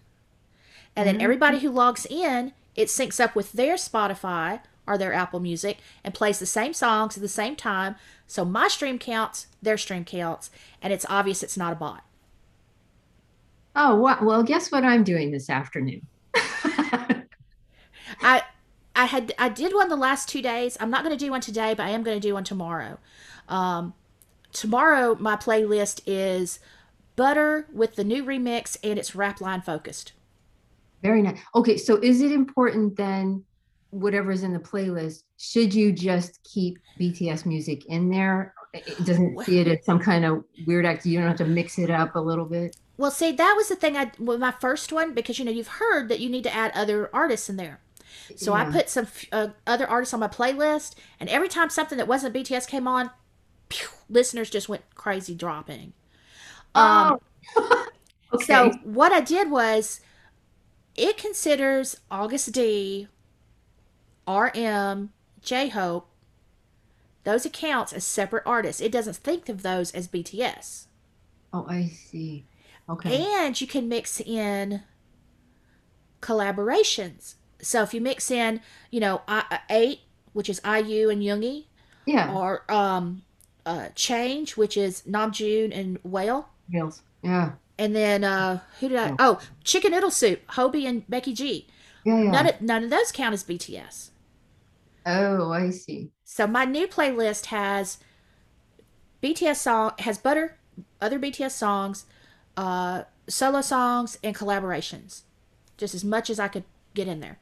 And 0.96 1.08
then 1.08 1.20
everybody 1.20 1.58
who 1.58 1.70
logs 1.70 2.06
in, 2.06 2.52
it 2.76 2.88
syncs 2.88 3.22
up 3.22 3.34
with 3.34 3.52
their 3.52 3.74
Spotify 3.74 4.60
or 4.86 4.96
their 4.96 5.12
Apple 5.12 5.40
Music 5.40 5.78
and 6.02 6.14
plays 6.14 6.38
the 6.38 6.46
same 6.46 6.72
songs 6.72 7.16
at 7.16 7.22
the 7.22 7.28
same 7.28 7.56
time. 7.56 7.96
So 8.26 8.44
my 8.44 8.68
stream 8.68 8.98
counts, 8.98 9.48
their 9.62 9.76
stream 9.76 10.04
counts, 10.04 10.50
and 10.80 10.92
it's 10.92 11.06
obvious 11.08 11.42
it's 11.42 11.56
not 11.56 11.72
a 11.72 11.76
bot. 11.76 12.04
Oh. 13.76 13.96
Well, 13.96 14.42
guess 14.42 14.70
what 14.70 14.84
I'm 14.84 15.02
doing 15.02 15.32
this 15.32 15.50
afternoon? 15.50 16.06
I 18.20 18.42
I 18.96 19.06
had 19.06 19.34
I 19.38 19.48
did 19.48 19.74
one 19.74 19.88
the 19.88 19.96
last 19.96 20.28
two 20.28 20.42
days. 20.42 20.76
I'm 20.78 20.90
not 20.90 21.02
going 21.02 21.16
to 21.16 21.24
do 21.24 21.30
one 21.30 21.40
today, 21.40 21.74
but 21.74 21.84
I 21.84 21.90
am 21.90 22.02
going 22.02 22.16
to 22.16 22.26
do 22.28 22.34
one 22.34 22.44
tomorrow. 22.44 22.98
Um, 23.48 23.94
tomorrow 24.54 25.14
my 25.20 25.36
playlist 25.36 26.00
is 26.06 26.58
Butter 27.16 27.68
with 27.72 27.94
the 27.94 28.04
new 28.04 28.24
remix, 28.24 28.76
and 28.82 28.98
it's 28.98 29.14
rap 29.14 29.40
line 29.40 29.60
focused. 29.60 30.12
Very 31.02 31.22
nice. 31.22 31.38
Okay, 31.54 31.76
so 31.76 31.96
is 31.96 32.22
it 32.22 32.32
important 32.32 32.96
then, 32.96 33.44
whatever's 33.90 34.42
in 34.42 34.52
the 34.52 34.58
playlist, 34.58 35.22
should 35.38 35.72
you 35.72 35.92
just 35.92 36.42
keep 36.42 36.78
BTS 36.98 37.46
music 37.46 37.84
in 37.86 38.10
there? 38.10 38.54
It 38.72 39.04
doesn't 39.04 39.44
see 39.44 39.60
it 39.60 39.68
as 39.68 39.84
some 39.84 40.00
kind 40.00 40.24
of 40.24 40.42
weird 40.66 40.86
act. 40.86 41.06
You 41.06 41.18
don't 41.18 41.28
have 41.28 41.36
to 41.36 41.44
mix 41.44 41.78
it 41.78 41.90
up 41.90 42.16
a 42.16 42.20
little 42.20 42.46
bit. 42.46 42.74
Well, 42.96 43.12
see, 43.12 43.30
that 43.30 43.54
was 43.56 43.68
the 43.68 43.76
thing 43.76 43.96
I 43.96 44.10
with 44.18 44.40
my 44.40 44.52
first 44.52 44.92
one 44.92 45.14
because 45.14 45.38
you 45.38 45.44
know 45.44 45.52
you've 45.52 45.68
heard 45.68 46.08
that 46.08 46.18
you 46.18 46.28
need 46.28 46.44
to 46.44 46.54
add 46.54 46.72
other 46.74 47.10
artists 47.14 47.48
in 47.48 47.56
there. 47.56 47.80
So 48.36 48.54
I 48.54 48.64
put 48.64 48.88
some 48.88 49.06
uh, 49.32 49.48
other 49.66 49.86
artists 49.86 50.14
on 50.14 50.20
my 50.20 50.28
playlist, 50.28 50.94
and 51.20 51.28
every 51.28 51.48
time 51.48 51.70
something 51.70 51.98
that 51.98 52.08
wasn't 52.08 52.34
BTS 52.34 52.66
came 52.66 52.88
on, 52.88 53.10
pew, 53.74 53.88
listeners 54.08 54.50
just 54.50 54.68
went 54.68 54.82
crazy 54.94 55.34
dropping. 55.34 55.92
Um, 56.74 57.18
Oh, 57.56 57.86
okay. 58.34 58.44
So 58.44 58.70
what 58.84 59.12
I 59.12 59.20
did 59.20 59.50
was, 59.50 60.00
it 60.96 61.16
considers 61.16 62.00
August 62.10 62.52
D, 62.52 63.08
RM, 64.28 65.10
J 65.42 65.68
Hope, 65.68 66.08
those 67.24 67.44
accounts 67.46 67.92
as 67.92 68.04
separate 68.04 68.42
artists. 68.46 68.80
It 68.80 68.92
doesn't 68.92 69.16
think 69.16 69.48
of 69.48 69.62
those 69.62 69.90
as 69.92 70.08
BTS. 70.08 70.86
oh, 71.52 71.66
I 71.68 71.86
see. 71.86 72.44
Okay. 72.88 73.24
And 73.38 73.58
you 73.60 73.66
can 73.66 73.88
mix 73.88 74.20
in 74.20 74.82
collaborations. 76.20 77.34
So 77.60 77.82
if 77.82 77.94
you 77.94 78.00
mix 78.00 78.30
in, 78.30 78.60
you 78.90 79.00
know, 79.00 79.22
I, 79.26 79.60
eight, 79.70 80.00
which 80.32 80.48
is 80.50 80.60
IU 80.64 81.08
and 81.08 81.22
Yoongi, 81.22 81.66
Yeah. 82.06 82.32
or 82.34 82.70
um, 82.70 83.22
uh, 83.66 83.88
Change, 83.94 84.56
which 84.56 84.76
is 84.76 85.02
Namjoon 85.08 85.76
and 85.76 85.98
Wale, 86.02 86.48
Reels. 86.72 87.02
Yeah. 87.22 87.52
and 87.78 87.94
then 87.96 88.24
uh, 88.24 88.60
who 88.80 88.88
did 88.88 88.98
I? 88.98 89.06
Yeah. 89.08 89.16
Oh, 89.18 89.40
Chicken 89.64 89.92
Noodle 89.92 90.10
Soup, 90.10 90.46
Hobi 90.48 90.86
and 90.86 91.08
Becky 91.08 91.32
G. 91.32 91.66
Yeah. 92.04 92.22
Yeah. 92.22 92.30
None 92.30 92.46
of 92.46 92.60
none 92.60 92.84
of 92.84 92.90
those 92.90 93.10
count 93.12 93.32
as 93.34 93.44
BTS. 93.44 94.10
oh, 95.06 95.52
I 95.52 95.70
see. 95.70 96.10
So 96.24 96.46
my 96.46 96.64
new 96.64 96.86
playlist 96.86 97.46
has 97.46 97.98
BTS 99.22 99.56
song 99.56 99.92
has 100.00 100.18
butter, 100.18 100.56
other 101.00 101.18
BTS 101.18 101.52
songs, 101.52 102.04
uh, 102.56 103.04
solo 103.28 103.60
songs, 103.62 104.18
and 104.22 104.34
collaborations, 104.34 105.22
just 105.78 105.94
as 105.94 106.04
much 106.04 106.28
as 106.28 106.38
I 106.38 106.48
could 106.48 106.64
get 106.94 107.08
in 107.08 107.20
there. 107.20 107.38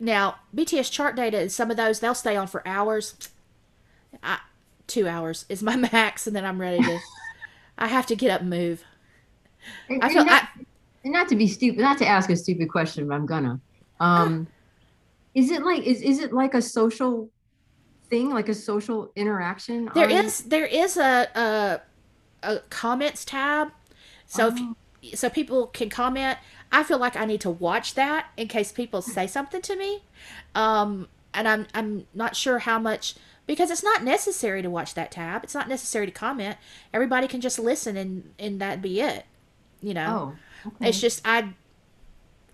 Now 0.00 0.36
BTS 0.54 0.90
chart 0.90 1.14
data 1.16 1.38
is 1.38 1.54
some 1.54 1.70
of 1.70 1.76
those 1.76 2.00
they'll 2.00 2.14
stay 2.14 2.36
on 2.36 2.46
for 2.48 2.66
hours. 2.66 3.14
I, 4.22 4.38
two 4.88 5.06
hours 5.06 5.44
is 5.48 5.62
my 5.62 5.76
max, 5.92 6.26
and 6.26 6.34
then 6.34 6.44
I'm 6.44 6.60
ready 6.60 6.82
to. 6.82 6.98
I 7.78 7.86
have 7.86 8.06
to 8.06 8.16
get 8.16 8.30
up 8.32 8.40
and 8.40 8.50
move. 8.50 8.82
And, 9.88 10.02
I 10.02 10.06
and 10.06 10.14
feel 10.14 10.24
not, 10.24 10.42
I, 10.42 10.64
and 11.04 11.12
not 11.12 11.28
to 11.28 11.36
be 11.36 11.46
stupid, 11.46 11.80
not 11.80 11.98
to 11.98 12.06
ask 12.06 12.28
a 12.30 12.36
stupid 12.36 12.68
question, 12.68 13.06
but 13.06 13.14
I'm 13.14 13.26
gonna. 13.26 13.60
Um, 14.00 14.48
is 15.34 15.50
it 15.50 15.62
like 15.62 15.82
is 15.84 16.02
is 16.02 16.18
it 16.18 16.32
like 16.32 16.54
a 16.54 16.62
social 16.62 17.28
thing, 18.10 18.30
like 18.30 18.48
a 18.48 18.54
social 18.54 19.12
interaction? 19.14 19.90
There 19.94 20.06
on- 20.06 20.10
is 20.24 20.42
there 20.44 20.66
is 20.66 20.96
a 20.96 21.28
a, 22.42 22.48
a 22.48 22.58
comments 22.70 23.24
tab, 23.24 23.68
so 24.26 24.50
Oh. 24.52 24.74
if, 25.02 25.18
so 25.18 25.28
people 25.28 25.68
can 25.68 25.88
comment. 25.90 26.38
I 26.70 26.82
feel 26.82 26.98
like 26.98 27.16
I 27.16 27.24
need 27.24 27.40
to 27.42 27.50
watch 27.50 27.94
that 27.94 28.26
in 28.36 28.46
case 28.48 28.72
people 28.72 29.00
say 29.00 29.26
something 29.26 29.62
to 29.62 29.76
me, 29.76 30.02
um, 30.54 31.08
and 31.32 31.48
I'm 31.48 31.66
I'm 31.72 32.06
not 32.14 32.36
sure 32.36 32.58
how 32.58 32.78
much 32.78 33.14
because 33.48 33.72
it's 33.72 33.82
not 33.82 34.04
necessary 34.04 34.62
to 34.62 34.70
watch 34.70 34.94
that 34.94 35.10
tab. 35.10 35.42
It's 35.42 35.54
not 35.54 35.68
necessary 35.68 36.06
to 36.06 36.12
comment. 36.12 36.56
Everybody 36.94 37.26
can 37.26 37.40
just 37.40 37.58
listen 37.58 37.96
and 37.96 38.30
and 38.38 38.60
that 38.60 38.80
be 38.80 39.00
it. 39.00 39.24
You 39.80 39.94
know, 39.94 40.34
Oh, 40.64 40.68
okay. 40.68 40.88
it's 40.90 41.00
just 41.00 41.20
I 41.24 41.54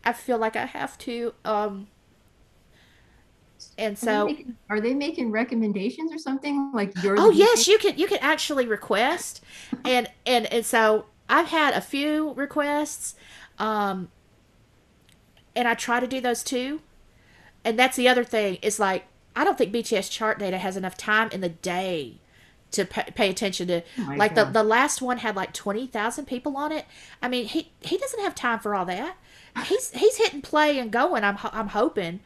I 0.03 0.15
feel 0.15 0.39
like 0.39 0.57
I 0.57 0.65
have 0.65 0.97
to. 0.99 1.35
Um, 1.45 1.89
and 3.79 3.97
Are 3.97 4.01
they 4.01 4.07
so 4.07 4.25
making- 4.27 4.57
are 4.71 4.81
they 4.81 4.95
making 4.95 5.31
recommendations 5.31 6.13
or 6.13 6.19
something 6.19 6.71
like 6.73 6.93
yours? 7.03 7.19
Oh 7.23 7.31
yes, 7.31 7.67
you 7.67 7.79
can 7.79 7.99
you 7.99 8.07
can 8.07 8.19
actually 8.21 8.67
request, 8.67 9.43
and 9.85 10.09
and 10.27 10.47
and 10.53 10.65
so 10.67 11.07
I've 11.29 11.49
had 11.49 11.75
a 11.75 11.81
few 11.81 12.33
requests, 12.35 13.15
um, 13.59 14.11
and 15.57 15.67
I 15.67 15.75
try 15.75 15.99
to 15.99 16.07
do 16.07 16.21
those 16.21 16.45
too, 16.45 16.83
and 17.65 17.79
that's 17.79 17.97
the 17.97 18.07
other 18.09 18.23
thing 18.25 18.57
is 18.61 18.79
like 18.79 19.07
I 19.37 19.45
don't 19.45 19.59
think 19.59 19.73
BTS 19.73 20.11
chart 20.11 20.39
data 20.39 20.59
has 20.59 20.77
enough 20.77 20.97
time 20.97 21.29
in 21.33 21.41
the 21.41 21.49
day 21.49 22.21
to 22.73 22.85
pay, 22.85 23.05
pay 23.15 23.31
attention 23.31 23.69
to 23.69 23.83
Oh 23.99 24.15
like 24.17 24.35
the 24.35 24.45
God. 24.45 24.53
the 24.53 24.63
last 24.65 25.01
one 25.03 25.19
had 25.19 25.37
like 25.37 25.53
twenty 25.53 25.87
thousand 25.87 26.27
people 26.27 26.57
on 26.57 26.73
it. 26.73 26.87
I 27.23 27.29
mean 27.29 27.47
he 27.47 27.73
he 27.81 27.97
doesn't 27.99 28.21
have 28.21 28.35
time 28.35 28.59
for 28.61 28.75
all 28.75 28.85
that. 28.87 29.17
He's 29.67 29.91
he's 29.93 30.17
hitting 30.17 30.43
play 30.43 30.79
and 30.79 30.91
going. 30.91 31.23
I'm 31.25 31.39
I'm 31.43 31.69
hoping, 31.69 32.21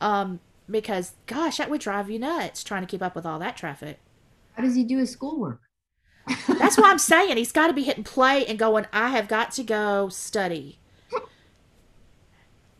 um, 0.00 0.40
because 0.70 1.14
gosh 1.26 1.56
that 1.58 1.70
would 1.70 1.80
drive 1.80 2.10
you 2.10 2.18
nuts 2.18 2.62
trying 2.64 2.82
to 2.82 2.86
keep 2.86 3.02
up 3.02 3.14
with 3.14 3.26
all 3.26 3.38
that 3.38 3.56
traffic. 3.56 3.98
How 4.52 4.62
does 4.62 4.74
he 4.74 4.84
do 4.84 4.98
his 4.98 5.10
schoolwork? 5.10 5.60
That's 6.58 6.76
why 6.78 6.90
I'm 6.90 6.98
saying 6.98 7.36
he's 7.36 7.52
got 7.52 7.68
to 7.68 7.72
be 7.72 7.82
hitting 7.84 8.04
play 8.04 8.44
and 8.46 8.58
going. 8.58 8.86
I 8.92 9.08
have 9.10 9.28
got 9.28 9.52
to 9.52 9.62
go 9.62 10.08
study. 10.08 10.78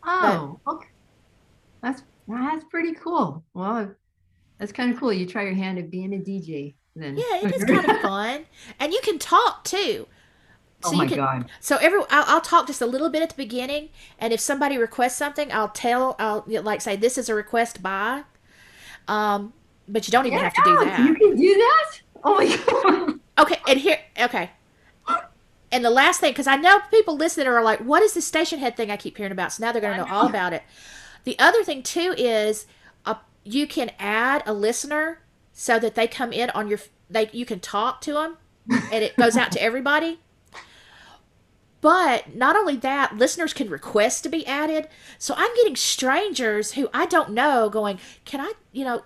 Oh, 0.05 0.61
okay. 0.66 0.89
That's 1.82 2.03
that's 2.29 2.64
pretty 2.66 2.95
cool. 2.95 3.45
Well, 3.55 3.95
that's 4.59 4.72
kind 4.72 4.93
of 4.93 5.01
cool. 5.01 5.12
You 5.12 5.27
try 5.27 5.45
your 5.45 5.55
hand 5.55 5.79
at 5.79 5.91
being 5.91 6.14
a 6.14 6.18
DJ. 6.18 6.77
then 6.97 7.27
Yeah, 7.31 7.37
it 7.43 7.53
is 7.55 7.64
kind 7.64 7.85
of 7.85 7.93
fun, 8.01 8.47
and 8.81 8.93
you 8.93 9.01
can 9.03 9.18
talk 9.18 9.64
too. 9.64 10.09
oh 10.83 10.93
So 10.93 10.95
my 10.95 11.07
you 11.07 11.09
can. 11.09 11.18
god. 11.18 11.51
So 11.61 11.77
every 11.79 12.01
I'll, 12.11 12.25
I'll 12.29 12.41
talk 12.43 12.66
just 12.68 12.83
a 12.83 12.87
little 12.87 13.11
bit 13.11 13.22
at 13.22 13.31
the 13.31 13.37
beginning, 13.37 13.91
and 14.18 14.33
if 14.33 14.41
somebody 14.41 14.79
requests 14.79 15.16
something, 15.16 15.53
I'll 15.53 15.68
tell. 15.70 16.16
I'll 16.18 16.45
like 16.47 16.81
say 16.81 16.97
this 16.97 17.18
is 17.18 17.29
a 17.29 17.35
request 17.35 17.83
by. 17.83 18.25
Um, 19.09 19.55
but 19.89 20.09
you 20.09 20.12
don't 20.12 20.27
even 20.27 20.39
Yeah, 20.39 20.41
have 20.41 20.55
to 20.55 20.62
do 20.62 20.79
that. 20.79 21.03
you 21.03 21.14
can 21.16 21.37
do 21.37 21.55
that? 21.55 22.01
Oh 22.25 22.35
my 22.35 22.47
god. 22.66 23.20
Okay, 23.39 23.59
and 23.66 23.81
here, 23.81 23.99
okay. 24.18 24.51
And 25.72 25.85
the 25.85 25.91
last 25.91 26.20
thing, 26.20 26.31
because 26.31 26.47
I 26.47 26.57
know 26.57 26.81
people 26.91 27.16
listening 27.16 27.49
are 27.49 27.62
like, 27.62 27.81
"What 27.81 28.03
is 28.03 28.14
this 28.14 28.31
Stationhead 28.31 28.77
thing 28.77 28.91
I 28.91 28.97
keep 28.97 29.16
hearing 29.16 29.33
about?" 29.33 29.53
So 29.53 29.64
now 29.64 29.72
they're 29.72 29.83
going 29.83 29.97
to 29.99 30.05
know 30.05 30.09
all 30.09 30.27
about 30.27 30.53
it. 30.53 30.62
The 31.25 31.39
other 31.39 31.64
thing 31.64 31.83
too 31.83 32.14
is, 32.16 32.66
uh, 33.05 33.16
you 33.43 33.66
can 33.66 33.91
add 33.99 34.43
a 34.47 34.53
listener 34.53 35.20
so 35.53 35.79
that 35.79 35.95
they 35.95 36.07
come 36.07 36.33
in 36.33 36.51
on 36.51 36.68
your. 36.68 36.79
They 37.11 37.29
you 37.33 37.47
can 37.47 37.61
talk 37.61 38.01
to 38.03 38.12
them, 38.14 38.37
and 38.70 39.05
it 39.05 39.16
goes 39.16 39.37
out 39.37 39.53
to 39.53 39.62
everybody. 39.70 40.20
But 41.81 42.35
not 42.35 42.57
only 42.57 42.77
that, 42.77 43.16
listeners 43.16 43.53
can 43.53 43.68
request 43.68 44.22
to 44.22 44.31
be 44.31 44.47
added. 44.47 44.89
So 45.18 45.35
I'm 45.37 45.55
getting 45.57 45.77
strangers 45.77 46.72
who 46.72 46.89
I 46.95 47.07
don't 47.07 47.31
know 47.31 47.68
going, 47.68 47.99
"Can 48.25 48.41
I, 48.41 48.53
you 48.72 48.85
know, 48.85 49.03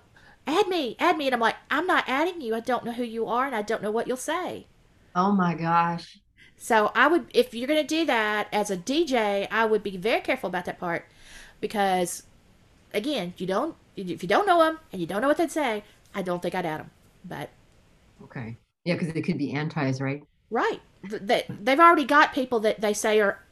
add 0.47 0.69
me, 0.69 0.97
add 0.99 1.17
me?" 1.17 1.27
And 1.27 1.35
I'm 1.35 1.41
like, 1.41 1.57
"I'm 1.71 1.87
not 1.87 2.05
adding 2.09 2.41
you. 2.41 2.55
I 2.55 2.61
don't 2.61 2.85
know 2.85 2.93
who 2.93 3.05
you 3.05 3.27
are, 3.27 3.47
and 3.47 3.55
I 3.55 3.63
don't 3.63 3.83
know 3.83 3.91
what 3.91 4.07
you'll 4.07 4.17
say." 4.17 4.67
Oh 5.15 5.33
my 5.33 5.55
gosh. 5.55 6.19
So 6.57 6.91
I 6.95 7.07
would, 7.07 7.27
if 7.33 7.55
you're 7.55 7.69
going 7.69 7.81
to 7.81 7.87
do 7.87 8.05
that 8.07 8.49
as 8.53 8.71
a 8.71 8.77
DJ, 8.77 9.47
I 9.51 9.65
would 9.65 9.83
be 9.83 9.97
very 9.97 10.21
careful 10.21 10.49
about 10.49 10.65
that 10.65 10.79
part 10.79 11.07
because, 11.61 12.25
again, 12.95 13.35
you 13.39 13.47
don't 13.47 13.77
if 13.97 14.23
you 14.23 14.29
don't 14.29 14.47
know 14.47 14.59
them 14.61 14.79
and 14.93 15.01
you 15.01 15.07
don't 15.07 15.23
know 15.23 15.29
what 15.29 15.39
they'd 15.39 15.51
say, 15.51 15.85
I 16.15 16.23
don't 16.23 16.41
think 16.43 16.55
I'd 16.55 16.67
add 16.67 16.81
them. 16.81 16.91
But 17.25 17.51
Okay. 18.23 18.57
Yeah, 18.85 18.95
because 18.95 19.09
it 19.09 19.23
could 19.23 19.39
be 19.39 19.53
antis, 19.53 20.01
right? 20.01 20.23
right, 20.51 20.81
Th- 21.09 21.23
that 21.23 21.47
they've 21.65 21.81
already 21.81 22.05
got 22.05 22.33
people 22.33 22.61
that 22.61 22.81
they 22.81 22.93
say 22.93 23.21
are 23.21 23.45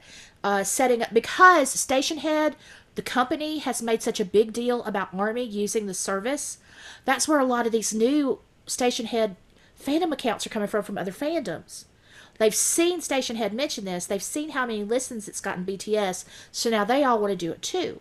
uh, 0.43 0.65
setting 0.65 1.03
up 1.03 1.13
because 1.13 1.75
Stationhead, 1.75 2.55
the 2.95 3.03
company 3.03 3.59
has 3.59 3.83
made 3.83 4.03
such 4.03 4.21
a 4.21 4.25
big 4.25 4.53
deal 4.53 4.83
about 4.85 5.15
Army 5.15 5.45
using 5.45 5.87
the 5.87 5.95
service. 5.95 6.59
That's 7.05 7.29
where 7.29 7.39
a 7.39 7.45
lot 7.45 7.67
of 7.67 7.73
these 7.73 7.93
new 7.95 8.41
Stationhead 8.67 9.37
fandom 9.79 10.13
accounts 10.13 10.47
are 10.47 10.51
coming 10.51 10.69
from 10.69 10.83
from 10.83 10.99
other 10.99 11.13
fandoms. 11.13 11.85
They've 12.39 12.55
seen 12.55 13.01
Stationhead 13.01 13.53
mention 13.53 13.85
this. 13.85 14.07
They've 14.07 14.23
seen 14.23 14.51
how 14.51 14.67
many 14.67 14.85
listens 14.85 15.29
it's 15.29 15.41
gotten 15.41 15.65
BTS, 15.65 16.25
so 16.53 16.71
now 16.71 16.85
they 16.85 17.05
all 17.05 17.19
want 17.19 17.33
to 17.33 17.37
do 17.37 17.53
it 17.53 17.63
too, 17.63 18.01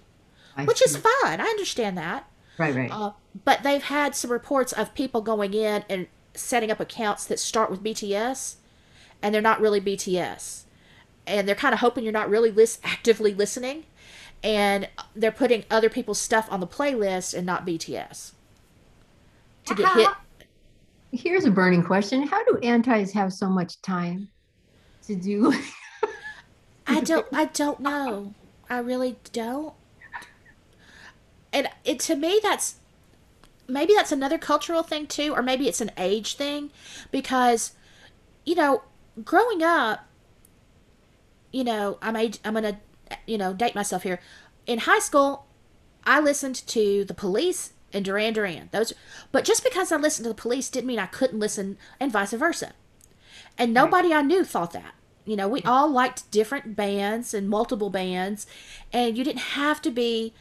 I 0.55 0.65
which 0.65 0.83
is 0.85 0.97
fine. 0.97 1.39
I 1.41 1.45
understand 1.45 1.97
that. 1.97 2.29
right, 2.57 2.75
right. 2.75 2.91
Uh, 2.91 3.11
but 3.43 3.63
they've 3.63 3.83
had 3.83 4.15
some 4.15 4.31
reports 4.31 4.71
of 4.73 4.93
people 4.93 5.21
going 5.21 5.53
in 5.53 5.83
and 5.89 6.07
setting 6.33 6.71
up 6.71 6.79
accounts 6.79 7.25
that 7.25 7.39
start 7.39 7.71
with 7.71 7.83
BTS, 7.83 8.55
and 9.21 9.33
they're 9.33 9.41
not 9.41 9.61
really 9.61 9.81
BTS, 9.81 10.63
and 11.25 11.47
they're 11.47 11.55
kind 11.55 11.73
of 11.73 11.79
hoping 11.79 12.03
you're 12.03 12.13
not 12.13 12.29
really 12.29 12.51
lis- 12.51 12.79
actively 12.83 13.33
listening, 13.33 13.85
and 14.43 14.89
they're 15.15 15.31
putting 15.31 15.63
other 15.71 15.89
people's 15.89 16.19
stuff 16.19 16.47
on 16.51 16.59
the 16.59 16.67
playlist 16.67 17.33
and 17.33 17.45
not 17.45 17.65
BTS 17.65 18.33
to 19.65 19.75
get 19.75 19.85
hit. 19.95 20.09
Here's 21.11 21.45
a 21.45 21.51
burning 21.51 21.83
question. 21.83 22.27
How 22.27 22.43
do 22.43 22.57
antis 22.59 23.11
have 23.13 23.31
so 23.33 23.47
much 23.47 23.81
time 23.81 24.29
to 25.07 25.15
do? 25.15 25.53
I 26.87 27.01
don't. 27.01 27.25
I 27.31 27.45
don't 27.45 27.79
know. 27.79 28.33
I 28.69 28.79
really 28.79 29.17
don't. 29.31 29.73
And 31.53 31.69
it 31.83 31.99
to 32.01 32.15
me 32.15 32.39
that's 32.43 32.75
maybe 33.67 33.93
that's 33.93 34.11
another 34.11 34.37
cultural 34.37 34.83
thing 34.83 35.07
too, 35.07 35.33
or 35.33 35.41
maybe 35.41 35.67
it's 35.67 35.81
an 35.81 35.91
age 35.97 36.35
thing, 36.35 36.71
because 37.11 37.73
you 38.45 38.55
know, 38.55 38.83
growing 39.23 39.63
up, 39.63 40.05
you 41.51 41.63
know, 41.63 41.97
I'm 42.01 42.15
age, 42.15 42.39
I'm 42.43 42.53
gonna 42.53 42.79
you 43.25 43.37
know 43.37 43.53
date 43.53 43.75
myself 43.75 44.03
here. 44.03 44.19
In 44.67 44.79
high 44.79 44.99
school, 44.99 45.45
I 46.03 46.19
listened 46.19 46.55
to 46.67 47.05
the 47.05 47.13
Police 47.13 47.71
and 47.95 48.05
Duran 48.05 48.33
Duran. 48.33 48.69
Those, 48.71 48.93
but 49.31 49.45
just 49.45 49.63
because 49.63 49.91
I 49.91 49.97
listened 49.97 50.25
to 50.25 50.29
the 50.29 50.35
Police 50.35 50.69
didn't 50.69 50.87
mean 50.87 50.99
I 50.99 51.07
couldn't 51.07 51.39
listen, 51.39 51.77
and 51.99 52.11
vice 52.11 52.33
versa. 52.33 52.73
And 53.57 53.73
nobody 53.73 54.13
I 54.13 54.21
knew 54.21 54.43
thought 54.43 54.73
that. 54.73 54.93
You 55.23 55.35
know, 55.35 55.47
we 55.47 55.61
all 55.63 55.89
liked 55.89 56.29
different 56.29 56.75
bands 56.75 57.33
and 57.33 57.49
multiple 57.49 57.89
bands, 57.89 58.45
and 58.93 59.17
you 59.17 59.23
didn't 59.23 59.39
have 59.39 59.81
to 59.81 59.89
be 59.89 60.33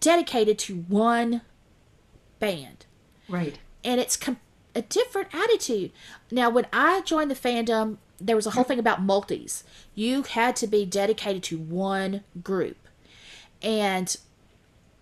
dedicated 0.00 0.58
to 0.60 0.76
one 0.76 1.42
band. 2.38 2.86
right. 3.28 3.58
And 3.84 4.00
it's 4.00 4.16
com- 4.16 4.38
a 4.76 4.82
different 4.82 5.34
attitude. 5.34 5.90
Now, 6.30 6.50
when 6.50 6.66
I 6.72 7.00
joined 7.00 7.32
the 7.32 7.34
fandom, 7.34 7.96
there 8.20 8.36
was 8.36 8.46
a 8.46 8.50
whole 8.50 8.62
thing 8.62 8.78
about 8.78 9.02
multis. 9.02 9.64
You 9.96 10.22
had 10.22 10.54
to 10.56 10.68
be 10.68 10.86
dedicated 10.86 11.42
to 11.44 11.58
one 11.58 12.22
group. 12.44 12.76
And 13.60 14.16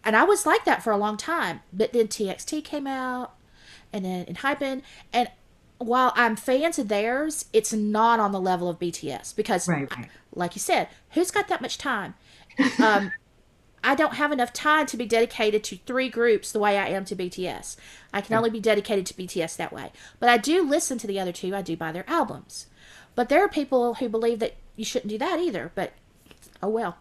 and 0.04 0.16
I 0.16 0.24
was 0.24 0.46
like 0.46 0.64
that 0.64 0.82
for 0.82 0.92
a 0.92 0.96
long 0.96 1.16
time. 1.16 1.60
But 1.72 1.92
then 1.92 2.08
TXT 2.08 2.64
came 2.64 2.86
out 2.86 3.34
and 3.92 4.04
then 4.04 4.26
ENHYPEN 4.26 4.82
and 5.12 5.30
while 5.78 6.12
I'm 6.14 6.36
fans 6.36 6.78
of 6.78 6.88
theirs, 6.88 7.46
it's 7.54 7.72
not 7.72 8.20
on 8.20 8.32
the 8.32 8.40
level 8.40 8.68
of 8.68 8.78
BTS 8.78 9.34
because 9.34 9.66
Right, 9.66 9.90
right. 9.96 10.08
like 10.34 10.54
you 10.54 10.60
said, 10.60 10.88
who's 11.12 11.30
got 11.30 11.48
that 11.48 11.62
much 11.62 11.78
time? 11.78 12.14
Um, 12.82 13.12
I 13.82 13.94
don't 13.94 14.14
have 14.14 14.30
enough 14.30 14.52
time 14.52 14.84
to 14.86 14.96
be 14.98 15.06
dedicated 15.06 15.64
to 15.64 15.76
three 15.86 16.10
groups 16.10 16.52
the 16.52 16.58
way 16.58 16.76
I 16.76 16.88
am 16.88 17.06
to 17.06 17.16
BTS. 17.16 17.76
I 18.12 18.20
can 18.20 18.36
only 18.36 18.50
be 18.50 18.60
dedicated 18.60 19.06
to 19.06 19.14
BTS 19.14 19.56
that 19.56 19.72
way. 19.72 19.90
But 20.18 20.28
I 20.28 20.36
do 20.36 20.62
listen 20.62 20.98
to 20.98 21.06
the 21.06 21.18
other 21.18 21.32
two. 21.32 21.54
I 21.56 21.62
do 21.62 21.78
buy 21.78 21.92
their 21.92 22.08
albums. 22.08 22.66
But 23.14 23.30
there 23.30 23.42
are 23.42 23.48
people 23.48 23.94
who 23.94 24.08
believe 24.10 24.38
that 24.40 24.56
you 24.76 24.84
shouldn't 24.84 25.10
do 25.10 25.18
that 25.18 25.40
either. 25.40 25.72
But 25.74 25.94
oh 26.62 26.68
well. 26.68 26.98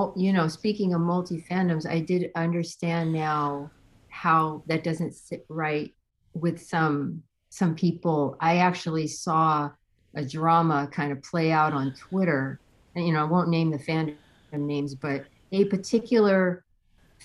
Oh, 0.00 0.12
you 0.14 0.32
know, 0.32 0.46
speaking 0.46 0.94
of 0.94 1.00
multi 1.00 1.44
fandoms, 1.50 1.84
I 1.84 1.98
did 1.98 2.30
understand 2.36 3.12
now 3.12 3.68
how 4.08 4.62
that 4.68 4.84
doesn't 4.84 5.12
sit 5.12 5.44
right 5.48 5.92
with 6.34 6.62
some 6.62 7.24
some 7.48 7.74
people. 7.74 8.36
I 8.40 8.58
actually 8.58 9.08
saw 9.08 9.70
a 10.14 10.24
drama 10.24 10.88
kind 10.92 11.10
of 11.10 11.20
play 11.24 11.50
out 11.50 11.72
on 11.72 11.94
Twitter, 11.94 12.60
and 12.94 13.04
you 13.04 13.12
know, 13.12 13.22
I 13.22 13.24
won't 13.24 13.48
name 13.48 13.72
the 13.72 13.78
fandom 13.78 14.14
names, 14.52 14.94
but 14.94 15.24
a 15.50 15.64
particular 15.64 16.64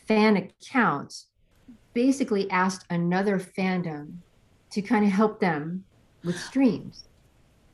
fan 0.08 0.38
account 0.38 1.14
basically 1.94 2.50
asked 2.50 2.88
another 2.90 3.38
fandom 3.38 4.16
to 4.72 4.82
kind 4.82 5.06
of 5.06 5.12
help 5.12 5.40
them 5.40 5.84
with 6.24 6.40
streams. 6.40 7.04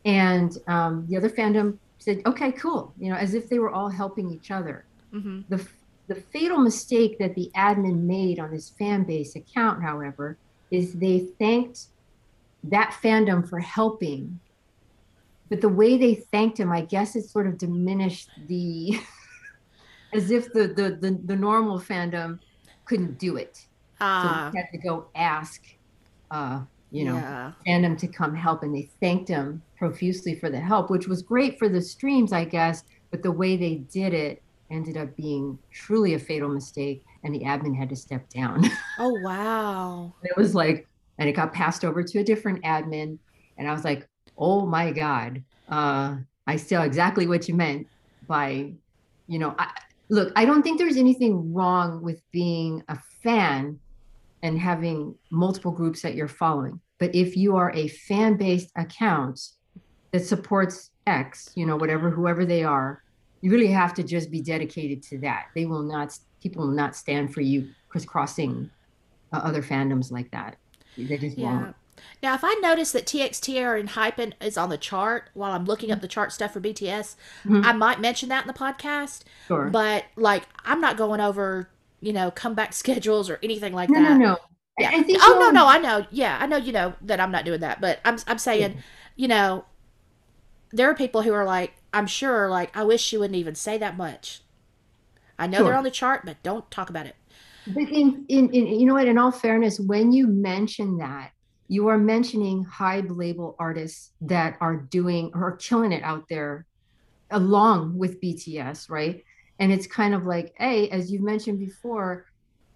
And 0.04 0.58
um, 0.68 1.06
the 1.08 1.16
other 1.16 1.30
fandom 1.30 1.78
said, 2.00 2.22
okay, 2.26 2.52
cool, 2.52 2.94
you 3.00 3.10
know, 3.10 3.16
as 3.16 3.34
if 3.34 3.48
they 3.48 3.60
were 3.60 3.72
all 3.72 3.88
helping 3.88 4.30
each 4.30 4.52
other. 4.52 4.86
Mm-hmm. 5.14 5.42
The, 5.50 5.68
the 6.08 6.16
fatal 6.16 6.60
mistake 6.60 7.18
that 7.20 7.36
the 7.36 7.52
admin 7.56 8.02
made 8.02 8.40
on 8.40 8.52
this 8.52 8.70
fan 8.70 9.04
base 9.04 9.36
account, 9.36 9.82
however, 9.84 10.38
is 10.72 10.94
they 10.94 11.28
thanked 11.40 11.88
that 12.64 12.98
fandom 13.02 13.48
for 13.48 13.60
helping. 13.60 14.40
But 15.50 15.62
the 15.62 15.70
way 15.70 15.98
they 15.98 16.16
thanked 16.16 16.60
him, 16.60 16.72
I 16.72 16.82
guess 16.82 17.16
it 17.16 17.24
sort 17.24 17.48
of 17.48 17.58
diminished 17.58 18.30
the, 18.48 19.00
as 20.14 20.32
if 20.32 20.52
the, 20.54 20.68
the, 20.68 20.98
the, 21.00 21.20
the 21.26 21.36
normal 21.36 21.80
fandom 21.80 22.40
couldn't 22.86 23.18
do 23.18 23.38
it. 23.38 23.58
So 24.00 24.06
Ah, 24.06 24.52
had 24.56 24.68
to 24.72 24.78
go 24.78 25.08
ask, 25.14 25.62
uh, 26.32 26.62
you 26.90 27.04
know, 27.04 27.16
yeah. 27.16 27.52
fandom 27.68 27.98
to 27.98 28.08
come 28.08 28.34
help, 28.34 28.64
and 28.64 28.74
they 28.74 28.90
thanked 29.02 29.28
him 29.28 29.62
profusely 29.78 30.36
for 30.36 30.50
the 30.50 30.60
help, 30.60 30.90
which 30.90 31.08
was 31.08 31.22
great 31.22 31.60
for 31.60 31.68
the 31.68 31.82
streams, 31.82 32.32
I 32.32 32.46
guess. 32.46 32.84
But 33.12 33.24
the 33.24 33.32
way 33.32 33.58
they 33.58 33.76
did 33.76 34.14
it 34.14 34.42
ended 34.72 34.98
up 34.98 35.16
being 35.16 35.58
truly 35.72 36.14
a 36.14 36.20
fatal 36.20 36.50
mistake, 36.50 37.04
and 37.24 37.34
the 37.34 37.42
admin 37.42 37.76
had 37.76 37.90
to 37.90 37.96
step 37.96 38.30
down. 38.30 38.66
Oh 39.02 39.18
wow. 39.24 40.14
it 40.24 40.36
was 40.36 40.54
like, 40.54 40.86
and 41.18 41.30
it 41.30 41.34
got 41.34 41.54
passed 41.54 41.86
over 41.86 42.04
to 42.04 42.20
a 42.20 42.24
different 42.24 42.64
admin, 42.64 43.18
and 43.58 43.68
I 43.68 43.72
was 43.72 43.86
like, 43.86 44.08
oh 44.38 44.66
my 44.66 44.92
god, 44.92 45.42
uh, 45.70 46.18
I 46.48 46.56
saw 46.58 46.82
exactly 46.82 47.28
what 47.28 47.48
you 47.48 47.56
meant 47.56 47.88
by, 48.28 48.74
you 49.28 49.40
know, 49.40 49.56
I, 49.58 49.70
look, 50.10 50.34
I 50.36 50.46
don't 50.46 50.64
think 50.64 50.80
there's 50.80 50.98
anything 50.98 51.54
wrong 51.54 52.02
with 52.02 52.22
being 52.32 52.84
a 52.90 52.98
fan 53.24 53.80
and 54.42 54.60
having 54.60 55.16
multiple 55.30 55.72
groups 55.72 56.02
that 56.02 56.16
you're 56.16 56.28
following. 56.28 56.80
But 56.98 57.16
if 57.16 57.38
you 57.38 57.56
are 57.56 57.72
a 57.74 57.88
fan 57.88 58.36
based 58.36 58.72
account 58.76 59.40
that 60.12 60.26
supports 60.26 60.92
X, 61.08 61.52
you 61.56 61.66
know, 61.66 61.76
whatever, 61.76 62.10
whoever 62.10 62.46
they 62.46 62.64
are, 62.64 63.04
you 63.42 63.52
really 63.52 63.68
have 63.68 63.94
to 63.96 64.04
just 64.04 64.30
be 64.32 64.42
dedicated 64.42 65.02
to 65.04 65.18
that. 65.20 65.48
They 65.56 65.66
will 65.66 65.84
not, 65.84 66.18
people 66.42 66.66
will 66.68 66.74
not 66.74 66.96
stand 66.96 67.34
for 67.34 67.42
you 67.42 67.70
crisscrossing 67.90 68.70
uh, 69.34 69.38
other 69.38 69.62
fandoms 69.62 70.12
like 70.12 70.30
that. 70.32 70.58
They 70.98 71.18
just 71.18 71.38
Yeah. 71.38 71.54
won't. 71.62 71.76
Now, 72.24 72.34
if 72.34 72.42
I 72.44 72.54
notice 72.62 72.92
that 72.94 73.06
TXT 73.06 73.62
or 73.62 73.76
ENHYPEN 73.78 74.34
is 74.42 74.58
on 74.58 74.70
the 74.70 74.78
chart 74.78 75.30
while 75.34 75.52
I'm 75.52 75.66
looking 75.66 75.92
up 75.92 76.00
the 76.02 76.08
chart 76.08 76.32
stuff 76.32 76.54
for 76.54 76.62
BTS, 76.62 77.16
Mhm. 77.46 77.66
I 77.66 77.74
might 77.74 78.00
mention 78.00 78.30
that 78.30 78.44
in 78.44 78.48
the 78.48 78.54
podcast. 78.54 79.24
Sure. 79.48 79.70
But 79.70 80.06
like, 80.16 80.44
I'm 80.66 80.80
not 80.80 80.96
going 80.98 81.20
over, 81.20 81.70
you 82.00 82.14
know, 82.14 82.32
comeback 82.32 82.72
schedules 82.84 83.30
or 83.30 83.38
anything 83.44 83.74
like 83.74 83.90
no, 83.90 84.02
that. 84.02 84.18
no, 84.18 84.26
no. 84.26 84.38
Yeah. 84.80 84.92
I 84.94 85.04
think 85.04 85.20
oh 85.22 85.38
no, 85.42 85.50
no, 85.52 85.68
I 85.68 85.78
know. 85.78 86.06
Yeah, 86.10 86.38
I 86.40 86.46
know. 86.46 86.56
You 86.56 86.72
know 86.72 86.94
that 87.02 87.20
I'm 87.20 87.32
not 87.32 87.44
doing 87.44 87.60
that, 87.60 87.82
but 87.82 88.00
I'm 88.06 88.18
I'm 88.28 88.38
saying, 88.38 88.72
Yeah. 88.76 88.82
you 89.18 89.28
know, 89.28 89.66
there 90.72 90.90
are 90.90 90.96
people 90.96 91.22
who 91.22 91.34
are 91.34 91.44
like, 91.46 91.74
I'm 91.94 92.08
sure, 92.08 92.50
like, 92.50 92.76
I 92.78 92.84
wish 92.84 93.12
you 93.14 93.20
wouldn't 93.20 93.38
even 93.38 93.56
say 93.56 93.78
that 93.78 93.98
much. 93.98 94.42
I 95.38 95.48
know 95.48 95.60
Sure. 95.60 95.66
they're 95.66 95.76
on 95.76 95.84
the 95.84 95.92
chart, 95.92 96.24
but 96.26 96.42
don't 96.44 96.70
talk 96.72 96.90
about 96.90 97.06
it. 97.08 97.16
But 97.68 97.90
in, 97.90 98.26
in, 98.30 98.50
in 98.52 98.68
you 98.80 98.86
know 98.86 98.94
what, 98.96 99.08
in 99.08 99.18
all 99.18 99.32
fairness, 99.32 99.80
when 99.80 100.12
you 100.12 100.28
mention 100.28 100.98
that, 100.98 101.32
you 101.68 101.88
are 101.88 101.98
mentioning 101.98 102.66
Hybe 102.66 103.16
Label 103.16 103.56
artists 103.60 104.12
that 104.22 104.58
are 104.60 104.76
doing 104.78 105.32
or 105.36 105.56
killing 105.58 105.92
it 105.92 106.04
out 106.04 106.26
there 106.30 106.66
along 107.32 107.98
with 107.98 108.20
BTS, 108.22 108.90
right? 108.90 109.24
And 109.60 109.72
it's 109.72 109.88
kind 109.88 110.16
of 110.16 110.26
like, 110.26 110.54
hey, 110.58 110.90
as 110.90 111.12
you 111.12 111.22
mentioned 111.24 111.60
before, 111.60 112.26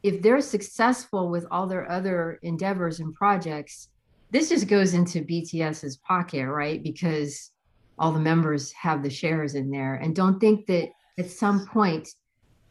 if 0.04 0.22
they're 0.22 0.42
successful 0.42 1.30
with 1.30 1.46
all 1.50 1.68
their 1.68 1.90
other 1.90 2.40
endeavors 2.44 3.00
and 3.00 3.14
projects, 3.14 3.90
this 4.32 4.50
just 4.50 4.68
goes 4.68 4.94
into 4.94 5.22
BTS's 5.24 5.98
pocket, 5.98 6.48
right? 6.48 6.84
Because 6.84 7.52
all 8.00 8.12
the 8.12 8.20
members 8.20 8.72
have 8.74 9.04
the 9.04 9.10
shares 9.10 9.56
in 9.56 9.70
there. 9.70 9.96
And 9.96 10.16
don't 10.16 10.40
think 10.40 10.66
that 10.68 10.90
at 11.18 11.30
some 11.30 11.66
point 11.68 12.10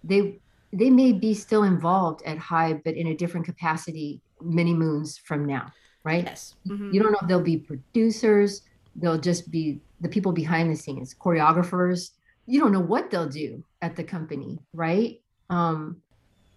they 0.05 0.39
they 0.75 0.89
may 0.89 1.13
be 1.13 1.35
still 1.35 1.65
involved 1.65 2.23
at 2.25 2.39
Hybe, 2.39 2.83
but 2.83 2.95
in 2.97 3.09
a 3.09 3.15
different 3.15 3.45
capacity 3.45 4.21
many 4.41 4.73
moons 4.73 5.19
from 5.19 5.45
now, 5.45 5.71
right? 6.03 6.25
Yes. 6.25 6.55
Mhm. 6.67 6.93
You 6.95 7.03
don't 7.03 7.13
know 7.13 7.19
if 7.21 7.29
they'll 7.29 7.43
be 7.43 7.59
producers, 7.59 8.63
they'll 8.97 9.19
just 9.21 9.51
be 9.51 9.81
the 10.01 10.09
people 10.09 10.33
behind 10.33 10.71
the 10.71 10.77
scenes, 10.77 11.15
choreographers. 11.15 12.13
You 12.47 12.59
don't 12.59 12.73
know 12.73 12.81
what 12.81 13.11
they'll 13.11 13.29
do 13.29 13.63
at 13.83 13.95
the 13.97 14.03
company, 14.03 14.59
right? 14.73 15.21
Um, 15.51 16.03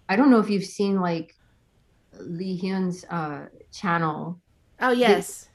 I 0.10 0.16
don't 0.16 0.32
know 0.32 0.40
if 0.40 0.50
you've 0.50 0.64
seen 0.64 1.00
like 1.02 1.36
Lee 2.20 2.58
Hyun's 2.60 3.04
uh, 3.10 3.48
channel. 3.72 4.40
Oh 4.80 4.92
yes, 4.92 5.50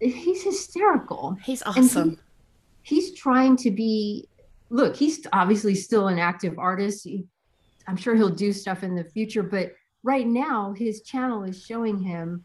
He's 0.00 0.42
hysterical. 0.42 1.36
he's 1.44 1.62
And 1.62 1.74
he- 1.76 1.80
awesome. 1.80 2.18
He's 2.82 3.14
trying 3.14 3.56
to 3.58 3.70
be 3.70 4.28
look 4.70 4.96
he's 4.96 5.26
obviously 5.32 5.74
still 5.74 6.08
an 6.08 6.18
active 6.18 6.58
artist. 6.58 7.04
He- 7.04 7.26
i'm 7.88 7.96
sure 7.96 8.14
he'll 8.14 8.30
do 8.30 8.52
stuff 8.52 8.84
in 8.84 8.94
the 8.94 9.02
future 9.02 9.42
but 9.42 9.72
right 10.04 10.26
now 10.26 10.72
his 10.72 11.02
channel 11.02 11.42
is 11.42 11.64
showing 11.64 11.98
him 11.98 12.44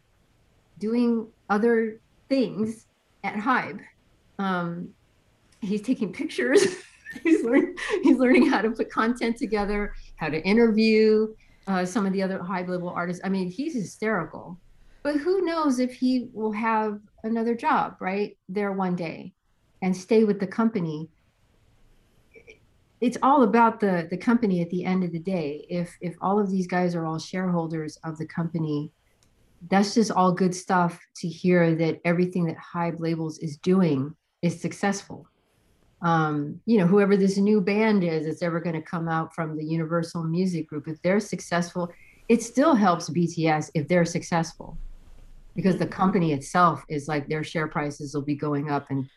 doing 0.78 1.28
other 1.48 2.00
things 2.28 2.86
at 3.24 3.34
Hybe. 3.34 3.80
Um, 4.38 4.88
he's 5.60 5.82
taking 5.82 6.12
pictures. 6.12 6.62
He's 7.22 7.42
learning 7.42 7.74
he's 8.02 8.18
learning 8.18 8.50
how 8.50 8.60
to 8.60 8.70
put 8.70 8.90
content 8.90 9.38
together 9.38 9.94
how 10.16 10.28
to 10.28 10.44
interview 10.44 11.28
uh, 11.66 11.86
some 11.86 12.04
of 12.04 12.12
the 12.12 12.22
other 12.22 12.40
high 12.42 12.66
level 12.66 12.90
artists. 12.90 13.22
I 13.24 13.30
mean 13.30 13.50
he's 13.50 13.72
hysterical. 13.72 14.60
But 15.02 15.16
who 15.16 15.40
knows 15.40 15.78
if 15.78 15.94
he 15.94 16.28
will 16.34 16.52
have 16.52 17.00
another 17.24 17.54
job 17.54 17.96
right 17.98 18.36
there 18.50 18.72
one 18.72 18.94
day 18.94 19.32
and 19.82 19.96
stay 19.96 20.24
with 20.24 20.40
the 20.40 20.46
company 20.46 21.08
it's 23.00 23.18
all 23.22 23.44
about 23.44 23.78
the 23.78 24.08
the 24.10 24.16
company 24.16 24.60
at 24.60 24.70
the 24.70 24.84
end 24.84 25.04
of 25.04 25.12
the 25.12 25.18
day 25.18 25.64
if 25.70 25.96
if 26.00 26.16
all 26.20 26.40
of 26.40 26.50
these 26.50 26.66
guys 26.66 26.94
are 26.94 27.06
all 27.06 27.18
shareholders 27.18 27.96
of 28.04 28.18
the 28.18 28.26
company 28.26 28.92
that's 29.70 29.94
just 29.94 30.10
all 30.10 30.32
good 30.32 30.54
stuff 30.54 31.00
to 31.16 31.28
hear 31.28 31.74
that 31.74 32.00
everything 32.04 32.44
that 32.46 32.56
Hybe 32.56 33.00
Labels 33.00 33.38
is 33.38 33.56
doing 33.56 34.14
is 34.42 34.60
successful. 34.60 35.26
Um, 36.00 36.60
you 36.64 36.78
know, 36.78 36.86
whoever 36.86 37.16
this 37.16 37.38
new 37.38 37.60
band 37.60 38.04
is 38.04 38.26
that's 38.26 38.42
ever 38.42 38.60
going 38.60 38.76
to 38.76 38.82
come 38.82 39.08
out 39.08 39.34
from 39.34 39.56
the 39.56 39.64
Universal 39.64 40.22
Music 40.24 40.68
Group, 40.68 40.86
if 40.86 41.02
they're 41.02 41.18
successful, 41.18 41.90
it 42.28 42.42
still 42.42 42.74
helps 42.74 43.10
BTS 43.10 43.70
if 43.74 43.88
they're 43.88 44.04
successful 44.04 44.78
because 45.56 45.76
the 45.76 45.86
company 45.86 46.32
itself 46.32 46.84
is 46.88 47.08
like 47.08 47.26
their 47.26 47.42
share 47.42 47.66
prices 47.66 48.14
will 48.14 48.22
be 48.22 48.36
going 48.36 48.70
up 48.70 48.90
and 48.90 49.08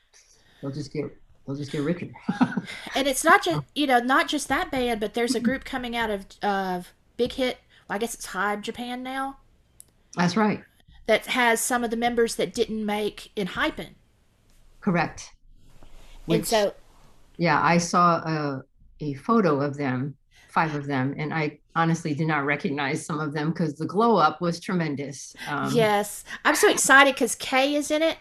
they'll 0.62 0.72
just 0.72 0.94
get 0.94 1.06
they'll 1.46 1.56
just 1.56 1.72
get 1.72 1.82
richer. 1.82 2.10
And 2.96 3.08
it's 3.08 3.24
not 3.24 3.44
just 3.44 3.62
you 3.76 3.88
know 3.88 4.00
not 4.00 4.28
just 4.28 4.48
that 4.50 4.72
band, 4.72 5.00
but 5.00 5.14
there's 5.14 5.36
a 5.36 5.40
group 5.40 5.64
coming 5.66 5.96
out 5.96 6.10
of 6.10 6.26
of 6.42 6.94
Big 7.18 7.34
Hit. 7.34 7.58
Well, 7.88 7.96
I 7.96 8.00
guess 8.00 8.14
it's 8.14 8.28
Hybe 8.28 8.62
Japan 8.62 9.04
now 9.04 9.38
That's 10.16 10.38
right. 10.38 10.64
that 11.08 11.26
has 11.28 11.60
some 11.60 11.84
of 11.84 11.90
the 11.90 11.98
members 11.98 12.36
that 12.36 12.54
didn't 12.54 12.86
make 12.86 13.32
ENHYPEN. 13.36 13.96
Correct. 14.80 15.32
And 16.28 16.48
so 16.48 16.74
yeah, 17.38 17.60
I 17.62 17.80
saw 17.80 18.18
a, 18.18 18.64
a 19.00 19.14
photo 19.16 19.62
of 19.62 19.76
them, 19.76 20.16
five 20.50 20.76
of 20.76 20.86
them, 20.86 21.16
and 21.18 21.34
I 21.34 21.60
honestly 21.76 22.14
did 22.14 22.28
not 22.28 22.46
recognize 22.46 23.06
some 23.06 23.20
of 23.20 23.34
them 23.34 23.50
because 23.50 23.76
the 23.76 23.86
glow 23.86 24.18
up 24.18 24.42
was 24.42 24.60
tremendous. 24.60 25.36
Um, 25.48 25.72
yes, 25.74 26.24
I'm 26.46 26.56
so 26.56 26.70
excited 26.70 27.16
because 27.16 27.36
Kay 27.36 27.76
is 27.76 27.90
in 27.90 28.02
it, 28.02 28.18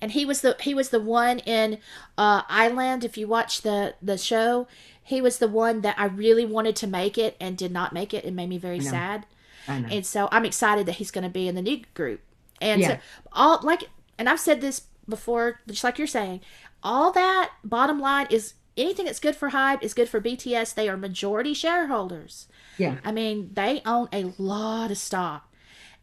and 0.00 0.12
he 0.12 0.24
was 0.24 0.40
the 0.42 0.56
he 0.60 0.74
was 0.74 0.90
the 0.90 1.00
one 1.00 1.38
in 1.40 1.78
uh, 2.18 2.42
I-LAND. 2.48 3.04
If 3.04 3.16
you 3.16 3.26
watch 3.28 3.62
the 3.62 3.94
the 4.02 4.18
show, 4.18 4.66
he 5.02 5.20
was 5.20 5.38
the 5.38 5.48
one 5.48 5.80
that 5.82 5.96
I 5.98 6.06
really 6.06 6.44
wanted 6.44 6.76
to 6.76 6.86
make 6.86 7.16
it 7.16 7.36
and 7.40 7.56
did 7.56 7.72
not 7.72 7.92
make 7.92 8.12
it. 8.12 8.24
It 8.24 8.32
made 8.34 8.48
me 8.48 8.58
very 8.58 8.80
sad. 8.80 9.26
I 9.68 9.80
know. 9.80 9.88
and 9.90 10.06
so 10.06 10.28
I'm 10.30 10.44
excited 10.44 10.86
that 10.86 10.92
he's 10.96 11.10
going 11.10 11.24
to 11.24 11.30
be 11.30 11.48
in 11.48 11.54
the 11.56 11.62
new 11.62 11.82
group. 11.94 12.20
And 12.60 12.80
Yeah. 12.80 12.88
so 12.88 12.98
all 13.32 13.60
like, 13.62 13.88
and 14.18 14.28
I've 14.28 14.40
said 14.40 14.60
this 14.60 14.82
before, 15.08 15.60
just 15.68 15.82
like 15.84 15.98
you're 15.98 16.06
saying, 16.06 16.40
all 16.82 17.10
that 17.12 17.50
bottom 17.64 17.98
line 18.00 18.26
is 18.30 18.54
anything 18.76 19.06
that's 19.06 19.18
good 19.18 19.34
for 19.34 19.50
Hybe 19.50 19.82
is 19.82 19.94
good 19.94 20.08
for 20.08 20.20
BTS. 20.20 20.74
They 20.74 20.88
are 20.88 20.96
majority 20.96 21.54
shareholders. 21.54 22.46
yeah, 22.78 22.96
I 23.04 23.10
mean, 23.12 23.50
they 23.54 23.82
own 23.86 24.08
a 24.12 24.32
lot 24.38 24.90
of 24.90 24.98
stock, 24.98 25.52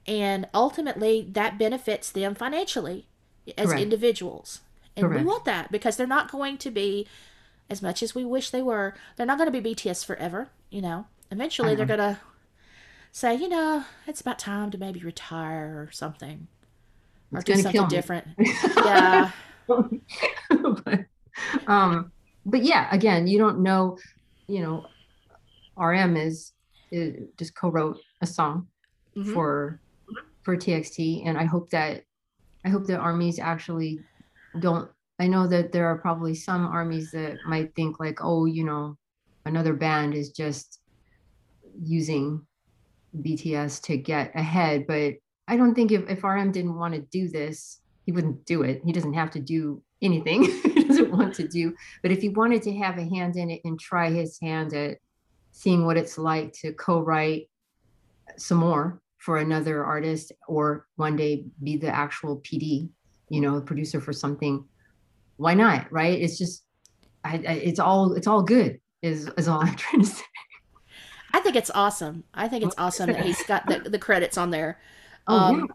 and 0.08 0.48
ultimately 0.54 1.26
that 1.32 1.58
benefits 1.58 2.10
them 2.12 2.36
financially 2.36 3.08
as 3.58 3.68
Correct. 3.70 3.82
individuals. 3.82 4.62
And 4.96 5.10
we 5.10 5.24
want 5.24 5.46
that 5.46 5.72
because 5.72 5.98
they're 5.98 6.06
not 6.06 6.32
going 6.32 6.58
to 6.60 6.70
be, 6.72 7.08
as 7.70 7.82
much 7.82 8.04
as 8.04 8.14
we 8.14 8.24
wish 8.24 8.52
they 8.52 8.62
were, 8.62 8.94
they're 9.16 9.26
not 9.26 9.38
going 9.40 9.52
to 9.52 9.62
be 9.62 9.74
BTS 9.74 10.06
forever. 10.06 10.50
You 10.70 10.82
know, 10.82 11.08
eventually 11.32 11.76
they're 11.76 11.86
going 11.86 12.00
to 12.00 12.20
say, 13.12 13.34
you 13.36 13.50
know, 13.50 13.86
it's 14.08 14.22
about 14.22 14.38
time 14.40 14.70
to 14.72 14.78
maybe 14.78 15.00
retire 15.02 15.76
or 15.88 15.92
something, 15.92 16.48
or 17.32 17.40
It's 17.40 17.46
do 17.46 17.56
something 17.62 17.88
different. 17.88 18.28
yeah, 18.86 19.32
but, 19.68 21.00
um, 21.68 22.12
but 22.46 22.64
yeah, 22.64 22.88
again, 22.92 23.28
you 23.28 23.38
don't 23.40 23.60
know, 23.60 23.98
you 24.48 24.62
know, 24.62 24.86
RM 25.78 26.18
is, 26.18 26.52
is 26.92 27.28
just 27.38 27.56
co-wrote 27.56 27.98
a 28.22 28.28
song 28.28 28.68
Mhm. 29.16 29.34
for 29.34 29.80
for 30.44 30.58
TXT, 30.58 31.26
and 31.26 31.38
I 31.38 31.46
hope 31.46 31.70
that 31.70 32.04
I 32.66 32.70
hope 32.70 32.86
the 32.86 32.98
armies 32.98 33.40
actually 33.40 34.00
don't. 34.60 34.90
I 35.20 35.28
know 35.28 35.48
that 35.48 35.72
there 35.72 35.88
are 35.88 35.98
probably 35.98 36.36
some 36.36 36.66
armies 36.66 37.12
that 37.12 37.38
might 37.48 37.76
think 37.76 38.00
like, 38.00 38.20
oh, 38.22 38.46
you 38.46 38.64
know, 38.64 38.98
another 39.46 39.74
band 39.74 40.16
is 40.16 40.32
just 40.32 40.80
using 41.82 42.46
BTS 43.16 43.82
to 43.84 43.98
get 43.98 44.32
ahead, 44.36 44.86
but 44.88 45.14
I 45.48 45.58
don't 45.58 45.76
think 45.76 45.92
if, 45.92 46.10
if 46.10 46.24
RM 46.24 46.52
didn't 46.52 46.78
want 46.78 46.96
to 46.96 47.02
do 47.02 47.30
this, 47.30 47.80
he 48.06 48.12
wouldn't 48.12 48.46
do 48.46 48.64
it. 48.64 48.82
He 48.86 48.92
doesn't 48.92 49.14
have 49.14 49.32
to 49.32 49.40
do 49.40 49.82
anything 50.02 50.44
he 50.64 50.84
doesn't 50.84 51.12
want 51.12 51.34
to 51.36 51.48
do. 51.48 51.74
But 52.02 52.12
if 52.12 52.22
he 52.22 52.30
wanted 52.30 52.62
to 52.64 52.76
have 52.78 52.98
a 52.98 53.04
hand 53.04 53.36
in 53.38 53.50
it 53.50 53.62
and 53.64 53.80
try 53.80 54.12
his 54.12 54.38
hand 54.42 54.74
at 54.74 54.98
seeing 55.52 55.86
what 55.86 55.98
it's 55.98 56.18
like 56.18 56.54
to 56.54 56.74
co-write 56.74 57.50
some 58.38 58.58
more 58.58 59.02
for 59.24 59.38
another 59.38 59.86
artist 59.86 60.34
or 60.50 60.86
one 60.98 61.16
day 61.16 61.46
be 61.64 61.78
the 61.78 61.88
actual 61.88 62.42
PD, 62.42 62.90
you 63.30 63.40
know, 63.40 63.62
producer 63.62 64.02
for 64.02 64.12
something, 64.12 64.66
why 65.38 65.54
not? 65.54 65.90
Right? 65.92 66.22
It's 66.22 66.38
just 66.38 66.64
I, 67.24 67.36
I 67.48 67.54
it's 67.70 67.80
all 67.80 68.14
it's 68.14 68.28
all 68.28 68.44
good 68.44 68.80
is 69.02 69.30
is 69.38 69.48
all 69.48 69.62
I'm 69.66 69.76
trying 69.76 70.02
to 70.04 70.10
say. 70.10 70.24
I 71.34 71.40
think 71.40 71.56
it's 71.56 71.72
awesome. 71.74 72.26
I 72.34 72.48
think 72.50 72.66
it's 72.66 72.76
awesome 72.78 73.08
that 73.14 73.24
he's 73.26 73.42
got 73.44 73.66
the, 73.66 73.80
the 73.90 73.98
credits 74.00 74.38
on 74.38 74.50
there. 74.52 74.80
Oh, 75.26 75.38
Um, 75.38 75.60
yeah. 75.60 75.66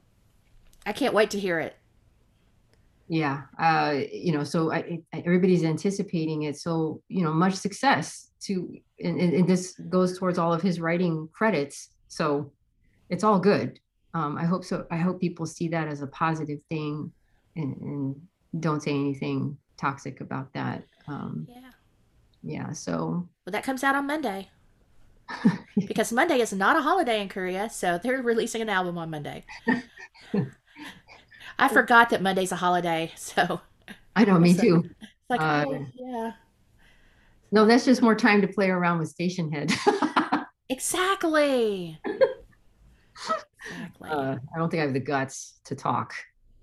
I 0.85 0.93
can't 0.93 1.15
wait 1.15 1.31
to 1.31 1.39
hear 1.41 1.59
it. 1.59 1.75
yeah 3.09 3.45
uh 3.59 3.95
you 4.13 4.33
know 4.35 4.45
so 4.45 4.71
I, 4.71 5.01
I- 5.15 5.23
everybody's 5.25 5.65
anticipating 5.65 6.43
it 6.43 6.59
so 6.59 7.01
you 7.09 7.25
know 7.25 7.33
much 7.33 7.55
success 7.55 8.29
to 8.43 8.53
and, 9.03 9.19
and, 9.19 9.33
and 9.33 9.49
this 9.49 9.81
goes 9.89 10.19
towards 10.19 10.37
all 10.39 10.53
of 10.53 10.61
his 10.61 10.81
writing 10.81 11.31
credits 11.33 11.77
so 12.09 12.53
it's 13.11 13.25
all 13.25 13.39
good 13.39 13.79
um 14.15 14.37
i 14.39 14.45
hope 14.45 14.65
so 14.65 14.87
i 14.91 14.97
hope 14.97 15.21
people 15.21 15.47
see 15.47 15.69
that 15.69 15.89
as 15.89 16.03
a 16.03 16.07
positive 16.09 16.61
thing 16.71 17.11
and, 17.57 17.77
and 17.81 18.17
don't 18.61 18.83
say 18.83 18.91
anything 18.93 19.57
toxic 19.77 20.21
about 20.21 20.53
that 20.55 20.83
um 21.07 21.47
Yeah. 21.49 21.71
yeah 22.43 22.73
so 22.73 23.29
Well, 23.47 23.53
that 23.53 23.65
comes 23.65 23.83
out 23.85 23.95
on 23.95 24.07
Monday. 24.07 24.49
because 25.87 26.11
Monday 26.11 26.41
is 26.41 26.55
not 26.55 26.77
a 26.77 26.81
holiday 26.81 27.21
in 27.21 27.29
Korea, 27.29 27.69
so 27.69 27.99
they're 28.03 28.23
releasing 28.23 28.63
an 28.63 28.71
album 28.71 28.97
on 28.97 29.11
Monday. 29.11 29.45
I 31.59 31.69
forgot 31.69 32.09
that 32.11 32.23
Monday's 32.23 32.51
a 32.53 32.57
holiday, 32.57 33.13
so 33.17 33.61
i 34.17 34.25
know 34.25 34.39
me 34.39 34.55
So- 34.55 34.63
too 34.63 34.77
it's 35.01 35.31
like, 35.31 35.41
Uh, 35.41 35.65
oh, 35.69 35.87
yeah, 35.95 36.33
no 37.53 37.67
that's 37.67 37.85
just 37.85 38.01
more 38.03 38.15
time 38.15 38.41
to 38.41 38.49
play 38.49 38.71
around 38.71 38.99
with 39.01 39.15
Stationhead 39.17 39.73
exactly. 40.71 42.01
Exactly. 43.71 44.09
Uh, 44.09 44.37
I 44.55 44.59
don't 44.59 44.71
think 44.71 44.81
I 44.81 44.85
have 44.85 44.95
the 44.95 45.01
guts 45.01 45.61
to 45.65 45.75
talk 45.75 46.15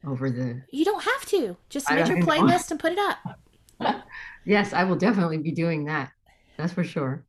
over 0.08 0.30
the. 0.30 0.62
you 0.72 0.86
don't 0.86 1.04
have 1.04 1.26
to. 1.28 1.58
Just 1.70 1.90
make 1.92 2.08
your 2.08 2.18
playlist 2.20 2.72
and 2.72 2.80
put 2.80 2.94
it 2.94 3.00
up. 3.00 3.40
Yes, 4.46 4.74
I 4.74 4.84
will 4.84 4.96
definitely 4.96 5.40
be 5.40 5.52
doing 5.52 5.86
that. 5.86 6.12
That's 6.56 6.72
for 6.72 6.84
sure. 6.84 7.26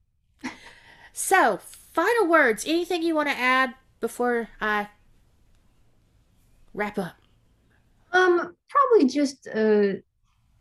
So, 1.14 1.58
final 1.58 2.28
words. 2.28 2.64
Anything 2.66 3.02
you 3.02 3.14
want 3.14 3.30
to 3.30 3.34
add 3.36 3.74
before 4.00 4.48
I 4.60 4.88
wrap 6.74 6.98
up? 6.98 7.14
Um, 8.12 8.54
probably 8.68 9.08
just 9.08 9.48
uh, 9.48 9.94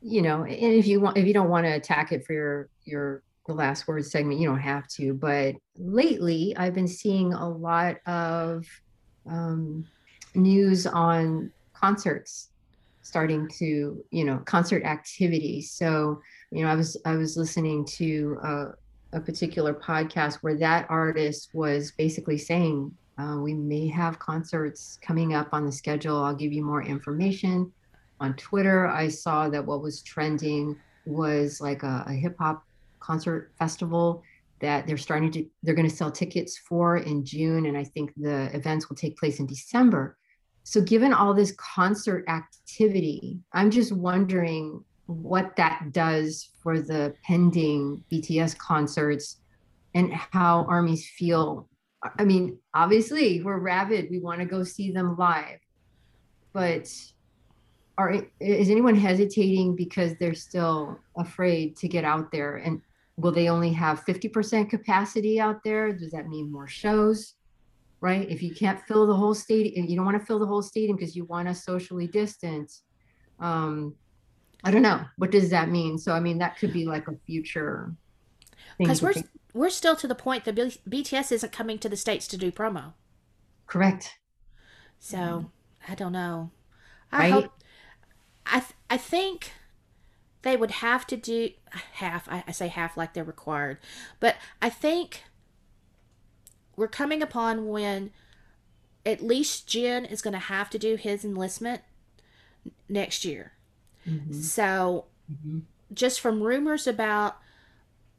you 0.01 0.21
know, 0.21 0.43
and 0.43 0.73
if 0.73 0.87
you 0.87 1.01
want, 1.01 1.17
if 1.17 1.25
you 1.25 1.33
don't 1.33 1.49
want 1.49 1.65
to 1.65 1.73
attack 1.73 2.11
it 2.13 2.25
for 2.25 2.31
your 2.33 2.69
your 2.85 3.21
the 3.47 3.53
last 3.53 3.87
word 3.87 4.05
segment, 4.05 4.39
you 4.39 4.47
don't 4.47 4.59
have 4.59 4.87
to. 4.87 5.13
But 5.13 5.55
lately, 5.77 6.55
I've 6.57 6.73
been 6.73 6.87
seeing 6.87 7.33
a 7.33 7.47
lot 7.47 7.97
of 8.07 8.65
um, 9.29 9.85
news 10.33 10.87
on 10.87 11.51
concerts 11.73 12.49
starting 13.01 13.47
to, 13.59 14.03
you 14.09 14.23
know, 14.23 14.37
concert 14.45 14.83
activities. 14.83 15.71
So, 15.71 16.21
you 16.51 16.63
know, 16.63 16.69
I 16.69 16.75
was 16.75 16.97
I 17.05 17.15
was 17.15 17.37
listening 17.37 17.85
to 17.97 18.37
a, 18.43 19.17
a 19.17 19.21
particular 19.21 19.73
podcast 19.73 20.35
where 20.37 20.57
that 20.57 20.87
artist 20.89 21.49
was 21.53 21.91
basically 21.91 22.37
saying 22.37 22.91
uh, 23.17 23.37
we 23.41 23.53
may 23.53 23.87
have 23.87 24.19
concerts 24.19 24.97
coming 25.01 25.33
up 25.35 25.49
on 25.53 25.65
the 25.65 25.71
schedule. 25.71 26.17
I'll 26.17 26.35
give 26.35 26.51
you 26.51 26.63
more 26.63 26.83
information. 26.83 27.71
On 28.19 28.33
Twitter, 28.35 28.87
I 28.87 29.07
saw 29.09 29.49
that 29.49 29.65
what 29.65 29.81
was 29.81 30.01
trending 30.01 30.75
was 31.05 31.61
like 31.61 31.83
a, 31.83 32.05
a 32.07 32.13
hip 32.13 32.35
hop 32.39 32.63
concert 33.05 33.51
festival 33.57 34.23
that 34.59 34.87
they're 34.87 34.97
starting 34.97 35.31
to, 35.31 35.45
they're 35.63 35.75
going 35.75 35.89
to 35.89 35.95
sell 35.95 36.11
tickets 36.11 36.57
for 36.57 36.97
in 36.97 37.25
June. 37.25 37.65
And 37.65 37.77
I 37.77 37.83
think 37.83 38.13
the 38.15 38.55
events 38.55 38.89
will 38.89 38.95
take 38.95 39.17
place 39.17 39.39
in 39.39 39.45
December. 39.45 40.17
So, 40.63 40.81
given 40.81 41.13
all 41.13 41.33
this 41.33 41.53
concert 41.57 42.25
activity, 42.27 43.39
I'm 43.53 43.69
just 43.69 43.91
wondering 43.91 44.83
what 45.05 45.55
that 45.57 45.91
does 45.91 46.49
for 46.63 46.79
the 46.79 47.13
pending 47.23 48.03
BTS 48.11 48.57
concerts 48.57 49.41
and 49.93 50.11
how 50.11 50.65
armies 50.67 51.07
feel 51.07 51.69
I 52.19 52.23
mean, 52.23 52.59
obviously, 52.73 53.41
we're 53.41 53.57
rabid. 53.57 54.09
We 54.09 54.19
want 54.19 54.39
to 54.39 54.45
go 54.45 54.63
see 54.63 54.91
them 54.91 55.17
live. 55.17 55.59
But 56.53 56.91
are 57.97 58.11
is 58.39 58.69
anyone 58.69 58.95
hesitating 58.95 59.75
because 59.75 60.15
they're 60.17 60.35
still 60.35 60.99
afraid 61.17 61.77
to 61.77 61.87
get 61.87 62.03
out 62.03 62.31
there? 62.31 62.57
And 62.57 62.81
will 63.17 63.31
they 63.31 63.49
only 63.49 63.71
have 63.71 64.03
50% 64.05 64.69
capacity 64.69 65.39
out 65.39 65.63
there? 65.63 65.93
Does 65.93 66.11
that 66.11 66.27
mean 66.27 66.51
more 66.51 66.67
shows? 66.67 67.35
Right? 68.01 68.29
If 68.29 68.43
you 68.43 68.53
can't 68.53 68.79
fill 68.87 69.07
the 69.07 69.15
whole 69.15 69.33
stadium, 69.33 69.85
you 69.87 69.95
don't 69.95 70.05
want 70.05 70.19
to 70.19 70.25
fill 70.25 70.39
the 70.39 70.45
whole 70.45 70.61
stadium 70.61 70.97
because 70.97 71.15
you 71.15 71.25
want 71.25 71.47
to 71.47 71.55
socially 71.55 72.07
distance. 72.07 72.83
Um, 73.39 73.95
I 74.63 74.71
don't 74.71 74.81
know. 74.81 75.05
What 75.17 75.31
does 75.31 75.49
that 75.51 75.69
mean? 75.69 75.97
So, 75.97 76.11
I 76.13 76.19
mean, 76.19 76.37
that 76.39 76.57
could 76.57 76.73
be 76.73 76.85
like 76.85 77.07
a 77.07 77.15
future. 77.25 77.93
Because 78.77 79.01
we're 79.01 79.13
think- 79.13 79.29
we're 79.53 79.69
still 79.69 79.95
to 79.95 80.07
the 80.07 80.15
point 80.15 80.43
that 80.45 80.55
B- 80.55 80.77
BTS 81.03 81.31
isn't 81.31 81.51
coming 81.53 81.79
to 81.79 81.87
the 81.87 81.95
states 81.95 82.27
to 82.27 82.37
do 82.37 82.51
promo. 82.51 82.93
Correct. 83.67 84.19
So 84.99 85.51
I 85.87 85.95
don't 85.95 86.11
know. 86.11 86.51
I 87.11 87.17
Right? 87.19 87.31
hope. 87.33 87.51
I 88.45 88.59
th- 88.59 88.73
I 88.89 88.97
think 88.97 89.51
they 90.45 90.55
would 90.55 90.71
have 90.71 91.05
to 91.07 91.17
do 91.17 91.49
half. 91.93 92.29
I, 92.29 92.43
I 92.47 92.51
say 92.51 92.67
half 92.69 92.95
like 92.95 93.13
they're 93.13 93.23
required, 93.23 93.79
but 94.19 94.35
I 94.61 94.69
think 94.69 95.23
we're 96.77 96.87
coming 96.87 97.21
upon 97.21 97.67
when 97.67 98.11
at 99.05 99.21
least 99.21 99.67
Jin 99.67 100.05
is 100.05 100.21
going 100.21 100.33
to 100.33 100.39
have 100.39 100.69
to 100.69 100.77
do 100.79 100.95
his 100.95 101.25
enlistment 101.25 101.81
next 102.87 103.25
year. 103.25 103.53
Mhm. 104.07 104.33
So 104.35 105.05
Mhm. 105.31 105.63
just 105.93 106.19
from 106.19 106.41
rumors 106.43 106.85
about 106.87 107.37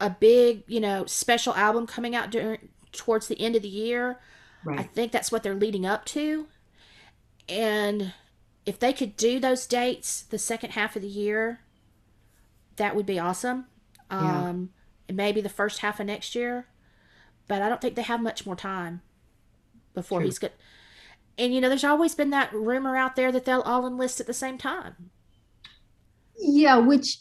a 0.01 0.11
big, 0.11 0.65
you 0.67 0.81
know, 0.81 1.07
special 1.07 1.55
album 1.55 1.87
coming 1.87 2.15
out 2.15 2.31
during 2.31 2.69
towards 2.93 3.29
the 3.29 3.41
end 3.41 3.55
of 3.57 3.63
the 3.63 3.69
year, 3.69 4.19
I 4.79 4.83
think 4.83 5.13
that's 5.13 5.31
what 5.31 5.43
they're 5.45 5.55
leading 5.55 5.87
up 5.87 6.05
to. 6.07 6.49
And 7.49 8.13
if 8.65 8.79
they 8.81 8.93
could 8.93 9.17
do 9.17 9.39
those 9.39 9.67
dates 9.67 10.23
the 10.23 10.39
second 10.39 10.71
half 10.73 10.97
of 10.97 11.03
the 11.03 11.09
year, 11.09 11.61
that 12.77 12.95
would 12.97 13.07
be 13.07 13.19
awesome. 13.19 13.67
Um, 14.11 14.71
and 15.09 15.17
maybe 15.17 15.41
the 15.41 15.49
first 15.49 15.81
half 15.81 16.01
of 16.01 16.07
next 16.07 16.35
year. 16.35 16.67
But 17.49 17.63
I 17.63 17.69
don't 17.69 17.81
think 17.81 17.95
they 17.95 18.03
have 18.03 18.21
much 18.21 18.47
more 18.47 18.57
time 18.57 19.03
before 19.95 20.21
True. 20.21 20.27
he's 20.27 20.39
good. 20.39 20.53
And 21.39 21.55
you 21.55 21.61
know, 21.61 21.69
there's 21.69 21.85
always 21.85 22.15
been 22.15 22.31
that 22.31 22.53
rumor 22.53 22.97
out 22.97 23.17
there 23.17 23.31
that 23.31 23.45
they'll 23.45 23.61
all 23.61 23.87
enlist 23.87 24.21
at 24.21 24.27
the 24.27 24.35
same 24.35 24.59
time. 24.59 25.11
Yeah, 26.39 26.79
which 26.79 27.19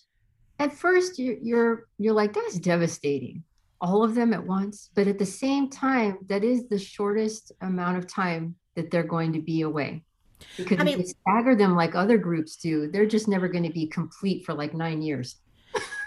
at 0.60 0.74
first 0.74 1.20
you're 1.20 1.38
you're 1.41 1.88
you're 1.97 2.14
like 2.14 2.34
that's 2.34 2.60
devastating, 2.60 3.43
all 3.82 4.03
of 4.03 4.16
them 4.16 4.34
at 4.34 4.45
once. 4.45 4.89
But 4.95 5.08
at 5.08 5.20
the 5.20 5.26
same 5.26 5.70
time, 5.70 6.18
that 6.28 6.43
is 6.43 6.68
the 6.68 6.80
shortest 6.80 7.51
amount 7.62 7.97
of 7.97 8.08
time 8.08 8.56
that 8.76 8.89
they're 8.89 9.03
going 9.03 9.34
to 9.34 9.41
be 9.41 9.62
away. 9.62 10.03
Because 10.58 10.80
I 10.80 10.82
if 10.82 10.86
mean- 10.86 10.97
they 10.99 11.03
stagger 11.06 11.56
them 11.56 11.76
like 11.76 11.95
other 11.95 12.18
groups 12.18 12.56
do, 12.56 12.89
they're 12.89 13.06
just 13.06 13.28
never 13.28 13.47
going 13.47 13.64
to 13.64 13.72
be 13.74 13.88
complete 13.88 14.45
for 14.45 14.53
like 14.53 14.74
nine 14.74 15.01
years. 15.01 15.38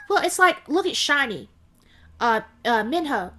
Well, 0.09 0.23
it's 0.25 0.39
like 0.39 0.69
look 0.69 0.87
at 0.87 0.95
SHINee, 0.95 1.49
uh, 2.21 2.41
uh, 2.65 2.85
Minho. 2.85 3.33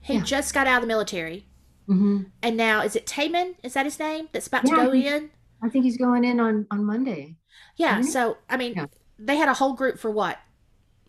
He 0.00 0.14
Yeah. 0.14 0.22
just 0.22 0.54
got 0.54 0.66
out 0.66 0.76
of 0.76 0.82
the 0.82 0.86
military, 0.88 1.46
hmm 1.86 2.24
and 2.42 2.56
now 2.56 2.82
is 2.82 2.94
it 2.96 3.06
Taemin? 3.06 3.56
Is 3.62 3.74
that 3.74 3.86
his 3.86 3.98
name? 3.98 4.28
That's 4.32 4.46
about 4.46 4.64
to 4.66 4.70
Yeah, 4.76 4.84
go 4.86 4.92
he- 4.92 5.06
in. 5.08 5.30
I 5.62 5.68
think 5.68 5.84
he's 5.84 5.96
going 5.96 6.24
in 6.24 6.38
on 6.38 6.66
on 6.70 6.84
Monday. 6.84 7.36
Yeah. 7.76 8.00
So 8.02 8.38
I 8.48 8.56
mean, 8.56 8.74
Yeah. 8.74 8.86
they 9.18 9.36
had 9.36 9.48
a 9.48 9.54
whole 9.54 9.72
group 9.74 9.98
for 9.98 10.10
what, 10.10 10.38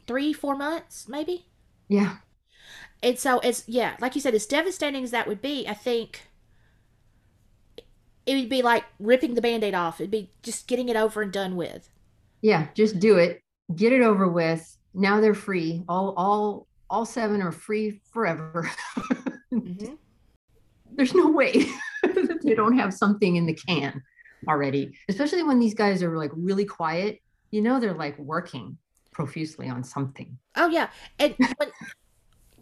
three, 0.08 0.34
four 0.34 0.56
months, 0.56 1.08
maybe. 1.08 1.46
Yeah, 1.90 2.18
And 3.04 3.18
so 3.20 3.40
it's 3.42 3.64
yeah, 3.68 3.96
like 4.02 4.16
you 4.16 4.22
said, 4.22 4.34
as 4.34 4.46
devastating 4.46 5.04
as 5.04 5.12
that 5.12 5.28
would 5.28 5.42
be, 5.42 5.68
I 5.68 5.74
think 5.74 6.24
it 8.26 8.36
would 8.36 8.50
be 8.50 8.62
like 8.62 8.84
ripping 9.00 9.36
the 9.36 9.42
band-aid 9.42 9.74
off. 9.74 10.00
It'd 10.02 10.12
be 10.12 10.32
just 10.44 10.68
getting 10.68 10.90
it 10.90 10.96
over 10.98 11.22
and 11.22 11.32
done 11.32 11.56
with. 11.56 11.90
yeah. 12.42 12.68
Just 12.74 13.00
do 13.00 13.18
it, 13.18 13.42
get 13.76 13.94
it 13.94 14.02
over 14.02 14.28
with. 14.28 14.77
Now 14.98 15.22
they're 15.22 15.34
free. 15.34 15.84
All 15.88 16.14
all 16.18 16.68
all 16.90 17.06
seven 17.06 17.42
are 17.42 17.52
free 17.52 18.02
forever. 18.12 18.70
Mm-hmm. 19.50 19.94
there's 20.92 21.14
no 21.14 21.32
way 21.32 21.54
that 22.04 22.40
they 22.44 22.54
don't 22.54 22.78
have 22.78 22.94
something 22.94 23.38
in 23.38 23.46
the 23.46 23.54
can 23.54 24.04
already 24.50 24.94
especially 25.08 25.42
when 25.42 25.58
these 25.58 25.74
guys 25.74 26.04
are 26.04 26.18
like 26.18 26.32
really 26.36 26.66
quiet 26.66 27.22
you 27.50 27.62
know 27.62 27.80
they're 27.80 27.94
like 27.94 28.20
working 28.20 28.78
profusely 29.14 29.70
on 29.70 29.86
something 29.86 30.38
Oh 30.58 30.68
yeah, 30.68 30.90
and 31.18 31.34
when 31.56 31.70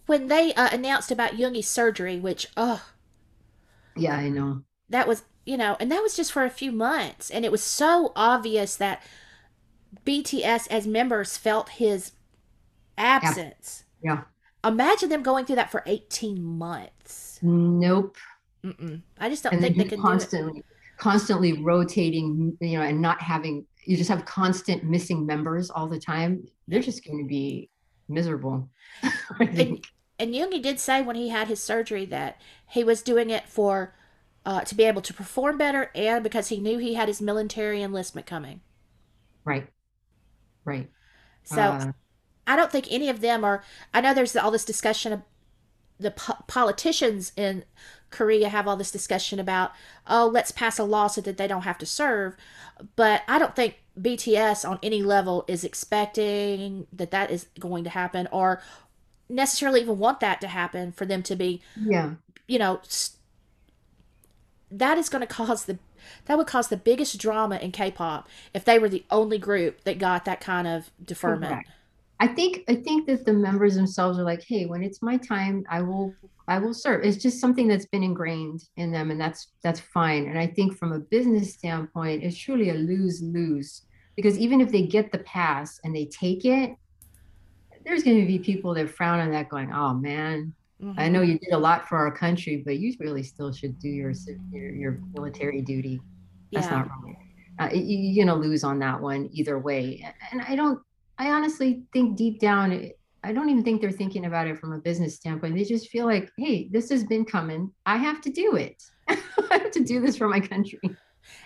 when 0.06 0.28
they 0.28 0.54
uh, 0.54 0.70
announced 0.72 1.10
about 1.10 1.32
Yoongi's 1.32 1.68
surgery, 1.68 2.20
which 2.20 2.48
oh 2.56 2.86
yeah 3.96 4.16
i 4.16 4.30
know 4.30 4.62
that 4.90 5.08
was 5.08 5.24
you 5.46 5.58
know 5.58 5.76
and 5.80 5.92
that 5.92 6.04
was 6.04 6.16
just 6.16 6.32
for 6.32 6.44
a 6.44 6.50
few 6.50 6.72
months 6.72 7.32
and 7.32 7.46
it 7.46 7.52
was 7.52 7.64
so 7.64 8.12
obvious 8.16 8.76
that 8.76 9.02
bts 10.06 10.68
as 10.70 10.86
members 10.86 11.38
felt 11.38 11.70
his 11.70 12.12
absence. 12.98 13.84
Yeah. 14.04 14.22
Imagine 14.64 15.10
them 15.10 15.24
going 15.24 15.46
through 15.46 15.58
that 15.58 15.72
for 15.72 15.84
18 15.86 16.44
months. 16.44 17.40
Nope. 17.42 18.18
Mm-mm. 18.64 19.00
i 19.20 19.30
just 19.30 19.44
don't 19.44 19.54
and 19.54 19.62
think 19.62 19.78
they 19.78 19.84
can 19.84 20.02
constantly 20.02 20.64
constantly 20.98 21.62
rotating 21.62 22.58
you 22.60 22.80
know 22.80 22.84
and 22.84 23.00
not 23.00 23.22
having 23.22 23.64
you 23.86 23.96
just 23.96 24.10
have 24.10 24.26
constant 24.26 24.84
missing 24.84 25.26
members 25.28 25.70
all 25.70 25.88
the 25.88 26.00
time. 26.00 26.44
They're 26.68 26.82
just 26.82 27.06
going 27.06 27.20
to 27.20 27.28
be 27.28 27.70
miserable 28.08 28.68
I 29.04 29.46
do 29.46 29.52
it 29.52 29.56
think. 29.56 29.88
and, 30.18 30.34
and 30.34 30.52
Yoongi 30.54 30.62
did 30.64 30.80
say 30.80 31.02
when 31.04 31.16
he 31.16 31.30
had 31.30 31.48
his 31.48 31.62
surgery 31.62 32.06
that 32.06 32.42
he 32.68 32.84
was 32.84 33.04
doing 33.04 33.30
it 33.30 33.48
for 33.48 33.94
uh, 34.46 34.62
to 34.62 34.76
be 34.76 34.84
able 34.84 35.02
to 35.04 35.14
perform 35.14 35.58
better 35.58 35.92
and 35.96 36.24
because 36.24 36.48
he 36.50 36.60
knew 36.60 36.78
he 36.78 36.94
had 36.96 37.08
his 37.08 37.22
military 37.22 37.82
enlistment 37.84 38.26
coming. 38.28 38.62
Right. 39.44 39.68
Right. 40.64 40.90
So 41.44 41.62
Uh, 41.62 41.92
I 42.48 42.56
don't 42.56 42.72
think 42.72 42.88
any 42.90 43.10
of 43.10 43.22
them 43.22 43.44
are. 43.44 43.64
I 43.94 44.02
know 44.02 44.14
there's 44.14 44.36
all 44.36 44.52
this 44.52 44.66
discussion 44.66 45.14
of 45.14 45.22
the 46.00 46.12
po- 46.12 46.44
politicians 46.48 47.32
in 47.36 47.64
Korea 48.10 48.50
have 48.50 48.68
all 48.68 48.76
this 48.76 48.92
discussion 48.92 49.40
about, 49.40 49.72
oh, 50.08 50.28
let's 50.28 50.52
pass 50.52 50.78
a 50.78 50.84
law 50.84 51.08
so 51.08 51.22
that 51.22 51.38
they 51.38 51.48
don't 51.48 51.64
have 51.64 51.78
to 51.80 51.86
serve. 51.86 52.36
But 52.96 53.24
I 53.28 53.40
don't 53.40 53.56
think 53.56 53.80
BTS 54.00 54.68
on 54.68 54.80
any 54.84 55.02
level 55.02 55.46
is 55.48 55.64
expecting 55.64 56.88
that 56.92 57.12
that 57.12 57.32
is 57.32 57.48
going 57.60 57.84
to 57.86 57.90
happen 57.90 58.28
or 58.32 58.62
necessarily 59.30 59.82
even 59.82 59.98
want 59.98 60.20
that 60.20 60.42
to 60.42 60.48
happen 60.48 60.92
for 60.92 61.06
them 61.06 61.24
to 61.24 61.36
be, 61.36 61.62
yeah 61.76 62.12
you 62.48 62.60
know, 62.60 62.82
that 64.72 64.98
is 64.98 65.10
going 65.10 65.22
to 65.22 65.28
cause 65.28 65.66
the 65.66 65.80
that 66.26 66.38
would 66.38 66.48
cause 66.48 66.68
the 66.68 66.78
biggest 66.78 67.18
drama 67.18 67.58
in 67.58 67.72
K-pop 67.72 68.30
if 68.54 68.64
they 68.64 68.78
were 68.78 68.90
the 68.90 69.04
only 69.10 69.40
group 69.40 69.84
that 69.86 69.98
got 69.98 70.26
that 70.26 70.40
kind 70.40 70.68
of 70.68 70.92
deferment. 71.04 71.52
Correct. 71.52 71.70
I 72.20 72.28
think 72.28 72.64
I 72.70 72.76
think 72.76 73.08
that 73.08 73.26
the 73.26 73.34
members 73.34 73.76
themselves 73.76 74.18
are 74.18 74.24
like, 74.24 74.44
hey, 74.44 74.66
when 74.66 74.84
it's 74.84 75.02
my 75.02 75.18
time, 75.18 75.66
I 75.70 75.82
will 75.82 76.14
I 76.48 76.60
will 76.60 76.74
serve. 76.74 77.04
It's 77.04 77.18
just 77.18 77.40
something 77.40 77.68
that's 77.68 77.88
been 77.88 78.04
ingrained 78.04 78.64
in 78.78 78.92
them, 78.92 79.12
and 79.12 79.20
that's 79.20 79.48
that's 79.64 79.80
fine. 79.80 80.28
And 80.28 80.38
I 80.38 80.48
think 80.48 80.78
from 80.78 80.94
a 80.94 81.00
business 81.00 81.54
standpoint, 81.54 82.24
it's 82.24 82.38
truly 82.38 82.70
a 82.70 82.74
lose 82.74 83.22
lose 83.22 83.82
because 84.16 84.38
even 84.38 84.62
if 84.62 84.72
they 84.72 84.84
get 84.84 85.12
the 85.12 85.20
pass 85.20 85.80
and 85.84 85.96
they 85.96 86.06
take 86.06 86.46
it, 86.46 86.76
there's 87.84 88.04
going 88.04 88.20
to 88.20 88.26
be 88.26 88.40
people 88.40 88.74
that 88.76 88.90
frown 88.90 89.20
on 89.20 89.32
that, 89.32 89.50
going, 89.50 89.74
"Oh 89.74 89.94
man, 89.94 90.54
mm-hmm. 90.82 91.00
I 91.00 91.10
know 91.10 91.22
you 91.22 91.38
did 91.40 91.52
a 91.52 91.58
lot 91.58 91.88
for 91.88 91.98
our 91.98 92.12
country, 92.12 92.64
but 92.66 92.78
you 92.78 92.94
really 93.00 93.24
still 93.24 93.52
should 93.52 93.78
do 93.80 93.90
your 93.90 94.14
your, 94.52 94.70
your 94.70 95.00
military 95.14 95.62
duty." 95.62 96.00
That's 96.54 96.68
yeah. 96.68 96.78
not 96.78 96.90
right. 97.04 97.18
Uh, 97.58 97.70
you're 97.74 98.26
going 98.26 98.42
to 98.42 98.48
lose 98.48 98.64
on 98.64 98.80
that 98.80 99.00
one 99.00 99.30
either 99.32 99.58
way. 99.58 100.06
And 100.32 100.42
I 100.42 100.56
don't 100.56 100.80
I 101.18 101.32
honestly 101.32 101.84
think 101.94 102.18
deep 102.18 102.40
down, 102.40 102.92
I 103.24 103.32
don't 103.32 103.50
even 103.50 103.64
think 103.64 103.82
they're 103.82 103.92
thinking 103.92 104.26
about 104.26 104.48
it 104.48 104.60
from 104.60 104.74
a 104.74 104.78
business 104.78 105.16
standpoint. 105.16 105.56
They 105.56 105.64
just 105.64 105.90
feel 105.90 106.06
like, 106.06 106.32
hey, 106.38 106.68
this 106.72 106.90
has 106.90 107.04
been 107.04 107.26
coming. 107.26 107.72
I 107.86 107.98
have 107.98 108.22
to 108.22 108.30
do 108.30 108.56
it. 108.56 108.84
I 109.08 109.18
have 109.52 109.72
to 109.72 109.84
do 109.84 110.02
this 110.02 110.18
for 110.18 110.28
my 110.28 110.40
country. 110.40 110.80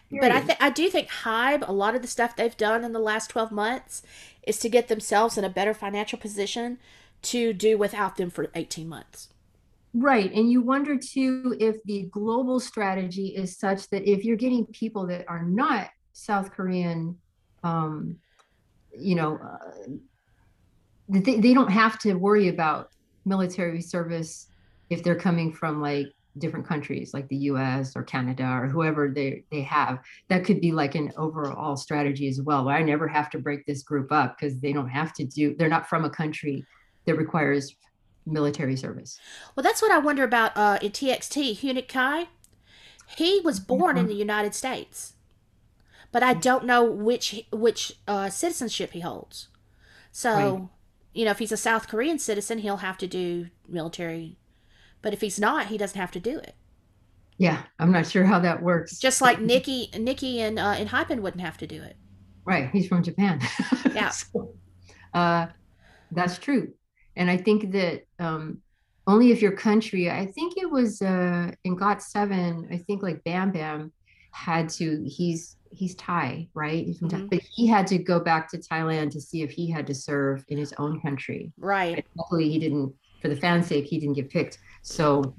Period. 0.09 0.21
But 0.21 0.31
I 0.31 0.41
th- 0.41 0.57
I 0.59 0.69
do 0.71 0.89
think 0.89 1.07
Hybe, 1.07 1.67
a 1.67 1.71
lot 1.71 1.95
of 1.95 2.01
the 2.01 2.07
stuff 2.07 2.35
they've 2.35 2.57
done 2.57 2.83
in 2.83 2.93
the 2.93 2.99
last 2.99 3.29
12 3.29 3.51
months 3.51 4.01
is 4.43 4.57
to 4.59 4.69
get 4.69 4.87
themselves 4.87 5.37
in 5.37 5.43
a 5.43 5.49
better 5.49 5.73
financial 5.73 6.17
position 6.17 6.79
to 7.21 7.53
do 7.53 7.77
without 7.77 8.17
them 8.17 8.29
for 8.29 8.49
18 8.55 8.89
months. 8.89 9.29
Right. 9.93 10.31
And 10.33 10.51
you 10.51 10.61
wonder 10.61 10.97
too 10.97 11.55
if 11.59 11.81
the 11.83 12.03
global 12.11 12.59
strategy 12.59 13.27
is 13.27 13.57
such 13.57 13.89
that 13.89 14.09
if 14.09 14.23
you're 14.23 14.37
getting 14.37 14.65
people 14.67 15.07
that 15.07 15.25
are 15.27 15.43
not 15.43 15.89
South 16.13 16.51
Korean 16.51 17.17
um, 17.63 18.17
you 18.97 19.15
know, 19.15 19.37
uh, 19.37 19.91
they, 21.07 21.39
they 21.39 21.53
don't 21.53 21.71
have 21.71 21.97
to 21.99 22.13
worry 22.15 22.49
about 22.49 22.89
military 23.25 23.81
service 23.81 24.47
if 24.89 25.03
they're 25.03 25.15
coming 25.15 25.51
from 25.51 25.81
like 25.81 26.07
different 26.37 26.65
countries 26.65 27.13
like 27.13 27.27
the 27.27 27.35
US 27.35 27.95
or 27.95 28.03
Canada 28.03 28.45
or 28.45 28.67
whoever 28.67 29.09
they, 29.09 29.43
they 29.51 29.61
have. 29.61 29.99
That 30.29 30.45
could 30.45 30.61
be 30.61 30.71
like 30.71 30.95
an 30.95 31.11
overall 31.17 31.75
strategy 31.75 32.27
as 32.27 32.41
well. 32.41 32.69
I 32.69 32.81
never 32.81 33.07
have 33.07 33.29
to 33.31 33.39
break 33.39 33.65
this 33.65 33.83
group 33.83 34.11
up 34.11 34.37
because 34.37 34.59
they 34.59 34.71
don't 34.71 34.89
have 34.89 35.13
to 35.13 35.25
do, 35.25 35.55
they're 35.55 35.69
not 35.69 35.89
from 35.89 36.05
a 36.05 36.09
country 36.09 36.65
that 37.05 37.15
requires 37.15 37.75
military 38.25 38.75
service. 38.75 39.19
Well, 39.55 39.63
that's 39.63 39.81
what 39.81 39.91
I 39.91 39.97
wonder 39.97 40.23
about 40.23 40.55
uh, 40.55 40.77
in 40.81 40.91
TXT. 40.91 41.57
Huening 41.59 41.87
Kai, 41.87 42.27
he 43.17 43.41
was 43.43 43.59
born 43.59 43.97
in 43.97 44.03
mm-hmm. 44.03 44.09
the 44.09 44.15
United 44.15 44.53
States 44.53 45.13
but 46.11 46.23
I 46.23 46.33
don't 46.33 46.65
know 46.65 46.83
which 46.83 47.45
which 47.51 47.93
uh, 48.07 48.29
citizenship 48.29 48.91
he 48.91 49.01
holds. 49.01 49.47
So, 50.11 50.33
right. 50.33 50.67
you 51.13 51.25
know, 51.25 51.31
if 51.31 51.39
he's 51.39 51.51
a 51.51 51.57
South 51.57 51.87
Korean 51.87 52.19
citizen, 52.19 52.59
he'll 52.59 52.77
have 52.77 52.97
to 52.99 53.07
do 53.07 53.47
military, 53.67 54.37
but 55.01 55.13
if 55.13 55.21
he's 55.21 55.39
not, 55.39 55.67
he 55.67 55.77
doesn't 55.77 55.99
have 55.99 56.11
to 56.11 56.19
do 56.19 56.37
it. 56.39 56.55
Yeah, 57.37 57.63
I'm 57.77 57.91
not 57.91 58.07
sure 58.07 58.25
how 58.25 58.39
that 58.39 58.61
works. 58.61 58.99
Just 58.99 59.21
like 59.21 59.39
Ni-ki, 59.39 59.91
Ni-ki, 59.97 60.41
and 60.41 60.59
uh, 60.59 60.75
and 60.77 60.89
Hypen 60.89 61.21
wouldn't 61.21 61.41
have 61.41 61.57
to 61.59 61.67
do 61.67 61.81
it. 61.81 61.95
Right, 62.45 62.69
he's 62.71 62.87
from 62.87 63.03
Japan. 63.03 63.41
Yeah, 63.93 64.09
so, 64.09 64.53
uh, 65.13 65.47
that's 66.11 66.37
true, 66.37 66.73
and 67.15 67.29
I 67.29 67.37
think 67.37 67.71
that 67.71 68.03
um, 68.19 68.61
only 69.09 69.31
if 69.31 69.41
your 69.41 69.53
country. 69.53 70.09
I 70.09 70.27
think 70.27 70.53
it 70.57 70.69
was 70.69 71.01
uh, 71.01 71.51
in 71.63 71.75
GOT7. 71.75 72.71
I 72.71 72.77
think 72.77 73.01
like 73.01 73.23
Bam 73.23 73.51
Bam 73.51 73.91
had 74.31 74.69
to. 74.69 75.03
He's 75.05 75.57
he's 75.71 75.95
Thai, 75.95 76.47
right? 76.53 76.87
Mm-hmm. 76.87 77.27
But 77.27 77.41
he 77.41 77.67
had 77.67 77.87
to 77.87 77.97
go 77.97 78.19
back 78.19 78.49
to 78.49 78.57
Thailand 78.57 79.11
to 79.11 79.21
see 79.21 79.41
if 79.41 79.51
he 79.51 79.69
had 79.69 79.87
to 79.87 79.95
serve 79.95 80.43
in 80.47 80.57
his 80.57 80.73
own 80.77 80.99
country. 81.01 81.51
Right. 81.57 81.95
And 81.95 82.03
luckily, 82.15 82.49
he 82.49 82.59
didn't. 82.59 82.93
For 83.21 83.27
the 83.27 83.35
fans' 83.35 83.67
sake, 83.67 83.85
he 83.85 83.99
didn't 83.99 84.15
get 84.15 84.29
picked. 84.29 84.59
So, 84.81 85.35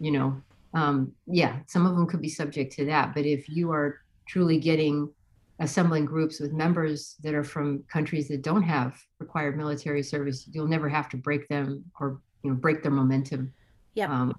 you 0.00 0.12
know, 0.12 0.40
um, 0.72 1.12
yeah, 1.26 1.58
some 1.66 1.84
of 1.84 1.94
them 1.94 2.06
could 2.06 2.22
be 2.22 2.28
subject 2.28 2.72
to 2.76 2.86
that. 2.86 3.14
But 3.14 3.26
if 3.26 3.50
you 3.50 3.70
are 3.70 4.00
truly 4.26 4.58
getting 4.58 5.12
assembling 5.60 6.06
groups 6.06 6.40
with 6.40 6.52
members 6.52 7.16
that 7.22 7.34
are 7.34 7.44
from 7.44 7.82
countries 7.92 8.28
that 8.28 8.42
don't 8.42 8.62
have 8.62 8.98
required 9.18 9.58
military 9.58 10.02
service, 10.02 10.48
you'll 10.50 10.68
never 10.68 10.88
have 10.88 11.08
to 11.10 11.16
break 11.16 11.48
them 11.48 11.84
or 12.00 12.20
you 12.42 12.50
know 12.50 12.56
break 12.56 12.82
their 12.82 12.92
momentum. 12.92 13.52
Yeah. 13.94 14.10
Um, 14.10 14.34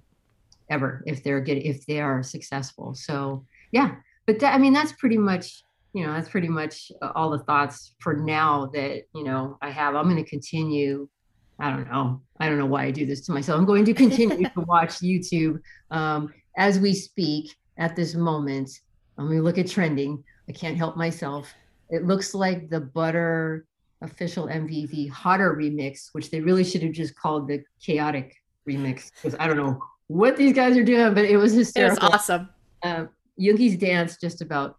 ever 0.69 1.03
if 1.05 1.23
they're 1.23 1.41
get 1.41 1.57
if 1.57 1.85
they 1.85 1.99
are 1.99 2.23
successful. 2.23 2.93
So 2.95 3.45
yeah, 3.71 3.95
but 4.29 4.37
that, 4.41 4.53
I 4.53 4.59
mean, 4.59 4.73
that's 4.73 4.91
pretty 4.91 5.17
much, 5.17 5.63
you 5.93 6.05
know, 6.05 6.13
that's 6.13 6.29
pretty 6.29 6.49
much 6.49 6.91
all 7.15 7.31
the 7.31 7.39
thoughts 7.39 7.95
for 7.97 8.13
now 8.13 8.69
that, 8.75 9.05
you 9.15 9.23
know, 9.23 9.57
I 9.59 9.71
have. 9.71 9.95
I'm 9.95 10.03
going 10.03 10.23
to 10.23 10.29
continue. 10.29 11.09
I 11.57 11.71
don't 11.71 11.89
know. 11.89 12.21
I 12.39 12.47
don't 12.47 12.59
know 12.59 12.67
why 12.67 12.83
I 12.83 12.91
do 12.91 13.07
this 13.07 13.21
to 13.21 13.31
myself. 13.31 13.57
I'm 13.57 13.65
going 13.65 13.85
to 13.85 13.93
continue 13.95 14.47
to 14.47 14.61
watch 14.67 14.99
YouTube 14.99 15.59
um, 15.89 16.31
as 16.57 16.77
we 16.77 16.93
speak 16.93 17.55
at 17.79 17.95
this 17.95 18.13
moment. 18.13 18.69
Let 19.17 19.31
me 19.31 19.39
look 19.39 19.57
at 19.57 19.67
trending. 19.67 20.23
I 20.47 20.51
can't 20.51 20.77
help 20.77 20.95
myself. 20.95 21.51
It 21.89 22.05
looks 22.05 22.35
like 22.35 22.69
the 22.69 22.81
butter 22.81 23.65
official 24.03 24.45
MVV 24.45 25.09
hotter 25.09 25.55
remix, 25.55 26.09
which 26.11 26.29
they 26.29 26.39
really 26.39 26.63
should 26.63 26.83
have 26.83 26.93
just 26.93 27.15
called 27.15 27.47
the 27.47 27.63
chaotic 27.83 28.35
remix 28.67 29.09
because 29.15 29.35
I 29.39 29.47
don't 29.47 29.57
know 29.57 29.81
what 30.05 30.37
these 30.37 30.53
guys 30.53 30.77
are 30.77 30.83
doing, 30.83 31.15
but 31.15 31.25
it 31.25 31.37
was 31.37 31.53
hysterical. 31.53 31.97
It 31.97 32.11
was 32.11 32.13
awesome. 32.13 32.49
Uh, 32.83 33.05
Yoongi's 33.39 33.77
dance 33.77 34.17
just 34.17 34.41
about 34.41 34.77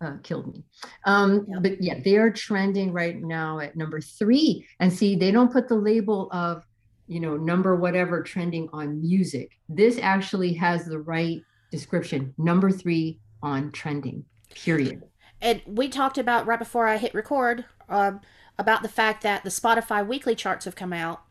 uh, 0.00 0.16
killed 0.22 0.52
me. 0.52 0.64
Um, 1.04 1.46
yep. 1.48 1.62
But 1.62 1.82
yeah, 1.82 2.00
they 2.04 2.16
are 2.16 2.30
trending 2.30 2.92
right 2.92 3.20
now 3.20 3.60
at 3.60 3.76
number 3.76 4.00
three. 4.00 4.66
And 4.80 4.92
see, 4.92 5.16
they 5.16 5.30
don't 5.30 5.52
put 5.52 5.68
the 5.68 5.76
label 5.76 6.28
of, 6.32 6.64
you 7.06 7.20
know, 7.20 7.36
number 7.36 7.76
whatever 7.76 8.22
trending 8.22 8.68
on 8.72 9.00
music. 9.00 9.52
This 9.68 9.98
actually 9.98 10.52
has 10.54 10.84
the 10.84 10.98
right 10.98 11.42
description 11.70 12.34
number 12.38 12.70
three 12.70 13.20
on 13.42 13.72
trending, 13.72 14.24
period. 14.54 15.02
And 15.40 15.62
we 15.66 15.88
talked 15.88 16.18
about 16.18 16.46
right 16.46 16.58
before 16.58 16.86
I 16.86 16.96
hit 16.96 17.14
record 17.14 17.64
um, 17.88 18.20
about 18.58 18.82
the 18.82 18.88
fact 18.88 19.22
that 19.22 19.44
the 19.44 19.50
Spotify 19.50 20.06
weekly 20.06 20.34
charts 20.34 20.64
have 20.64 20.76
come 20.76 20.92
out. 20.92 21.22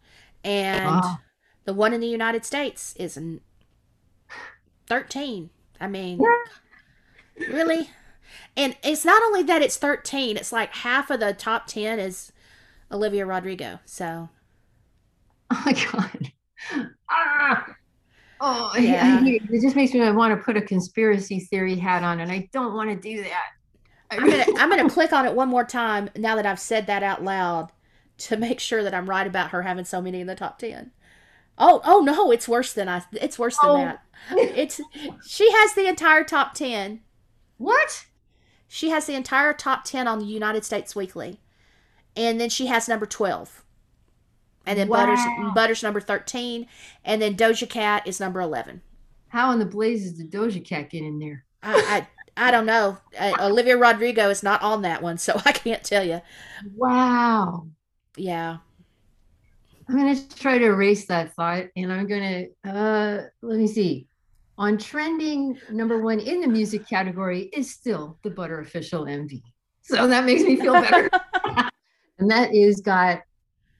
And 0.43 1.01
the 1.65 1.73
one 1.73 1.93
in 1.93 2.01
the 2.01 2.07
United 2.07 2.45
States 2.45 2.93
is 2.97 3.17
13. 4.87 5.49
I 5.83 5.87
mean, 5.87 6.17
really? 7.37 7.89
And 8.55 8.77
it's 8.83 9.03
not 9.03 9.21
only 9.21 9.43
that 9.43 9.61
it's 9.61 9.75
13, 9.75 10.37
it's 10.37 10.53
like 10.53 10.73
half 10.73 11.09
of 11.09 11.19
the 11.19 11.33
top 11.33 11.67
10 11.67 11.99
is 11.99 12.31
Olivia 12.89 13.25
Rodrigo. 13.25 13.79
So. 13.83 14.29
Oh 15.51 15.63
my 15.65 15.73
God. 15.73 16.31
Ah! 17.09 17.75
Oh, 18.39 18.71
yeah. 18.79 19.21
it 19.23 19.61
just 19.61 19.75
makes 19.75 19.93
me 19.93 20.09
want 20.11 20.37
to 20.37 20.41
put 20.43 20.55
a 20.55 20.61
conspiracy 20.61 21.41
theory 21.41 21.75
hat 21.75 22.01
on, 22.01 22.21
and 22.21 22.31
I 22.31 22.49
don't 22.53 22.73
want 22.73 22.89
to 22.89 22.95
do 22.95 23.21
that. 23.23 23.51
I'm 24.09 24.29
gonna 24.29 24.45
I'm 24.57 24.69
gonna 24.69 24.89
click 24.89 25.11
on 25.11 25.25
it 25.25 25.35
one 25.35 25.49
more 25.49 25.65
time 25.65 26.09
now 26.15 26.35
that 26.37 26.45
I've 26.45 26.59
said 26.59 26.87
that 26.87 27.03
out 27.03 27.23
loud 27.23 27.71
to 28.19 28.37
make 28.37 28.59
sure 28.59 28.83
that 28.83 28.93
I'm 28.93 29.09
right 29.09 29.27
about 29.27 29.51
her 29.51 29.63
having 29.63 29.85
so 29.85 30.01
many 30.01 30.21
in 30.21 30.27
the 30.27 30.35
top 30.35 30.59
ten. 30.59 30.91
Oh, 31.57 31.81
oh 31.85 31.99
no, 31.99 32.31
it's 32.31 32.47
worse 32.47 32.73
than 32.73 32.89
I. 32.89 33.03
It's 33.13 33.37
worse 33.37 33.57
than 33.57 33.69
oh. 33.69 33.77
that. 33.77 34.03
It's 34.31 34.81
she 35.25 35.51
has 35.51 35.73
the 35.73 35.87
entire 35.87 36.23
top 36.23 36.53
ten. 36.53 37.01
What? 37.57 38.05
She 38.67 38.89
has 38.89 39.05
the 39.05 39.15
entire 39.15 39.53
top 39.53 39.83
ten 39.83 40.07
on 40.07 40.19
the 40.19 40.25
United 40.25 40.65
States 40.65 40.95
Weekly, 40.95 41.39
and 42.15 42.39
then 42.39 42.49
she 42.49 42.67
has 42.67 42.87
number 42.87 43.05
twelve, 43.05 43.63
and 44.65 44.79
then 44.79 44.87
wow. 44.87 45.05
Butters 45.05 45.53
Butters 45.53 45.83
number 45.83 45.99
thirteen, 45.99 46.67
and 47.05 47.21
then 47.21 47.35
Doja 47.35 47.69
Cat 47.69 48.07
is 48.07 48.19
number 48.19 48.41
eleven. 48.41 48.81
How 49.27 49.51
in 49.51 49.59
the 49.59 49.65
blazes 49.65 50.13
did 50.13 50.31
Doja 50.31 50.63
Cat 50.63 50.89
get 50.89 51.03
in 51.03 51.19
there? 51.19 51.45
I 51.61 52.07
I, 52.37 52.47
I 52.47 52.51
don't 52.51 52.65
know. 52.65 52.97
Uh, 53.19 53.33
Olivia 53.41 53.77
Rodrigo 53.77 54.29
is 54.29 54.43
not 54.43 54.61
on 54.63 54.81
that 54.83 55.01
one, 55.01 55.17
so 55.17 55.39
I 55.45 55.51
can't 55.51 55.83
tell 55.83 56.03
you. 56.03 56.21
Wow. 56.75 57.67
Yeah. 58.15 58.57
I'm 59.87 59.97
going 59.97 60.15
to 60.15 60.37
try 60.37 60.57
to 60.57 60.65
erase 60.65 61.05
that 61.07 61.33
thought 61.33 61.65
and 61.75 61.91
I'm 61.91 62.07
going 62.07 62.49
to, 62.63 62.69
uh, 62.69 63.23
let 63.41 63.57
me 63.57 63.67
see. 63.67 64.07
On 64.57 64.77
trending, 64.77 65.59
number 65.71 66.01
one 66.01 66.19
in 66.19 66.41
the 66.41 66.47
music 66.47 66.87
category 66.87 67.49
is 67.53 67.71
still 67.71 68.17
the 68.23 68.29
Butter 68.29 68.59
Official 68.59 69.05
MV. 69.05 69.41
So 69.81 70.07
that 70.07 70.25
makes 70.25 70.43
me 70.43 70.55
feel 70.55 70.73
better. 70.73 71.09
and 72.19 72.29
that 72.29 72.53
is 72.53 72.81
got 72.81 73.21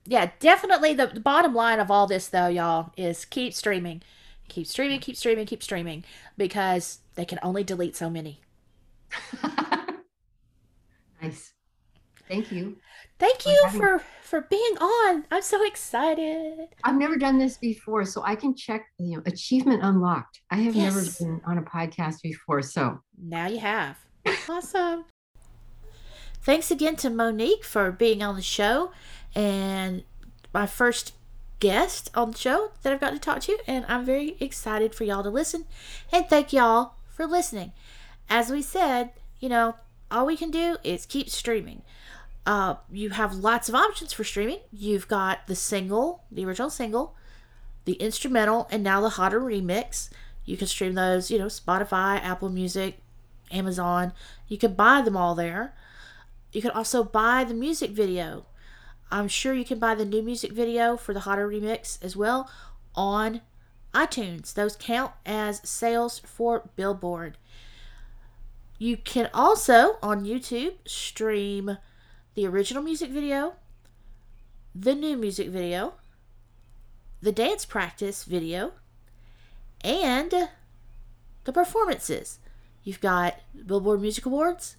yeah, 0.06 0.30
definitely 0.40 0.94
the, 0.94 1.08
the 1.08 1.20
bottom 1.20 1.54
line 1.54 1.78
of 1.78 1.90
all 1.90 2.06
this, 2.06 2.28
though, 2.28 2.48
y'all, 2.48 2.92
is 2.96 3.24
keep 3.24 3.54
streaming. 3.54 4.02
Keep 4.48 4.66
streaming, 4.66 5.00
keep 5.00 5.16
streaming, 5.16 5.46
keep 5.46 5.62
streaming 5.62 6.04
because 6.36 6.98
they 7.14 7.24
can 7.24 7.38
only 7.42 7.64
delete 7.64 7.96
so 7.96 8.08
many. 8.10 8.40
nice. 11.22 11.52
Thank 12.28 12.50
you. 12.50 12.76
Thank 13.18 13.42
for 13.42 13.48
you 13.50 13.62
having- 13.64 13.80
for 13.80 14.02
for 14.22 14.40
being 14.42 14.76
on. 14.80 15.24
I'm 15.30 15.42
so 15.42 15.64
excited. 15.64 16.68
I've 16.82 16.96
never 16.96 17.16
done 17.16 17.38
this 17.38 17.58
before, 17.58 18.04
so 18.04 18.22
I 18.24 18.34
can 18.34 18.54
check, 18.56 18.86
you 18.98 19.16
know, 19.16 19.22
achievement 19.26 19.82
unlocked. 19.84 20.40
I 20.50 20.56
have 20.56 20.74
never 20.74 21.02
been 21.18 21.40
on 21.46 21.58
a 21.58 21.62
podcast 21.62 22.22
before, 22.22 22.62
so 22.62 22.98
Now 23.18 23.46
you 23.46 23.58
have. 23.60 23.98
Awesome. 24.48 25.04
Thanks 26.42 26.70
again 26.70 26.96
to 26.96 27.10
Monique 27.10 27.64
for 27.64 27.90
being 27.92 28.22
on 28.22 28.34
the 28.36 28.42
show 28.42 28.90
and 29.34 30.02
my 30.52 30.66
first 30.66 31.12
guest 31.60 32.10
on 32.14 32.32
the 32.32 32.38
show 32.38 32.72
that 32.82 32.92
I've 32.92 33.00
got 33.00 33.10
to 33.10 33.18
talk 33.18 33.40
to. 33.42 33.58
And 33.66 33.84
I'm 33.88 34.04
very 34.04 34.36
excited 34.40 34.94
for 34.94 35.04
y'all 35.04 35.22
to 35.22 35.30
listen. 35.30 35.66
And 36.12 36.26
thank 36.28 36.52
y'all 36.52 36.94
for 37.14 37.26
listening. 37.26 37.72
As 38.28 38.50
we 38.50 38.60
said, 38.60 39.10
you 39.40 39.48
know, 39.48 39.76
all 40.10 40.26
we 40.26 40.36
can 40.36 40.50
do 40.50 40.76
is 40.84 41.06
keep 41.06 41.30
streaming. 41.30 41.82
Uh, 42.46 42.74
you 42.92 43.10
have 43.10 43.34
lots 43.34 43.68
of 43.68 43.74
options 43.74 44.12
for 44.12 44.24
streaming. 44.24 44.58
You've 44.70 45.08
got 45.08 45.46
the 45.46 45.54
single, 45.54 46.24
the 46.30 46.44
original 46.44 46.70
single, 46.70 47.16
the 47.84 47.94
instrumental, 47.94 48.68
and 48.70 48.82
now 48.82 49.00
the 49.00 49.10
hotter 49.10 49.40
remix. 49.40 50.10
You 50.44 50.56
can 50.56 50.66
stream 50.66 50.94
those, 50.94 51.30
you 51.30 51.38
know, 51.38 51.46
Spotify, 51.46 52.20
Apple 52.22 52.50
Music, 52.50 52.98
Amazon. 53.50 54.12
You 54.46 54.58
can 54.58 54.74
buy 54.74 55.00
them 55.00 55.16
all 55.16 55.34
there. 55.34 55.74
You 56.52 56.60
can 56.60 56.70
also 56.72 57.02
buy 57.02 57.44
the 57.44 57.54
music 57.54 57.90
video. 57.90 58.46
I'm 59.10 59.28
sure 59.28 59.54
you 59.54 59.64
can 59.64 59.78
buy 59.78 59.94
the 59.94 60.04
new 60.04 60.22
music 60.22 60.52
video 60.52 60.96
for 60.96 61.14
the 61.14 61.20
Hotter 61.20 61.48
Remix 61.48 62.02
as 62.02 62.16
well 62.16 62.50
on 62.94 63.40
iTunes. 63.94 64.52
Those 64.52 64.76
count 64.76 65.12
as 65.24 65.66
sales 65.68 66.18
for 66.18 66.68
Billboard. 66.76 67.38
You 68.78 68.96
can 68.96 69.30
also 69.32 69.96
on 70.02 70.24
YouTube 70.24 70.74
stream 70.84 71.78
the 72.34 72.46
original 72.46 72.82
music 72.82 73.10
video, 73.10 73.54
the 74.74 74.94
new 74.94 75.16
music 75.16 75.48
video, 75.48 75.94
the 77.22 77.32
dance 77.32 77.64
practice 77.64 78.24
video, 78.24 78.72
and 79.82 80.48
the 81.44 81.52
performances. 81.52 82.40
You've 82.82 83.00
got 83.00 83.40
Billboard 83.64 84.02
Music 84.02 84.26
Awards, 84.26 84.76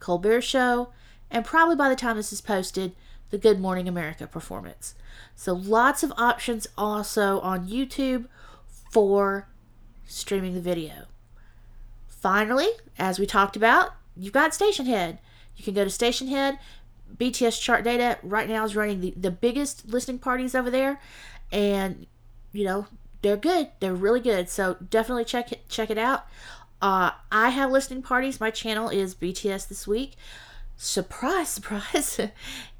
Colbert 0.00 0.42
Show, 0.42 0.90
and 1.30 1.44
probably 1.44 1.76
by 1.76 1.88
the 1.88 1.96
time 1.96 2.16
this 2.16 2.32
is 2.32 2.40
posted, 2.40 2.92
the 3.30 3.38
Good 3.38 3.60
Morning 3.60 3.88
America 3.88 4.26
performance. 4.26 4.94
So 5.34 5.52
lots 5.52 6.02
of 6.02 6.12
options 6.16 6.66
also 6.76 7.40
on 7.40 7.68
YouTube 7.68 8.26
for 8.90 9.48
streaming 10.06 10.54
the 10.54 10.60
video. 10.60 11.06
Finally, 12.06 12.68
as 12.98 13.18
we 13.18 13.26
talked 13.26 13.56
about, 13.56 13.90
you've 14.16 14.32
got 14.32 14.52
Stationhead. 14.52 15.18
You 15.56 15.64
can 15.64 15.74
go 15.74 15.84
to 15.84 15.90
Stationhead. 15.90 16.58
BTS 17.16 17.60
chart 17.60 17.84
data 17.84 18.18
right 18.22 18.48
now 18.48 18.64
is 18.64 18.74
running 18.74 19.00
the, 19.00 19.14
the 19.16 19.30
biggest 19.30 19.86
listening 19.88 20.18
parties 20.18 20.54
over 20.54 20.70
there, 20.70 21.00
and 21.52 22.06
you 22.52 22.64
know 22.64 22.88
they're 23.22 23.36
good. 23.36 23.68
They're 23.80 23.94
really 23.94 24.20
good. 24.20 24.48
So 24.48 24.76
definitely 24.90 25.24
check 25.24 25.52
it 25.52 25.68
check 25.68 25.88
it 25.90 25.98
out. 25.98 26.26
Uh, 26.82 27.12
I 27.30 27.50
have 27.50 27.70
listening 27.70 28.02
parties. 28.02 28.40
My 28.40 28.50
channel 28.50 28.88
is 28.88 29.14
BTS 29.14 29.68
this 29.68 29.86
week. 29.86 30.16
Surprise, 30.76 31.48
surprise. 31.50 32.20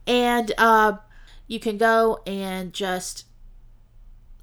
and 0.07 0.53
uh, 0.59 0.99
you 1.47 1.61
can 1.61 1.79
go 1.79 2.21
and 2.27 2.73
just 2.73 3.26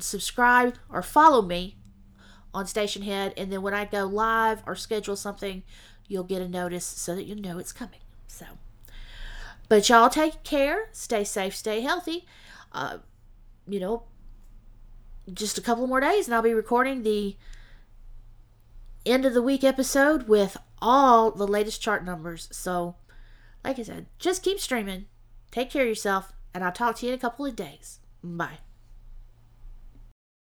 subscribe 0.04 0.76
or 0.90 1.02
follow 1.02 1.42
me 1.42 1.78
on 2.54 2.66
Stationhead. 2.66 3.34
And 3.38 3.52
then 3.52 3.62
when 3.62 3.74
I 3.74 3.86
go 3.86 4.06
live 4.06 4.62
or 4.66 4.76
schedule 4.76 5.16
something, 5.16 5.64
you'll 6.08 6.24
get 6.24 6.42
a 6.42 6.48
notice 6.48 6.86
so 6.86 7.16
that 7.16 7.24
you 7.24 7.36
know 7.36 7.58
it's 7.58 7.72
coming. 7.72 8.00
So, 8.28 8.46
but 9.70 9.90
y'all 9.90 10.10
take 10.10 10.44
care. 10.44 10.90
Stay 10.92 11.24
safe. 11.24 11.56
Stay 11.56 11.82
healthy. 11.82 12.26
Uh, 12.72 13.00
you 13.68 13.80
know, 13.80 14.04
just 15.34 15.58
a 15.58 15.62
couple 15.62 15.88
more 15.88 16.02
days 16.02 16.28
and 16.28 16.36
I'll 16.36 16.42
be 16.42 16.54
recording 16.54 17.04
the 17.04 17.38
end 19.06 19.26
of 19.26 19.34
the 19.34 19.42
week 19.42 19.64
episode 19.64 20.28
with 20.28 20.58
all 20.82 21.32
the 21.32 21.48
latest 21.48 21.82
chart 21.82 22.04
numbers. 22.04 22.50
So, 22.52 22.96
like 23.64 23.80
I 23.80 23.84
said, 23.84 24.08
just 24.20 24.44
keep 24.44 24.60
streaming. 24.60 25.06
Take 25.52 25.70
care 25.70 25.84
of 25.84 25.88
yourself, 25.88 26.34
and 26.54 26.64
I'll 26.64 26.72
talk 26.72 26.98
to 26.98 27.06
you 27.06 27.14
in 27.14 27.18
a 27.18 27.22
couple 27.22 27.46
of 27.46 27.56
days. 27.56 28.00
Bye. 28.24 28.60